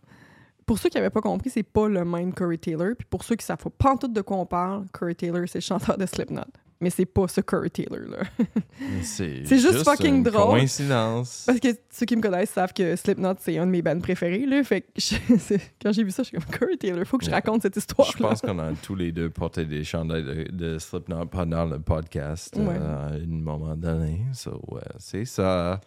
Pour 0.66 0.79
ceux 0.79 0.88
qui 0.88 0.96
n'avaient 0.96 1.11
pas 1.11 1.20
compris, 1.20 1.50
c'est 1.50 1.62
pas 1.62 1.88
le 1.88 2.05
même 2.05 2.33
Corey 2.33 2.57
Taylor. 2.59 2.90
Puis 2.98 3.07
pour 3.09 3.22
ceux 3.24 3.37
qui 3.37 3.44
savent 3.44 3.59
pas 3.79 3.96
tout 3.96 4.09
de 4.09 4.20
quoi 4.22 4.38
on 4.38 4.46
parle, 4.46 4.85
Corey 4.92 5.14
Taylor, 5.14 5.42
c'est 5.46 5.59
le 5.59 5.62
chanteur 5.62 5.98
de 5.98 6.07
Slipknot. 6.07 6.42
Mais 6.81 6.90
c'est 6.90 7.07
pas 7.07 7.29
ce 7.29 7.40
Corey 7.40 7.70
Taylor, 7.70 8.00
là. 8.11 8.18
C'est 9.03 9.42
C'est 9.46 9.59
juste 9.59 9.85
fucking 9.85 10.16
une 10.16 10.22
drôle. 10.24 10.59
Coïncidence. 10.59 11.44
Parce 11.46 11.61
que 11.61 11.68
ceux 11.90 12.05
qui 12.05 12.16
me 12.16 12.20
connaissent 12.20 12.50
savent 12.50 12.72
que 12.74 12.96
Slipknot, 12.96 13.35
c'est 13.38 13.57
un 13.59 13.64
de 13.66 13.70
mes 13.70 13.81
bands 13.81 13.98
préférés, 14.00 14.44
là. 14.44 14.62
Fait 14.64 14.81
que 14.83 14.88
je- 14.96 15.14
c'est- 15.38 15.72
quand 15.81 15.92
j'ai 15.92 16.03
vu 16.03 16.11
ça, 16.11 16.22
je 16.24 16.29
suis 16.29 16.37
comme 16.38 16.59
Corey 16.59 16.77
Taylor, 16.77 17.07
faut 17.07 17.16
que 17.16 17.24
je 17.24 17.31
Yeah. 17.31 17.37
raconte 17.37 17.62
cette 17.62 17.77
histoire 17.77 18.11
Je 18.11 18.18
pense 18.18 18.40
qu'on 18.42 18.59
a 18.59 18.72
tous 18.83 18.96
les 18.96 19.12
deux 19.12 19.31
porté 19.31 19.64
des 19.64 19.85
chandails 19.85 20.24
de, 20.24 20.50
de 20.50 20.79
Slipknot 20.79 21.27
pendant 21.27 21.64
le 21.64 21.79
podcast 21.79 22.55
Ouais. 22.57 22.74
euh, 22.77 23.09
à 23.09 23.12
un 23.14 23.27
moment 23.27 23.77
donné. 23.77 24.20
So, 24.35 24.61
ouais, 24.68 24.81
c'est 24.98 25.24
ça. 25.27 25.81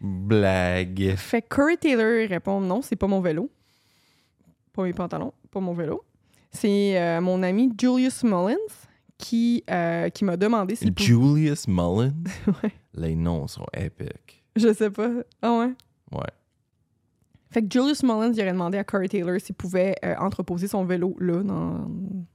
Blague. 0.00 1.14
Fait 1.16 1.42
Corey 1.42 1.76
Taylor 1.76 2.28
répond 2.28 2.60
non, 2.60 2.82
c'est 2.82 2.96
pas 2.96 3.06
mon 3.06 3.20
vélo. 3.20 3.50
Pas 4.76 4.82
mes 4.82 4.92
pantalons, 4.92 5.32
pas 5.50 5.60
mon 5.60 5.72
vélo. 5.72 6.04
C'est 6.52 7.00
euh, 7.00 7.20
mon 7.22 7.42
ami 7.42 7.72
Julius 7.78 8.22
Mullins 8.22 8.56
qui, 9.16 9.64
euh, 9.70 10.10
qui 10.10 10.24
m'a 10.24 10.36
demandé 10.36 10.76
pouvait. 10.76 11.02
Julius 11.02 11.66
Mullins? 11.66 12.12
Ouais. 12.62 12.72
Les 12.94 13.16
noms 13.16 13.46
sont 13.46 13.66
épiques. 13.74 14.44
Je 14.54 14.72
sais 14.72 14.90
pas. 14.90 15.10
Ah 15.40 15.58
ouais? 15.58 15.72
Ouais. 16.12 16.30
Fait 17.50 17.62
que 17.62 17.68
Julius 17.70 18.02
Mullins 18.02 18.32
il 18.32 18.40
aurait 18.42 18.52
demandé 18.52 18.76
à 18.76 18.84
Corey 18.84 19.08
Taylor 19.08 19.40
s'il 19.40 19.54
pouvait 19.54 19.94
euh, 20.04 20.14
entreposer 20.18 20.68
son 20.68 20.84
vélo 20.84 21.16
là, 21.20 21.42
dans, 21.42 21.88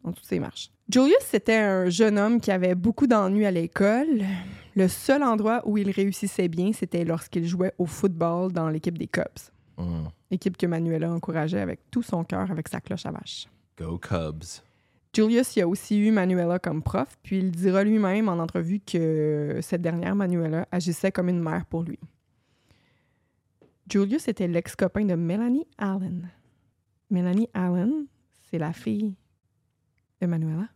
dans 0.03 0.11
toutes 0.11 0.25
ses 0.25 0.39
marches. 0.39 0.71
Julius, 0.91 1.15
c'était 1.21 1.57
un 1.57 1.89
jeune 1.89 2.17
homme 2.17 2.41
qui 2.41 2.51
avait 2.51 2.73
beaucoup 2.75 3.05
d'ennuis 3.05 3.45
à 3.45 3.51
l'école. 3.51 4.23
Le 4.75 4.87
seul 4.87 5.21
endroit 5.21 5.61
où 5.65 5.77
il 5.77 5.91
réussissait 5.91 6.47
bien, 6.47 6.71
c'était 6.73 7.05
lorsqu'il 7.05 7.47
jouait 7.47 7.73
au 7.77 7.85
football 7.85 8.51
dans 8.51 8.67
l'équipe 8.69 8.97
des 8.97 9.07
Cubs. 9.07 9.25
Mm. 9.77 10.07
Équipe 10.31 10.57
que 10.57 10.65
Manuela 10.65 11.11
encourageait 11.11 11.59
avec 11.59 11.91
tout 11.91 12.01
son 12.01 12.23
cœur 12.23 12.49
avec 12.49 12.67
sa 12.67 12.81
cloche 12.81 13.05
à 13.05 13.11
vache. 13.11 13.47
Go 13.77 13.97
Cubs. 13.97 14.61
Julius 15.13 15.57
il 15.57 15.61
a 15.61 15.67
aussi 15.67 15.99
eu 15.99 16.11
Manuela 16.11 16.57
comme 16.57 16.81
prof, 16.81 17.17
puis 17.21 17.39
il 17.39 17.51
dira 17.51 17.83
lui-même 17.83 18.29
en 18.29 18.39
entrevue 18.39 18.79
que 18.79 19.59
cette 19.61 19.81
dernière, 19.81 20.15
Manuela, 20.15 20.67
agissait 20.71 21.11
comme 21.11 21.27
une 21.27 21.41
mère 21.41 21.65
pour 21.65 21.83
lui. 21.83 21.99
Julius 23.89 24.29
était 24.29 24.47
l'ex-copain 24.47 25.03
de 25.03 25.15
Melanie 25.15 25.67
Allen. 25.77 26.29
Melanie 27.09 27.49
Allen, 27.53 28.05
c'est 28.49 28.57
la 28.57 28.71
fille 28.71 29.15
de 30.21 30.27
Manuela. 30.27 30.69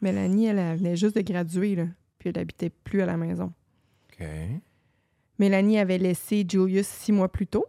Mélanie, 0.00 0.46
elle, 0.46 0.58
elle 0.58 0.78
venait 0.78 0.96
juste 0.96 1.16
de 1.16 1.20
graduer, 1.20 1.76
là, 1.76 1.86
puis 2.18 2.30
elle 2.30 2.36
n'habitait 2.36 2.70
plus 2.70 3.02
à 3.02 3.06
la 3.06 3.18
maison. 3.18 3.52
OK. 4.08 4.26
Mélanie 5.38 5.78
avait 5.78 5.98
laissé 5.98 6.46
Julius 6.48 6.86
six 6.86 7.12
mois 7.12 7.30
plus 7.30 7.46
tôt. 7.46 7.66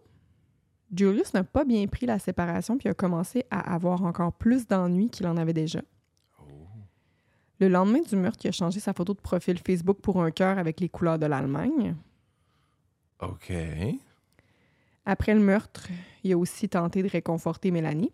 Julius 0.94 1.34
n'a 1.34 1.44
pas 1.44 1.66
bien 1.66 1.86
pris 1.88 2.06
la 2.06 2.20
séparation 2.20 2.78
puis 2.78 2.90
a 2.90 2.94
commencé 2.94 3.46
à 3.50 3.74
avoir 3.74 4.04
encore 4.04 4.34
plus 4.34 4.68
d'ennuis 4.68 5.10
qu'il 5.10 5.28
en 5.28 5.38
avait 5.38 5.54
déjà. 5.54 5.82
Le 7.60 7.70
lendemain 7.70 8.02
du 8.02 8.16
meurtre, 8.18 8.40
il 8.44 8.50
a 8.50 8.52
changé 8.52 8.80
sa 8.80 8.94
photo 8.94 9.14
de 9.14 9.22
profil 9.22 9.58
Facebook 9.58 10.00
pour 10.02 10.22
un 10.22 10.32
cœur 10.32 10.58
avec 10.58 10.82
les 10.82 10.90
couleurs 10.90 11.18
de 11.18 11.26
l'Allemagne. 11.26 11.96
OK. 13.22 13.54
Après 15.06 15.34
le 15.34 15.40
meurtre, 15.40 15.88
il 16.24 16.34
a 16.34 16.38
aussi 16.38 16.68
tenté 16.68 17.02
de 17.02 17.08
réconforter 17.08 17.72
Mélanie. 17.72 18.12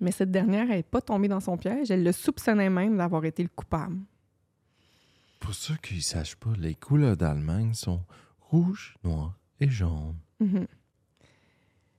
Mais 0.00 0.12
cette 0.12 0.30
dernière 0.30 0.66
n'est 0.66 0.82
pas 0.82 1.00
tombée 1.00 1.28
dans 1.28 1.40
son 1.40 1.56
piège. 1.56 1.90
Elle 1.90 2.04
le 2.04 2.12
soupçonnait 2.12 2.68
même 2.68 2.98
d'avoir 2.98 3.24
été 3.24 3.42
le 3.42 3.48
coupable. 3.48 3.96
Pour 5.40 5.54
ceux 5.54 5.76
qui 5.76 5.96
ne 5.96 6.00
sachent 6.00 6.36
pas, 6.36 6.52
les 6.58 6.74
couleurs 6.74 7.16
d'Allemagne 7.16 7.72
sont 7.72 8.02
rouge, 8.40 8.96
noir 9.04 9.38
et 9.60 9.70
jaune. 9.70 10.16
Mhm. 10.40 10.66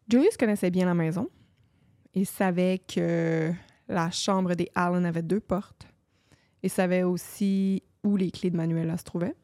Julius 0.07 0.37
connaissait 0.37 0.71
bien 0.71 0.85
la 0.85 0.93
maison. 0.93 1.29
Il 2.13 2.25
savait 2.25 2.79
que 2.79 3.51
la 3.87 4.11
chambre 4.11 4.55
des 4.55 4.69
Allen 4.75 5.05
avait 5.05 5.21
deux 5.21 5.39
portes. 5.39 5.87
Il 6.63 6.69
savait 6.69 7.03
aussi 7.03 7.83
où 8.03 8.15
les 8.15 8.31
clés 8.31 8.49
de 8.49 8.57
Manuela 8.57 8.97
se 8.97 9.03
trouvaient. 9.03 9.35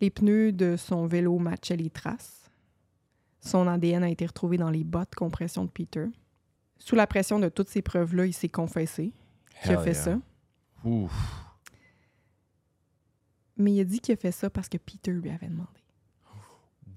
Les 0.00 0.10
pneus 0.10 0.52
de 0.52 0.76
son 0.76 1.06
vélo 1.06 1.38
matchaient 1.38 1.76
les 1.76 1.90
traces. 1.90 2.50
Son 3.40 3.66
ADN 3.66 4.02
a 4.02 4.10
été 4.10 4.26
retrouvé 4.26 4.56
dans 4.56 4.70
les 4.70 4.84
bottes 4.84 5.14
compression 5.14 5.64
de 5.64 5.70
Peter. 5.70 6.06
Sous 6.78 6.96
la 6.96 7.06
pression 7.06 7.38
de 7.38 7.48
toutes 7.48 7.68
ces 7.68 7.82
preuves-là, 7.82 8.26
il 8.26 8.34
s'est 8.34 8.48
confessé 8.48 9.12
qu'il 9.62 9.72
a 9.72 9.78
fait 9.78 9.92
yeah. 9.92 10.02
ça. 10.02 10.20
Ouf. 10.84 11.12
Mais 13.56 13.72
il 13.72 13.80
a 13.80 13.84
dit 13.84 14.00
qu'il 14.00 14.12
a 14.12 14.16
fait 14.16 14.32
ça 14.32 14.50
parce 14.50 14.68
que 14.68 14.76
Peter 14.76 15.12
lui 15.12 15.30
avait 15.30 15.48
demandé. 15.48 15.80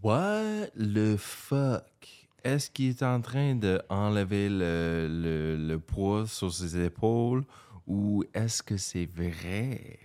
What 0.02 0.72
the 0.76 1.16
fuck? 1.18 2.19
Est-ce 2.44 2.70
qu'il 2.72 2.90
est 2.90 3.04
en 3.04 3.22
train 3.22 3.56
d'enlever 3.56 4.50
le, 4.50 5.08
le, 5.10 5.56
le 5.58 5.80
poids 5.80 6.26
sur 6.28 6.54
ses 6.54 6.84
épaules 6.86 7.44
ou 7.88 8.24
est-ce 8.34 8.62
que 8.64 8.78
c'est 8.78 9.06
vrai? 9.06 10.00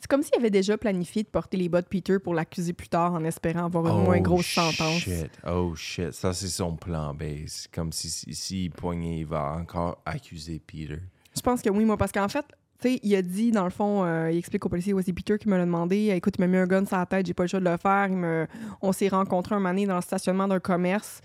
C'est 0.00 0.06
comme 0.08 0.22
s'il 0.22 0.36
avait 0.38 0.50
déjà 0.50 0.78
planifié 0.78 1.24
de 1.24 1.28
porter 1.28 1.56
les 1.56 1.68
bottes 1.68 1.88
Peter 1.88 2.18
pour 2.18 2.32
l'accuser 2.34 2.72
plus 2.72 2.88
tard 2.88 3.14
en 3.14 3.24
espérant 3.24 3.64
avoir 3.64 3.86
une 3.98 4.04
moins 4.04 4.20
grosse 4.20 4.46
sentence. 4.46 5.02
Oh, 5.06 5.10
Shit. 5.10 5.30
Oh 5.46 5.74
shit, 5.74 6.12
ça 6.12 6.32
c'est 6.32 6.46
son 6.48 6.76
plan 6.76 7.14
B. 7.14 7.22
C'est 7.46 7.70
comme 7.70 7.90
si 7.92 8.08
s'il 8.08 8.34
si, 8.34 8.70
poignait, 8.70 9.20
il 9.20 9.26
va 9.26 9.56
encore 9.60 10.00
accuser 10.06 10.60
Peter. 10.64 11.00
Je 11.36 11.40
pense 11.40 11.62
que 11.62 11.70
oui, 11.70 11.84
moi, 11.84 11.96
parce 11.96 12.12
qu'en 12.12 12.28
fait, 12.28 12.44
Tu 12.80 12.90
sais, 12.90 13.00
il 13.02 13.14
a 13.16 13.22
dit, 13.22 13.50
dans 13.50 13.64
le 13.64 13.70
fond, 13.70 14.04
euh, 14.04 14.30
il 14.30 14.38
explique 14.38 14.64
au 14.64 14.68
policier, 14.68 14.92
ouais, 14.92 15.02
c'est 15.02 15.12
Peter 15.12 15.36
qui 15.36 15.48
me 15.48 15.56
l'a 15.56 15.64
demandé. 15.64 16.10
Écoute, 16.14 16.34
il 16.38 16.42
m'a 16.42 16.46
mis 16.46 16.56
un 16.58 16.66
gun 16.66 16.84
sur 16.86 16.96
la 16.96 17.06
tête, 17.06 17.26
j'ai 17.26 17.34
pas 17.34 17.42
le 17.42 17.48
choix 17.48 17.58
de 17.58 17.68
le 17.68 17.76
faire. 17.76 18.06
Il 18.08 18.16
me... 18.16 18.46
On 18.80 18.92
s'est 18.92 19.08
rencontrés 19.08 19.56
un 19.56 19.58
moment 19.58 19.70
donné 19.70 19.86
dans 19.86 19.96
le 19.96 20.00
stationnement 20.00 20.46
d'un 20.46 20.60
commerce, 20.60 21.20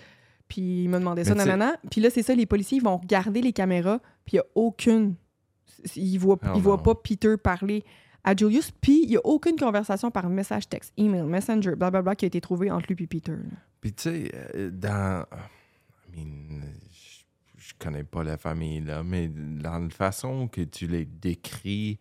puis 0.54 0.84
il 0.84 0.88
m'a 0.89 0.99
demandé 0.99 1.24
ça, 1.24 1.34
nanana. 1.34 1.78
Puis 1.89 1.99
là, 1.99 2.12
c'est 2.12 2.22
ça, 2.22 2.36
les 2.36 2.45
policiers, 2.45 2.78
ils 2.78 2.84
vont 2.84 2.97
regarder 2.97 3.41
les 3.41 3.54
caméras, 3.54 3.99
puis 4.24 4.34
il 4.34 4.36
y 4.36 4.39
a 4.39 4.45
aucune. 4.54 5.16
Ils 5.95 6.20
voient, 6.20 6.38
Oh 6.43 6.49
ils 6.56 6.62
voient 6.62 6.78
non. 6.78 6.84
pas 6.84 6.93
Peter 6.93 7.38
parler 7.38 7.84
à 8.24 8.36
Julius, 8.36 8.70
puis 8.70 9.01
il 9.04 9.10
y 9.10 9.18
a 9.18 9.22
aucune 9.24 9.58
conversation 9.58 10.12
par 10.12 10.30
message 10.30 10.70
texte, 10.70 10.93
email, 10.95 11.24
messenger, 11.24 11.76
blablabla, 11.76 12.16
qui 12.16 12.26
a 12.26 12.28
été 12.28 12.39
trouvée 12.39 12.70
entre 12.70 12.93
lui 12.93 13.04
et 13.04 13.08
Peter. 13.08 13.34
Puis 13.82 13.93
tu 13.93 14.04
sais, 14.04 14.32
euh, 14.54 14.70
dans. 14.70 15.26
I 16.16 16.20
mean, 16.24 16.62
je, 17.58 17.74
connais 17.80 18.04
pas 18.04 18.24
la 18.24 18.38
famille, 18.38 18.82
là, 18.82 19.01
mais 19.01 19.30
dans 19.30 19.80
la 19.80 19.89
façon 19.89 20.47
que 20.47 20.62
tu 20.62 20.86
les 20.86 21.06
décris, 21.06 21.97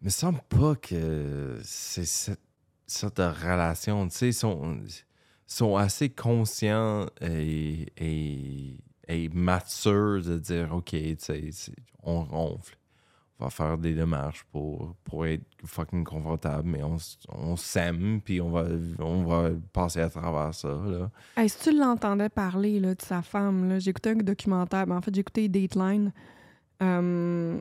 me 0.00 0.08
semble 0.08 0.40
pas 0.48 0.74
que 0.74 1.58
c'est 1.62 2.06
cette 2.06 2.40
sorte 2.86 3.18
de 3.18 3.24
relation. 3.24 4.08
Tu 4.08 4.16
sais, 4.16 4.28
ils 4.30 5.05
sont, 5.46 5.76
assez 5.76 6.10
conscients 6.10 7.06
et, 7.20 7.86
et, 9.08 9.28
matures 9.28 10.22
de 10.22 10.38
dire 10.38 10.74
OK, 10.74 10.94
on 12.02 12.24
ronfle. 12.24 12.76
On 13.38 13.44
va 13.44 13.50
faire 13.50 13.76
des 13.76 13.92
démarches 13.92 14.44
pour, 14.50 14.96
pour 15.04 15.26
être 15.26 15.44
fucking 15.62 16.04
confortable, 16.04 16.66
mais 16.66 16.82
on, 16.82 16.96
on 17.28 17.54
s'aime, 17.56 18.22
puis 18.22 18.40
on 18.40 18.50
va, 18.50 18.64
on 18.98 19.24
va 19.24 19.50
passer 19.74 20.00
à 20.00 20.08
travers 20.08 20.54
ça. 20.54 20.68
Là. 20.68 21.10
Si 21.46 21.58
tu 21.58 21.78
l'entendais 21.78 22.30
parler 22.30 22.80
là, 22.80 22.94
de 22.94 23.02
sa 23.02 23.20
femme, 23.20 23.78
écouté 23.86 24.10
un 24.10 24.14
documentaire, 24.16 24.86
ben, 24.86 24.96
en 24.96 25.02
fait, 25.02 25.16
écouté 25.18 25.48
Dateline. 25.50 26.12
Euh, 26.82 27.60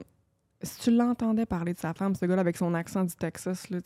si 0.62 0.80
tu 0.80 0.92
l'entendais 0.92 1.46
parler 1.46 1.74
de 1.74 1.80
sa 1.80 1.94
femme, 1.94 2.16
ce 2.16 2.26
gars-là 2.26 2.42
avec 2.42 2.56
son 2.56 2.74
accent 2.74 3.04
du 3.04 3.16
Texas, 3.16 3.70
là, 3.70 3.80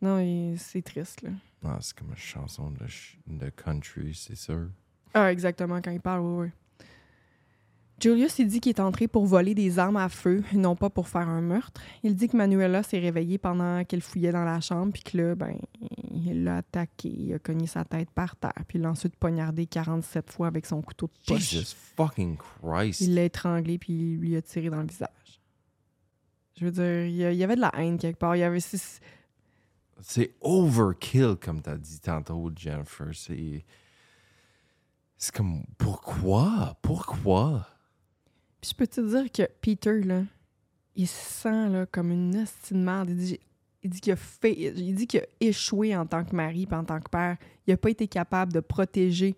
non, 0.00 0.54
c'est 0.56 0.82
triste. 0.82 1.22
Là. 1.22 1.30
Ah, 1.64 1.78
c'est 1.80 1.96
comme 1.96 2.10
une 2.10 2.16
chanson 2.16 2.70
de, 2.70 2.78
ch- 2.80 3.18
de 3.26 3.50
country, 3.50 4.14
c'est 4.14 4.36
sûr. 4.36 4.68
Ah, 5.14 5.32
exactement, 5.32 5.80
quand 5.82 5.90
il 5.90 6.00
parle, 6.00 6.20
oui, 6.20 6.46
oui. 6.46 6.50
Julius, 8.00 8.38
il 8.38 8.46
dit 8.46 8.60
qu'il 8.60 8.70
est 8.70 8.80
entré 8.80 9.08
pour 9.08 9.26
voler 9.26 9.56
des 9.56 9.80
armes 9.80 9.96
à 9.96 10.08
feu, 10.08 10.44
non 10.54 10.76
pas 10.76 10.88
pour 10.88 11.08
faire 11.08 11.28
un 11.28 11.40
meurtre. 11.40 11.80
Il 12.04 12.14
dit 12.14 12.28
que 12.28 12.36
Manuela 12.36 12.84
s'est 12.84 13.00
réveillée 13.00 13.38
pendant 13.38 13.82
qu'elle 13.84 14.02
fouillait 14.02 14.30
dans 14.30 14.44
la 14.44 14.60
chambre, 14.60 14.92
puis 14.92 15.02
que 15.02 15.16
là, 15.16 15.34
ben, 15.34 15.56
il 16.12 16.44
l'a 16.44 16.58
attaqué, 16.58 17.08
il 17.08 17.34
a 17.34 17.40
cogné 17.40 17.66
sa 17.66 17.84
tête 17.84 18.08
par 18.12 18.36
terre, 18.36 18.52
puis 18.68 18.78
il 18.78 18.82
l'a 18.82 18.90
ensuite 18.90 19.16
poignardé 19.16 19.66
47 19.66 20.30
fois 20.30 20.46
avec 20.46 20.64
son 20.66 20.80
couteau 20.80 21.08
de 21.08 21.12
poche. 21.26 21.50
Jesus 21.50 21.74
fucking 21.96 22.36
Christ. 22.36 23.00
Il 23.00 23.16
l'a 23.16 23.24
étranglé, 23.24 23.78
puis 23.78 23.92
il 23.92 24.18
lui 24.18 24.36
a 24.36 24.42
tiré 24.42 24.70
dans 24.70 24.80
le 24.80 24.86
visage. 24.86 25.08
Je 26.56 26.64
veux 26.66 26.70
dire, 26.70 27.04
il 27.06 27.16
y, 27.16 27.24
a- 27.24 27.32
il 27.32 27.38
y 27.38 27.42
avait 27.42 27.56
de 27.56 27.60
la 27.60 27.72
haine 27.78 27.98
quelque 27.98 28.18
part. 28.18 28.36
Il 28.36 28.40
y 28.40 28.42
avait... 28.44 28.60
c'est- 30.00 30.34
overkill, 30.40 31.36
comme 31.40 31.60
t'as 31.60 31.76
dit 31.76 32.00
tantôt, 32.00 32.50
Jennifer. 32.56 33.08
C'est. 33.14 33.64
C'est 35.16 35.34
comme. 35.34 35.64
Pourquoi? 35.76 36.76
Pourquoi? 36.82 37.66
Puis 38.60 38.70
je 38.70 38.76
peux 38.76 38.86
te 38.86 39.00
dire 39.00 39.30
que 39.30 39.50
Peter, 39.60 40.00
là, 40.02 40.22
il 40.96 41.06
se 41.06 41.14
sent 41.42 41.68
là, 41.70 41.86
comme 41.86 42.10
une 42.10 42.36
hostie 42.36 42.74
de 42.74 42.78
merde. 42.78 43.10
Il 43.10 43.16
dit, 43.16 43.40
il 43.82 43.90
dit 43.90 44.00
qu'il 45.06 45.20
a 45.20 45.22
a 45.22 45.26
échoué 45.40 45.96
en 45.96 46.06
tant 46.06 46.24
que 46.24 46.34
mari 46.34 46.66
puis 46.66 46.76
en 46.76 46.84
tant 46.84 47.00
que 47.00 47.08
père. 47.08 47.36
Il 47.66 47.70
n'a 47.70 47.76
pas 47.76 47.90
été 47.90 48.08
capable 48.08 48.52
de 48.52 48.60
protéger 48.60 49.36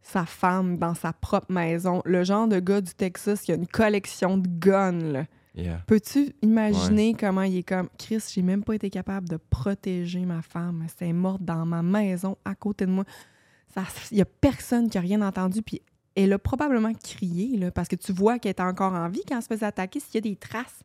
sa 0.00 0.24
femme 0.24 0.78
dans 0.78 0.94
sa 0.94 1.12
propre 1.12 1.52
maison. 1.52 2.00
Le 2.06 2.24
genre 2.24 2.48
de 2.48 2.60
gars 2.60 2.80
du 2.80 2.94
Texas 2.94 3.42
qui 3.42 3.52
a 3.52 3.56
une 3.56 3.66
collection 3.66 4.38
de 4.38 4.48
guns. 4.48 4.92
là. 5.12 5.26
Yeah. 5.54 5.82
Peux-tu 5.86 6.34
imaginer 6.42 7.14
comment 7.14 7.42
il 7.42 7.56
est 7.58 7.62
comme 7.62 7.88
Chris, 7.98 8.22
j'ai 8.32 8.42
même 8.42 8.62
pas 8.62 8.74
été 8.74 8.90
capable 8.90 9.28
de 9.28 9.36
protéger 9.36 10.24
ma 10.24 10.42
femme. 10.42 10.86
C'est 10.98 11.12
morte 11.12 11.42
dans 11.42 11.66
ma 11.66 11.82
maison 11.82 12.36
à 12.44 12.54
côté 12.54 12.86
de 12.86 12.92
moi. 12.92 13.04
Il 14.10 14.18
y 14.18 14.20
a 14.20 14.24
personne 14.24 14.88
qui 14.90 14.98
a 14.98 15.00
rien 15.00 15.20
entendu. 15.22 15.62
Puis 15.62 15.82
elle 16.14 16.32
a 16.32 16.38
probablement 16.38 16.92
crié 16.94 17.56
là, 17.56 17.70
parce 17.70 17.88
que 17.88 17.96
tu 17.96 18.12
vois 18.12 18.38
qu'elle 18.38 18.50
était 18.52 18.62
encore 18.62 18.92
en 18.92 19.08
vie 19.08 19.22
quand 19.26 19.36
elle 19.36 19.42
se 19.42 19.48
faisait 19.48 19.66
attaquer. 19.66 20.00
S'il 20.00 20.14
y 20.14 20.18
a 20.18 20.20
des 20.22 20.36
traces 20.36 20.82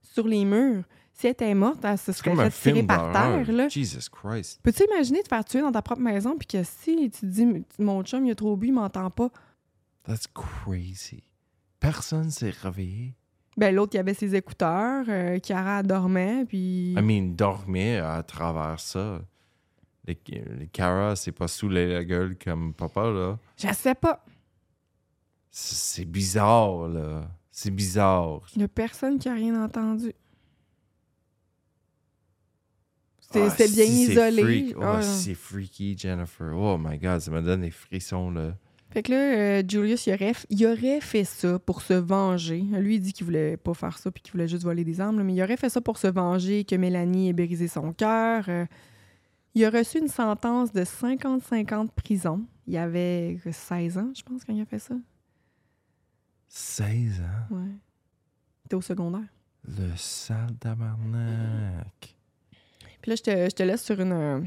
sur 0.00 0.26
les 0.28 0.44
murs, 0.44 0.84
si 1.12 1.26
elle 1.26 1.32
était 1.32 1.54
morte, 1.54 1.84
elle 1.84 1.96
se 1.96 2.12
serait 2.12 2.50
fait 2.50 2.70
tirer 2.72 2.82
par 2.86 3.12
terre. 3.12 3.52
là. 3.52 3.68
Jesus 3.68 4.10
Christ. 4.10 4.60
Peux-tu 4.62 4.84
imaginer 4.84 5.22
te 5.22 5.28
faire 5.28 5.44
tuer 5.44 5.60
dans 5.60 5.72
ta 5.72 5.80
propre 5.82 6.02
maison 6.02 6.36
puis 6.36 6.46
que 6.46 6.62
si 6.64 7.10
tu 7.10 7.20
te 7.20 7.26
dis 7.26 7.46
mon 7.78 8.02
chum 8.02 8.26
il 8.26 8.30
a 8.32 8.34
trop 8.34 8.56
bu, 8.56 8.68
il 8.68 8.72
m'entend 8.72 9.10
pas? 9.10 9.30
That's 10.04 10.26
crazy. 10.26 11.22
Personne 11.80 12.30
s'est 12.30 12.50
réveillé. 12.50 13.14
Ben 13.56 13.74
l'autre 13.74 13.94
il 13.94 13.98
avait 13.98 14.14
ses 14.14 14.34
écouteurs, 14.34 15.04
euh, 15.08 15.38
Chiara 15.42 15.82
dormait 15.82 16.44
puis 16.44 16.92
I 16.92 17.00
mean, 17.02 17.34
dormir 17.34 18.04
à 18.06 18.22
travers 18.22 18.80
ça. 18.80 19.20
Les, 20.06 20.18
les 20.28 20.66
Cara, 20.68 21.16
c'est 21.16 21.32
pas 21.32 21.48
saoulé 21.48 21.92
la 21.92 22.04
gueule 22.04 22.36
comme 22.42 22.74
papa, 22.74 23.04
là. 23.10 23.38
je 23.56 23.72
sais 23.72 23.94
pas. 23.94 24.24
C'est 25.50 25.76
c'est 25.76 26.04
bizarre, 26.04 26.88
là. 26.88 27.30
C'est 27.50 27.70
bizarre. 27.70 28.40
Il 28.56 28.60
y 28.62 28.64
a 28.64 28.68
personne 28.68 29.18
qui 29.18 29.28
a 29.28 29.34
rien 29.34 29.62
entendu. 29.62 30.12
C'était 33.20 33.40
Ah, 33.48 33.54
bien 33.56 33.66
si, 33.86 34.06
c'est 34.06 34.12
isolé. 34.12 34.74
Oh, 34.76 35.00
c'est 35.00 35.34
freaky, 35.34 35.96
Jennifer. 35.96 36.52
Oh 36.54 36.76
my 36.78 36.98
God, 36.98 37.20
ça 37.20 37.30
me 37.30 37.40
donne 37.40 37.62
des 37.62 37.70
frissons, 37.70 38.30
là. 38.30 38.56
Fait 38.94 39.02
que 39.02 39.10
là, 39.10 39.16
euh, 39.16 39.62
Julius, 39.66 40.06
il 40.06 40.14
aurait, 40.14 40.34
il 40.50 40.66
aurait 40.66 41.00
fait 41.00 41.24
ça 41.24 41.58
pour 41.58 41.82
se 41.82 41.94
venger. 41.94 42.60
Lui, 42.60 42.94
il 42.94 43.00
dit 43.00 43.12
qu'il 43.12 43.24
voulait 43.24 43.56
pas 43.56 43.74
faire 43.74 43.98
ça 43.98 44.12
puis 44.12 44.22
qu'il 44.22 44.30
voulait 44.30 44.46
juste 44.46 44.62
voler 44.62 44.84
des 44.84 45.00
armes, 45.00 45.18
là, 45.18 45.24
mais 45.24 45.34
il 45.34 45.42
aurait 45.42 45.56
fait 45.56 45.68
ça 45.68 45.80
pour 45.80 45.98
se 45.98 46.06
venger 46.06 46.64
que 46.64 46.76
Mélanie 46.76 47.28
ait 47.28 47.32
brisé 47.32 47.66
son 47.66 47.92
cœur. 47.92 48.44
Euh, 48.48 48.66
il 49.56 49.64
a 49.64 49.70
reçu 49.70 49.98
une 49.98 50.06
sentence 50.06 50.72
de 50.72 50.84
55 50.84 51.72
ans 51.72 51.84
de 51.86 51.90
prison. 51.90 52.46
Il 52.68 52.76
avait 52.76 53.36
euh, 53.44 53.50
16 53.50 53.98
ans, 53.98 54.12
je 54.14 54.22
pense, 54.22 54.44
quand 54.44 54.54
il 54.54 54.62
a 54.62 54.64
fait 54.64 54.78
ça. 54.78 54.94
16 56.46 57.20
ans? 57.20 57.56
Ouais. 57.56 57.62
Il 57.66 58.66
était 58.66 58.76
au 58.76 58.80
secondaire. 58.80 59.26
Le 59.76 59.90
sale 59.96 60.54
tabarnak. 60.60 62.16
Puis 63.02 63.10
là, 63.10 63.16
je 63.16 63.22
te, 63.24 63.30
je 63.30 63.54
te 63.56 63.62
laisse 63.64 63.82
sur 63.82 64.00
une, 64.00 64.12
euh, 64.12 64.40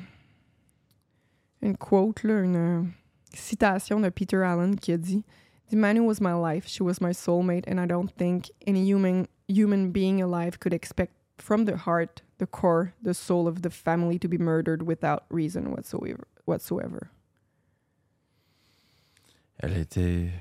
une 1.61 1.75
quote, 1.75 2.23
là, 2.23 2.39
une 2.39 2.89
citation 3.37 4.01
de 4.01 4.09
Peter 4.09 4.43
Allen 4.43 4.75
qui 4.75 4.91
a 4.91 4.97
dit 4.97 5.23
The 5.69 5.75
was 6.01 6.21
my 6.21 6.33
life, 6.33 6.67
she 6.67 6.81
was 6.81 7.01
my 7.01 7.11
soulmate, 7.11 7.65
and 7.67 7.79
I 7.79 7.85
don't 7.85 8.09
think 8.17 8.49
any 8.65 8.85
human, 8.85 9.27
human 9.47 9.91
being 9.91 10.21
alive 10.21 10.59
could 10.59 10.73
expect 10.73 11.13
from 11.37 11.65
the 11.65 11.75
heart, 11.75 12.21
the 12.37 12.47
core, 12.47 12.93
the 13.01 13.13
soul 13.13 13.47
of 13.47 13.61
the 13.61 13.69
family 13.69 14.17
to 14.19 14.27
be 14.27 14.37
murdered 14.37 14.83
without 14.83 15.25
reason 15.29 15.71
whatsoever. 15.71 16.25
whatsoever. 16.47 17.11
Elle 19.59 19.77
était 19.77 20.31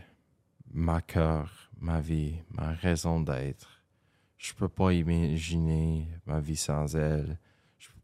ma 0.72 1.00
cœur, 1.00 1.70
ma 1.80 2.00
vie, 2.00 2.42
ma 2.50 2.72
raison 2.72 3.20
d'être. 3.20 3.82
Je 4.36 4.52
peux 4.54 4.68
pas 4.68 4.92
imaginer 4.92 6.06
ma 6.26 6.40
vie 6.40 6.56
sans 6.56 6.94
elle. 6.94 7.38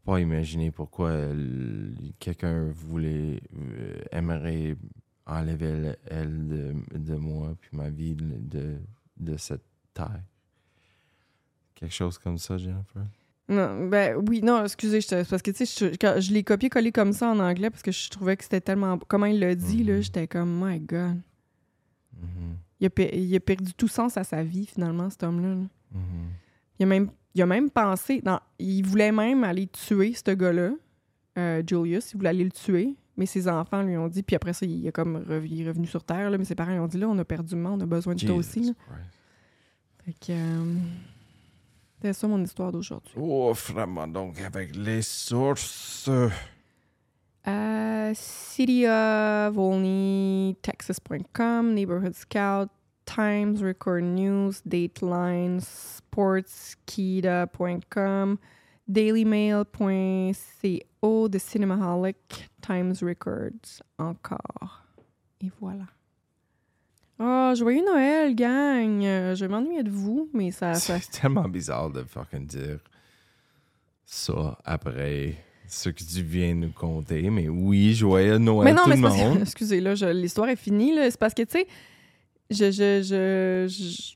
Pas 0.05 0.19
imaginer 0.19 0.69
pourquoi 0.71 1.11
elle- 1.13 1.95
quelqu'un 2.19 2.65
voulait, 2.71 3.39
euh, 3.57 4.01
aimerait 4.11 4.75
enlever 5.25 5.93
elle, 6.07 6.47
de, 6.47 6.73
de 6.97 7.15
moi, 7.15 7.55
puis 7.61 7.69
ma 7.73 7.89
vie 7.89 8.15
de, 8.15 8.77
de, 9.17 9.37
cette 9.37 9.63
terre. 9.93 10.21
Quelque 11.75 11.93
chose 11.93 12.17
comme 12.17 12.37
ça, 12.37 12.57
Jennifer? 12.57 13.05
Non, 13.49 13.87
ben 13.87 14.17
oui, 14.27 14.41
non, 14.41 14.63
excusez, 14.63 15.01
je 15.01 15.23
parce 15.29 15.41
que 15.41 15.51
tu 15.51 15.65
sais, 15.65 15.89
je, 15.91 15.95
quand 15.97 16.19
je 16.19 16.31
l'ai 16.33 16.43
copié-collé 16.43 16.91
comme 16.91 17.11
ça 17.13 17.29
en 17.29 17.39
anglais 17.39 17.69
parce 17.69 17.81
que 17.83 17.91
je 17.91 18.09
trouvais 18.09 18.37
que 18.37 18.43
c'était 18.43 18.61
tellement. 18.61 18.97
Comment 19.07 19.25
il 19.25 19.39
l'a 19.39 19.53
dit, 19.55 19.83
là, 19.83 19.95
Mhm. 19.95 20.01
j'étais 20.01 20.27
comme, 20.27 20.61
my 20.65 20.79
God. 20.79 21.19
Mhm, 22.21 22.57
Il 22.79 22.87
a, 22.87 23.15
il 23.15 23.35
a 23.35 23.39
perdu 23.39 23.73
tout 23.73 23.87
sens 23.89 24.17
à 24.17 24.23
sa 24.23 24.43
vie, 24.43 24.65
finalement, 24.65 25.09
cet 25.09 25.23
homme-là. 25.23 25.49
là. 25.55 25.67
mhm. 25.91 26.27
Il 26.79 26.83
a 26.83 26.85
même, 26.87 27.09
il 27.35 27.41
a 27.41 27.45
même 27.45 27.69
pensé. 27.69 28.21
Non, 28.25 28.39
il 28.59 28.81
voulait 28.85 29.11
même 29.11 29.43
aller 29.43 29.67
tuer 29.67 30.13
ce 30.13 30.31
gars-là, 30.31 30.71
euh, 31.37 31.63
Julius. 31.67 32.11
Il 32.13 32.17
voulait 32.17 32.29
aller 32.29 32.43
le 32.43 32.51
tuer. 32.51 32.95
Mais 33.15 33.27
ses 33.27 33.47
enfants 33.47 33.83
lui 33.83 33.95
ont 33.95 34.07
dit. 34.07 34.23
Puis 34.23 34.35
après 34.35 34.53
ça, 34.53 34.65
il, 34.65 34.87
a 34.87 34.91
comme 34.91 35.17
rev- 35.17 35.45
il 35.47 35.61
est 35.61 35.67
revenu 35.67 35.85
sur 35.85 36.03
Terre. 36.03 36.29
Là, 36.31 36.37
mais 36.37 36.45
ses 36.45 36.55
parents 36.55 36.71
lui 36.71 36.79
ont 36.79 36.87
dit 36.87 36.97
là, 36.97 37.07
on 37.07 37.17
a 37.19 37.23
perdu 37.25 37.53
le 37.55 37.61
monde, 37.61 37.81
on 37.81 37.83
a 37.83 37.87
besoin 37.87 38.15
de 38.15 38.25
toi 38.25 38.35
aussi. 38.35 38.61
là. 38.61 38.71
Fait 40.05 40.13
que. 40.13 40.31
euh, 40.31 40.73
C'était 41.95 42.13
ça 42.13 42.27
mon 42.27 42.43
histoire 42.43 42.71
d'aujourd'hui. 42.71 43.13
Oh, 43.15 43.53
vraiment 43.53 44.07
donc 44.07 44.41
avec 44.41 44.75
les 44.75 45.01
sources. 45.03 46.09
Euh, 47.47 48.11
City 48.15 48.85
of 48.87 49.57
Olney, 49.57 50.55
Texas.com, 50.61 51.73
Neighborhood 51.73 52.15
Scout, 52.15 52.69
Times 53.05 53.61
Record 53.61 54.03
News, 54.03 54.53
Dateline, 54.65 55.59
Sportskida.com, 55.61 58.37
DailyMail.co, 58.87 61.29
The 61.29 61.39
Cinemaholic, 61.39 62.49
Times 62.61 62.95
Records, 63.01 63.81
encore. 63.97 64.83
Et 65.41 65.51
voilà. 65.59 65.85
Oh, 67.19 67.53
joyeux 67.55 67.83
Noël, 67.85 68.33
gang! 68.35 69.01
Je 69.35 69.45
m'ennuie 69.45 69.83
de 69.83 69.89
vous, 69.91 70.29
mais 70.33 70.51
ça. 70.51 70.73
ça... 70.75 70.99
C'est 70.99 71.21
tellement 71.21 71.47
bizarre 71.47 71.89
de 71.91 72.03
fucking 72.03 72.45
dire 72.47 72.79
ça 74.05 74.57
après 74.65 75.35
ce 75.67 75.89
que 75.89 76.03
tu 76.03 76.21
viens 76.23 76.53
nous 76.55 76.71
conter. 76.71 77.29
Mais 77.29 77.47
oui, 77.49 77.93
joyeux 77.93 78.37
Noël 78.37 78.65
Mais 78.65 78.73
non, 78.73 78.83
tout 78.83 78.89
mais 78.89 78.95
le 78.95 79.01
monde. 79.01 79.37
Excusez, 79.41 79.79
là, 79.81 79.95
je- 79.95 80.05
l'histoire 80.07 80.49
est 80.49 80.55
finie. 80.55 80.95
là. 80.95 81.09
C'est 81.09 81.19
parce 81.19 81.33
que, 81.33 81.43
tu 81.43 81.51
sais, 81.59 81.67
je, 82.49 82.71
je, 82.71 83.65
je, 83.67 84.15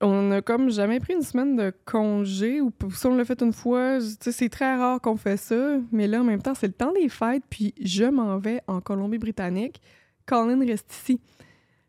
On 0.00 0.30
a 0.30 0.42
comme 0.42 0.70
jamais 0.70 1.00
pris 1.00 1.14
une 1.14 1.22
semaine 1.22 1.56
de 1.56 1.72
congé, 1.84 2.60
ou 2.60 2.72
si 2.92 3.06
on 3.06 3.16
l'a 3.16 3.24
fait 3.24 3.40
une 3.42 3.52
fois, 3.52 3.98
c'est 4.00 4.48
très 4.48 4.76
rare 4.76 5.00
qu'on 5.00 5.16
fait 5.16 5.36
ça. 5.36 5.78
Mais 5.92 6.06
là, 6.06 6.20
en 6.20 6.24
même 6.24 6.42
temps, 6.42 6.54
c'est 6.54 6.66
le 6.66 6.72
temps 6.72 6.92
des 6.92 7.08
fêtes, 7.08 7.44
puis 7.48 7.74
je 7.80 8.04
m'en 8.04 8.38
vais 8.38 8.60
en 8.66 8.80
Colombie-Britannique. 8.80 9.80
Colin 10.26 10.64
reste 10.66 10.92
ici. 10.92 11.20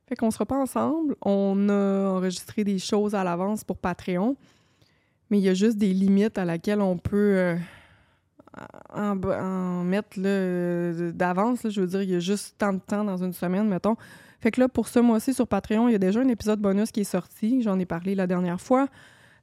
Fait 0.07 0.15
qu'on 0.15 0.30
sera 0.30 0.45
pas 0.45 0.57
ensemble. 0.57 1.15
On 1.21 1.69
a 1.69 2.09
enregistré 2.09 2.63
des 2.63 2.80
choses 2.80 3.15
à 3.15 3.23
l'avance 3.23 3.63
pour 3.63 3.78
Patreon. 3.78 4.36
Mais 5.30 5.39
il 5.39 5.43
y 5.43 5.49
a 5.49 5.55
juste 5.55 5.78
des 5.78 5.93
limites 5.93 6.38
à 6.38 6.45
laquelle 6.45 6.82
on 6.82 6.97
peut 6.97 7.38
euh, 7.38 7.55
en, 8.93 9.83
mettre 9.83 10.17
euh, 10.17 11.11
d'avance. 11.11 11.67
Je 11.69 11.81
veux 11.81 11.87
dire, 11.87 12.01
il 12.01 12.09
y 12.11 12.15
a 12.15 12.19
juste 12.19 12.55
tant 12.57 12.73
de 12.73 12.79
temps 12.79 13.03
dans 13.03 13.23
une 13.23 13.33
semaine, 13.33 13.67
mettons. 13.67 13.95
Fait 14.39 14.51
que 14.51 14.59
là, 14.59 14.67
pour 14.67 14.87
ce 14.87 14.99
mois-ci 14.99 15.33
sur 15.33 15.47
Patreon, 15.47 15.87
il 15.89 15.93
y 15.93 15.95
a 15.95 15.99
déjà 15.99 16.19
un 16.19 16.27
épisode 16.27 16.59
bonus 16.59 16.91
qui 16.91 17.01
est 17.01 17.03
sorti. 17.03 17.61
J'en 17.61 17.79
ai 17.79 17.85
parlé 17.85 18.15
la 18.15 18.27
dernière 18.27 18.61
fois. 18.61 18.87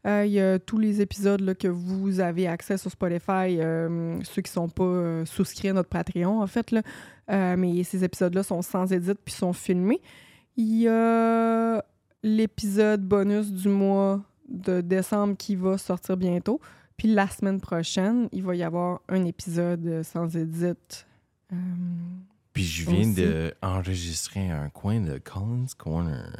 Euh, 0.06 0.24
il 0.26 0.32
y 0.32 0.40
a 0.40 0.58
tous 0.58 0.78
les 0.78 1.00
épisodes 1.00 1.54
que 1.56 1.68
vous 1.68 2.20
avez 2.20 2.48
accès 2.48 2.76
sur 2.76 2.90
Spotify, 2.90 3.58
euh, 3.60 4.18
ceux 4.24 4.42
qui 4.42 4.50
sont 4.50 4.68
pas 4.68 5.24
souscrits 5.24 5.68
à 5.68 5.72
notre 5.72 5.88
Patreon, 5.88 6.42
en 6.42 6.46
fait. 6.46 6.70
Là. 6.70 6.82
Mais 7.56 7.82
ces 7.84 8.04
épisodes-là 8.04 8.42
sont 8.42 8.62
sans 8.62 8.92
édite 8.92 9.18
puis 9.24 9.34
sont 9.34 9.52
filmés. 9.52 10.00
Il 10.56 10.80
y 10.80 10.88
a 10.88 11.82
l'épisode 12.22 13.02
bonus 13.02 13.52
du 13.52 13.68
mois 13.68 14.20
de 14.48 14.80
décembre 14.80 15.36
qui 15.36 15.56
va 15.56 15.78
sortir 15.78 16.16
bientôt. 16.16 16.60
Puis 17.02 17.12
la 17.12 17.26
semaine 17.26 17.60
prochaine, 17.60 18.28
il 18.30 18.44
va 18.44 18.54
y 18.54 18.62
avoir 18.62 19.00
un 19.08 19.24
épisode 19.24 19.84
euh, 19.88 20.02
sans 20.04 20.36
édite. 20.36 21.04
Euh, 21.52 21.56
Puis 22.52 22.62
je 22.62 22.88
viens 22.88 23.08
d'enregistrer 23.60 24.48
un 24.48 24.68
coin 24.68 25.00
de 25.00 25.18
Collins 25.18 25.66
Corner. 25.76 26.32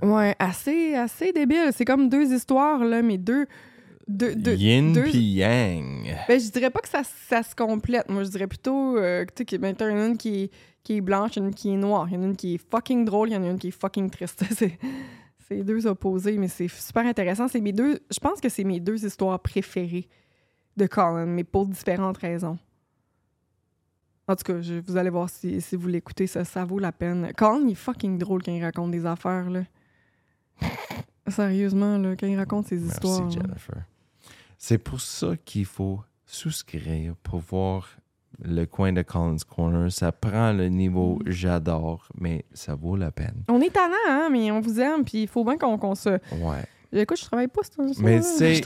Ouais, 0.00 0.34
assez, 0.38 0.94
assez 0.94 1.32
débile. 1.34 1.68
C'est 1.72 1.84
comme 1.84 2.08
deux 2.08 2.32
histoires, 2.32 2.82
là, 2.82 3.02
mais 3.02 3.18
deux. 3.18 3.44
deux, 4.08 4.34
deux 4.34 4.54
Yin 4.54 4.94
deux- 4.94 5.02
puis 5.02 5.18
Yang. 5.18 6.16
Ben, 6.28 6.40
je 6.40 6.50
dirais 6.50 6.70
pas 6.70 6.80
que 6.80 6.88
ça, 6.88 7.02
ça 7.28 7.42
se 7.42 7.54
complète. 7.54 8.08
Moi, 8.08 8.24
je 8.24 8.30
dirais 8.30 8.46
plutôt 8.46 8.96
euh, 8.96 9.26
que 9.26 9.42
tu 9.42 9.58
ben, 9.58 9.74
t'as 9.76 9.90
une 9.90 10.16
qui 10.16 10.44
est, 10.44 10.50
qui 10.82 10.96
est 10.96 11.00
blanche, 11.02 11.36
une 11.36 11.52
qui 11.54 11.74
est 11.74 11.76
noire. 11.76 12.06
Il 12.08 12.14
y 12.14 12.16
en 12.16 12.22
a 12.22 12.24
une 12.24 12.36
qui 12.36 12.54
est 12.54 12.70
fucking 12.70 13.04
drôle, 13.04 13.28
il 13.28 13.34
y 13.34 13.36
en 13.36 13.42
a 13.42 13.48
une 13.48 13.58
qui 13.58 13.68
est 13.68 13.78
fucking 13.78 14.08
triste. 14.08 14.44
c'est, 14.56 14.78
c'est 15.58 15.64
deux 15.64 15.86
opposés, 15.86 16.38
mais 16.38 16.48
c'est 16.48 16.68
super 16.68 17.04
intéressant. 17.06 17.48
C'est 17.48 17.60
mes 17.60 17.72
deux. 17.72 18.00
Je 18.10 18.18
pense 18.20 18.40
que 18.40 18.48
c'est 18.48 18.64
mes 18.64 18.80
deux 18.80 19.04
histoires 19.04 19.38
préférées 19.40 20.08
de 20.76 20.86
Colin, 20.86 21.26
mais 21.26 21.44
pour 21.44 21.66
différentes 21.66 22.18
raisons. 22.18 22.58
En 24.28 24.36
tout 24.36 24.44
cas, 24.44 24.60
je- 24.60 24.80
vous 24.80 24.96
allez 24.96 25.10
voir 25.10 25.28
si, 25.28 25.60
si 25.60 25.76
vous 25.76 25.88
l'écoutez, 25.88 26.26
ça, 26.26 26.44
ça 26.44 26.64
vaut 26.64 26.78
la 26.78 26.92
peine. 26.92 27.32
Colin, 27.36 27.60
il 27.66 27.72
est 27.72 27.74
fucking 27.74 28.18
drôle 28.18 28.42
quand 28.42 28.52
il 28.52 28.62
raconte 28.64 28.90
des 28.90 29.04
affaires, 29.04 29.50
là. 29.50 29.64
Sérieusement, 31.28 31.98
là, 31.98 32.16
quand 32.16 32.26
il 32.26 32.36
raconte 32.36 32.66
ses 32.68 32.82
histoires. 32.84 33.22
Merci, 33.22 33.38
là. 33.38 33.44
Jennifer. 33.46 33.82
C'est 34.58 34.78
pour 34.78 35.00
ça 35.00 35.36
qu'il 35.44 35.64
faut 35.66 36.00
souscrire 36.24 37.14
pour 37.22 37.40
voir 37.40 37.88
le 38.40 38.64
coin 38.64 38.92
de 38.92 39.02
Collins 39.02 39.36
Corner. 39.48 39.90
Ça 39.92 40.12
prend 40.12 40.52
le 40.52 40.68
niveau 40.68 41.18
Mm. 41.24 41.30
j'adore, 41.30 42.08
mais 42.18 42.44
ça 42.52 42.74
vaut 42.74 42.96
la 42.96 43.10
peine. 43.10 43.44
On 43.48 43.60
est 43.60 43.70
tannant, 43.70 43.94
hein, 44.08 44.28
mais 44.30 44.50
on 44.50 44.60
vous 44.60 44.80
aime, 44.80 45.04
puis 45.04 45.22
il 45.22 45.28
faut 45.28 45.44
bien 45.44 45.56
qu'on 45.58 45.78
qu'on 45.78 45.94
se. 45.94 46.10
Ouais. 46.10 46.64
Écoute, 46.94 47.18
je 47.18 47.24
travaille 47.24 47.48
pas, 47.48 47.62
c'est 47.62 48.00
Mais 48.00 48.20
c'est 48.20 48.60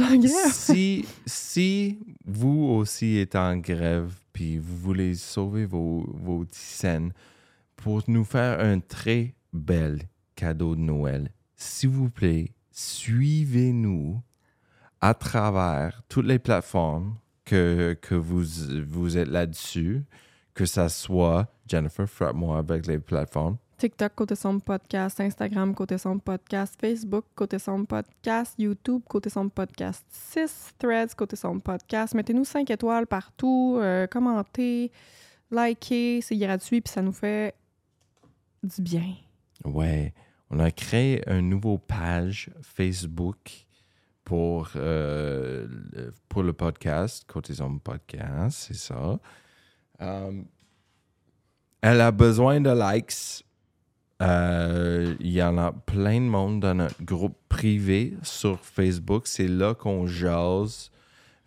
si, 0.50 1.06
si 1.26 1.98
vous 2.24 2.64
aussi 2.76 3.18
êtes 3.18 3.36
en 3.36 3.56
grève 3.56 4.12
puis 4.32 4.58
vous 4.58 4.76
voulez 4.76 5.14
sauver 5.14 5.64
vos, 5.64 6.04
vos 6.12 6.44
scènes 6.50 7.12
pour 7.76 8.02
nous 8.08 8.24
faire 8.24 8.58
un 8.58 8.80
très 8.80 9.34
bel 9.52 10.00
cadeau 10.34 10.74
de 10.74 10.80
Noël, 10.80 11.30
s'il 11.54 11.90
vous 11.90 12.10
plaît, 12.10 12.52
suivez-nous 12.72 14.20
à 15.00 15.14
travers 15.14 16.02
toutes 16.08 16.26
les 16.26 16.38
plateformes 16.40 17.14
que, 17.46 17.96
que 18.02 18.14
vous, 18.14 18.42
vous 18.86 19.16
êtes 19.16 19.28
là-dessus, 19.28 20.04
que 20.52 20.66
ça 20.66 20.90
soit 20.90 21.48
Jennifer, 21.66 22.08
frappe-moi 22.08 22.58
avec 22.58 22.86
les 22.86 22.98
plateformes. 22.98 23.56
TikTok, 23.78 24.14
Côté 24.14 24.34
Sombre 24.34 24.62
Podcast, 24.62 25.20
Instagram, 25.20 25.74
Côté 25.74 25.98
Sombre 25.98 26.22
Podcast, 26.22 26.76
Facebook, 26.80 27.26
Côté 27.34 27.58
Sombre 27.58 27.86
Podcast, 27.86 28.54
YouTube, 28.58 29.02
Côté 29.06 29.28
Sombre 29.28 29.50
Podcast 29.50 30.04
6, 30.10 30.74
Threads, 30.78 31.14
Côté 31.14 31.36
Sombre 31.36 31.60
Podcast. 31.60 32.14
Mettez-nous 32.14 32.44
5 32.44 32.70
étoiles 32.70 33.06
partout, 33.06 33.76
euh, 33.78 34.06
commentez, 34.06 34.90
likez, 35.50 36.20
c'est 36.22 36.38
gratuit, 36.38 36.80
puis 36.80 36.90
ça 36.90 37.02
nous 37.02 37.12
fait 37.12 37.54
du 38.62 38.80
bien. 38.80 39.14
Ouais, 39.64 40.14
on 40.50 40.58
a 40.58 40.70
créé 40.70 41.22
une 41.28 41.50
nouvelle 41.50 41.78
page 41.86 42.50
Facebook 42.62 43.65
pour, 44.26 44.70
euh, 44.74 45.68
pour 46.28 46.42
le 46.42 46.52
podcast, 46.52 47.24
Zombie 47.52 47.78
Podcast, 47.78 48.66
c'est 48.66 48.74
ça. 48.74 49.20
Euh, 50.02 50.42
elle 51.80 52.00
a 52.00 52.10
besoin 52.10 52.60
de 52.60 52.70
likes. 52.70 53.46
Euh, 54.20 55.14
Il 55.20 55.30
y 55.30 55.42
en 55.42 55.56
a 55.58 55.70
plein 55.70 56.20
de 56.20 56.26
monde 56.26 56.58
dans 56.58 56.74
notre 56.74 57.02
groupe 57.04 57.36
privé 57.48 58.14
sur 58.22 58.58
Facebook. 58.58 59.28
C'est 59.28 59.46
là 59.46 59.74
qu'on 59.74 60.08
jase 60.08 60.90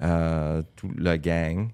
euh, 0.02 0.64
toute 0.78 0.98
la 0.98 1.18
gang. 1.18 1.72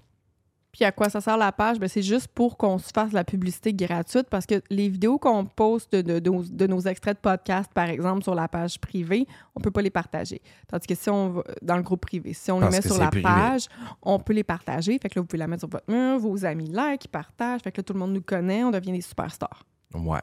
Puis 0.76 0.84
à 0.84 0.92
quoi 0.92 1.08
ça 1.08 1.22
sert 1.22 1.38
la 1.38 1.52
page? 1.52 1.78
Ben, 1.78 1.88
c'est 1.88 2.02
juste 2.02 2.28
pour 2.28 2.58
qu'on 2.58 2.76
se 2.76 2.90
fasse 2.94 3.12
la 3.12 3.24
publicité 3.24 3.72
gratuite 3.72 4.28
parce 4.28 4.44
que 4.44 4.60
les 4.68 4.90
vidéos 4.90 5.18
qu'on 5.18 5.46
poste 5.46 5.90
de, 5.94 6.02
de- 6.02 6.18
de 6.18 6.28
nos- 6.30 6.42
de 6.44 6.66
nos 6.66 6.80
extraits 6.80 7.16
de 7.16 7.20
podcast, 7.22 7.70
par 7.72 7.86
exemple, 7.88 8.22
sur 8.22 8.34
la 8.34 8.46
page 8.46 8.78
privée, 8.78 9.26
on 9.54 9.60
peut 9.60 9.70
pas 9.70 9.80
les 9.80 9.88
partager. 9.90 10.42
Tandis 10.68 10.86
que 10.86 10.94
si 10.94 11.08
on 11.08 11.30
va 11.30 11.42
dans 11.62 11.76
le 11.76 11.82
groupe 11.82 12.02
privé, 12.02 12.34
si 12.34 12.50
on 12.50 12.60
Parce 12.60 12.72
les 12.76 12.82
met 12.82 12.86
sur 12.86 12.98
la 12.98 13.08
privé. 13.08 13.22
page, 13.22 13.68
on 14.02 14.18
peut 14.18 14.34
les 14.34 14.44
partager. 14.44 14.98
Fait 14.98 15.08
que 15.08 15.18
là, 15.18 15.22
vous 15.22 15.26
pouvez 15.26 15.38
la 15.38 15.46
mettre 15.46 15.60
sur 15.60 15.70
votre 15.70 15.90
mur, 15.90 16.18
vos 16.18 16.44
amis 16.44 16.68
like, 16.68 17.06
ils 17.06 17.08
partagent. 17.08 17.62
Fait 17.62 17.72
que 17.72 17.78
là, 17.80 17.82
tout 17.82 17.94
le 17.94 17.98
monde 18.00 18.12
nous 18.12 18.20
connaît, 18.20 18.62
on 18.62 18.70
devient 18.70 18.92
des 18.92 19.00
superstars. 19.00 19.64
Ouais. 19.94 20.20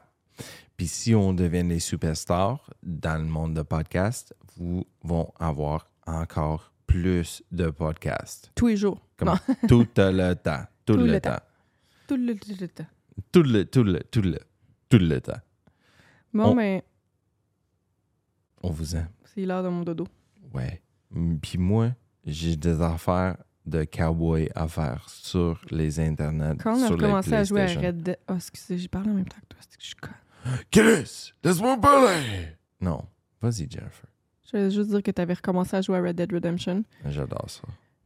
Puis 0.76 0.86
si 0.86 1.14
on 1.16 1.32
devient 1.32 1.64
des 1.64 1.80
superstars 1.80 2.70
dans 2.82 3.20
le 3.20 3.26
monde 3.28 3.54
de 3.54 3.62
podcast, 3.62 4.32
vous 4.56 4.84
vont 5.02 5.32
avoir 5.40 5.88
encore 6.06 6.70
plus 6.94 7.42
de 7.50 7.70
podcasts. 7.70 8.52
Tous 8.54 8.68
les 8.68 8.76
jours. 8.76 9.00
Comme 9.16 9.28
Non, 9.30 9.34
tout 9.68 9.80
le 9.80 9.86
temps. 9.86 10.64
Tout, 10.86 10.96
le, 10.96 11.20
temps. 11.20 11.38
tout 12.06 12.16
le, 12.16 12.34
tout 12.36 12.52
le 12.60 12.68
temps. 12.68 12.86
Tout 13.32 13.42
le, 13.42 13.64
tout 13.64 13.82
le, 13.82 14.00
tout 14.04 14.22
le, 14.22 14.38
tout 14.88 14.98
le 14.98 15.20
temps. 15.20 15.40
Bon, 16.32 16.50
On- 16.50 16.54
ben, 16.54 16.82
On 18.62 18.70
vous 18.70 18.94
aime. 18.94 19.08
c'est 19.24 19.44
l'heure 19.44 19.64
de 19.64 19.68
mon 19.70 19.82
dodo. 19.82 20.06
Ouais. 20.52 20.80
Puis 21.42 21.58
moi, 21.58 21.90
j'ai 22.24 22.54
des 22.56 22.80
affaires 22.80 23.36
de 23.66 23.82
cowboy 23.84 24.48
à 24.54 24.68
faire 24.68 25.08
sur 25.08 25.60
les 25.70 25.98
internets. 25.98 26.56
Quand 26.62 26.74
on 26.76 26.82
a 26.82 26.86
sur 26.86 26.96
recommencé 26.96 27.34
à 27.34 27.42
jouer 27.44 27.62
à. 27.62 27.66
Red 27.80 28.02
Dead. 28.04 28.18
Oh, 28.28 28.34
excusez, 28.36 28.78
j'ai 28.78 28.88
parlé 28.88 29.10
en 29.10 29.14
même 29.14 29.28
temps 29.28 29.38
que 29.40 29.46
toi. 29.54 29.58
C'est 29.68 29.76
que 29.76 29.82
je 29.82 29.86
suis 29.88 29.96
conne. 29.96 30.12
Chris, 30.70 31.32
laisse-moi 31.42 31.76
parler! 31.80 32.54
Non. 32.80 33.04
Vas-y, 33.40 33.68
Jennifer. 33.70 34.06
Je 34.52 34.58
vais 34.58 34.70
juste 34.70 34.90
dire 34.90 35.02
que 35.02 35.10
tu 35.10 35.20
avais 35.20 35.34
recommencé 35.34 35.76
à 35.76 35.80
jouer 35.82 35.98
à 35.98 36.02
Red 36.02 36.16
Dead 36.16 36.32
Redemption. 36.32 36.84
J'adore 37.06 37.46
ça. 37.48 37.62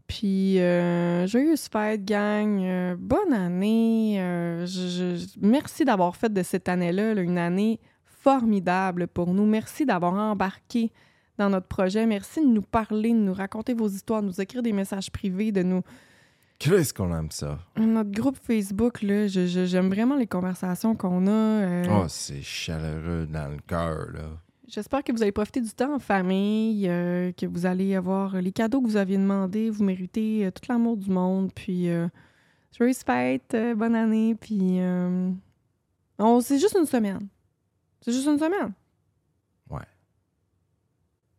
Puis, 0.07 0.59
euh, 0.61 1.26
joyeuse 1.26 1.68
fête, 1.70 2.05
gang. 2.05 2.61
Euh, 2.62 2.97
bonne 2.99 3.32
année. 3.34 4.16
Euh, 4.20 4.64
je- 4.64 5.16
je- 5.18 5.26
merci 5.41 5.84
d'avoir 5.84 6.16
fait 6.16 6.32
de 6.32 6.43
cette 6.43 6.68
année-là 6.68 7.12
là, 7.14 7.20
une 7.20 7.36
année 7.39 7.78
formidable 8.07 9.07
pour 9.07 9.34
nous. 9.34 9.45
Merci 9.47 9.84
d'avoir 9.84 10.14
embarqué 10.14 10.91
dans 11.39 11.51
notre 11.51 11.66
projet. 11.66 12.07
Merci 12.07 12.41
de 12.41 12.47
nous 12.51 12.62
parler, 12.62 13.11
de 13.12 13.18
nous 13.18 13.34
raconter 13.34 13.74
vos 13.74 13.89
histoires, 13.89 14.22
de 14.22 14.28
nous 14.28 14.41
écrire 14.41 14.62
des 14.62 14.72
messages 14.72 15.11
privés, 15.11 15.53
de 15.53 15.62
nous. 15.62 15.82
Chris, 16.59 16.91
qu'on 16.97 17.14
aime 17.16 17.30
ça? 17.30 17.59
Notre 17.76 18.11
groupe 18.11 18.36
Facebook, 18.43 19.03
là, 19.03 19.26
j'aime 19.28 19.89
vraiment 19.91 20.16
les 20.16 20.26
conversations 20.26 20.97
qu'on 20.97 21.26
a. 21.26 21.30
euh, 21.30 21.84
Oh, 21.91 22.05
c'est 22.09 22.43
chaleureux 22.43 23.26
dans 23.30 23.49
le 23.49 23.59
cœur, 23.66 24.09
là. 24.12 24.30
J'espère 24.69 25.03
que 25.03 25.12
vous 25.12 25.23
allez 25.23 25.33
profiter 25.33 25.62
du 25.62 25.71
temps 25.71 25.95
en 25.95 25.99
famille, 25.99 26.89
euh, 26.89 27.33
que 27.33 27.47
vous 27.47 27.64
allez 27.64 27.95
avoir 27.95 28.37
les 28.37 28.53
cadeaux 28.53 28.83
que 28.83 28.87
vous 28.87 28.97
aviez 28.99 29.16
demandés. 29.16 29.71
Vous 29.71 29.83
méritez 29.83 30.45
euh, 30.45 30.51
tout 30.51 30.61
l'amour 30.69 30.99
du 30.99 31.11
monde. 31.11 31.51
Puis, 31.55 31.89
euh, 31.89 32.07
joyeuse 32.77 32.99
fête, 32.99 33.55
euh, 33.55 33.75
bonne 33.75 33.95
année. 33.95 34.35
Puis, 34.35 34.79
on, 36.19 36.41
c'est 36.43 36.59
juste 36.59 36.77
une 36.79 36.87
semaine. 36.87 37.29
C'est 38.03 38.12
juste 38.12 38.27
une 38.27 38.39
semaine. 38.39 38.75
Ouais. 39.71 39.87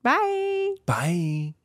Bye! 0.03 0.75
Bye! 0.87 1.58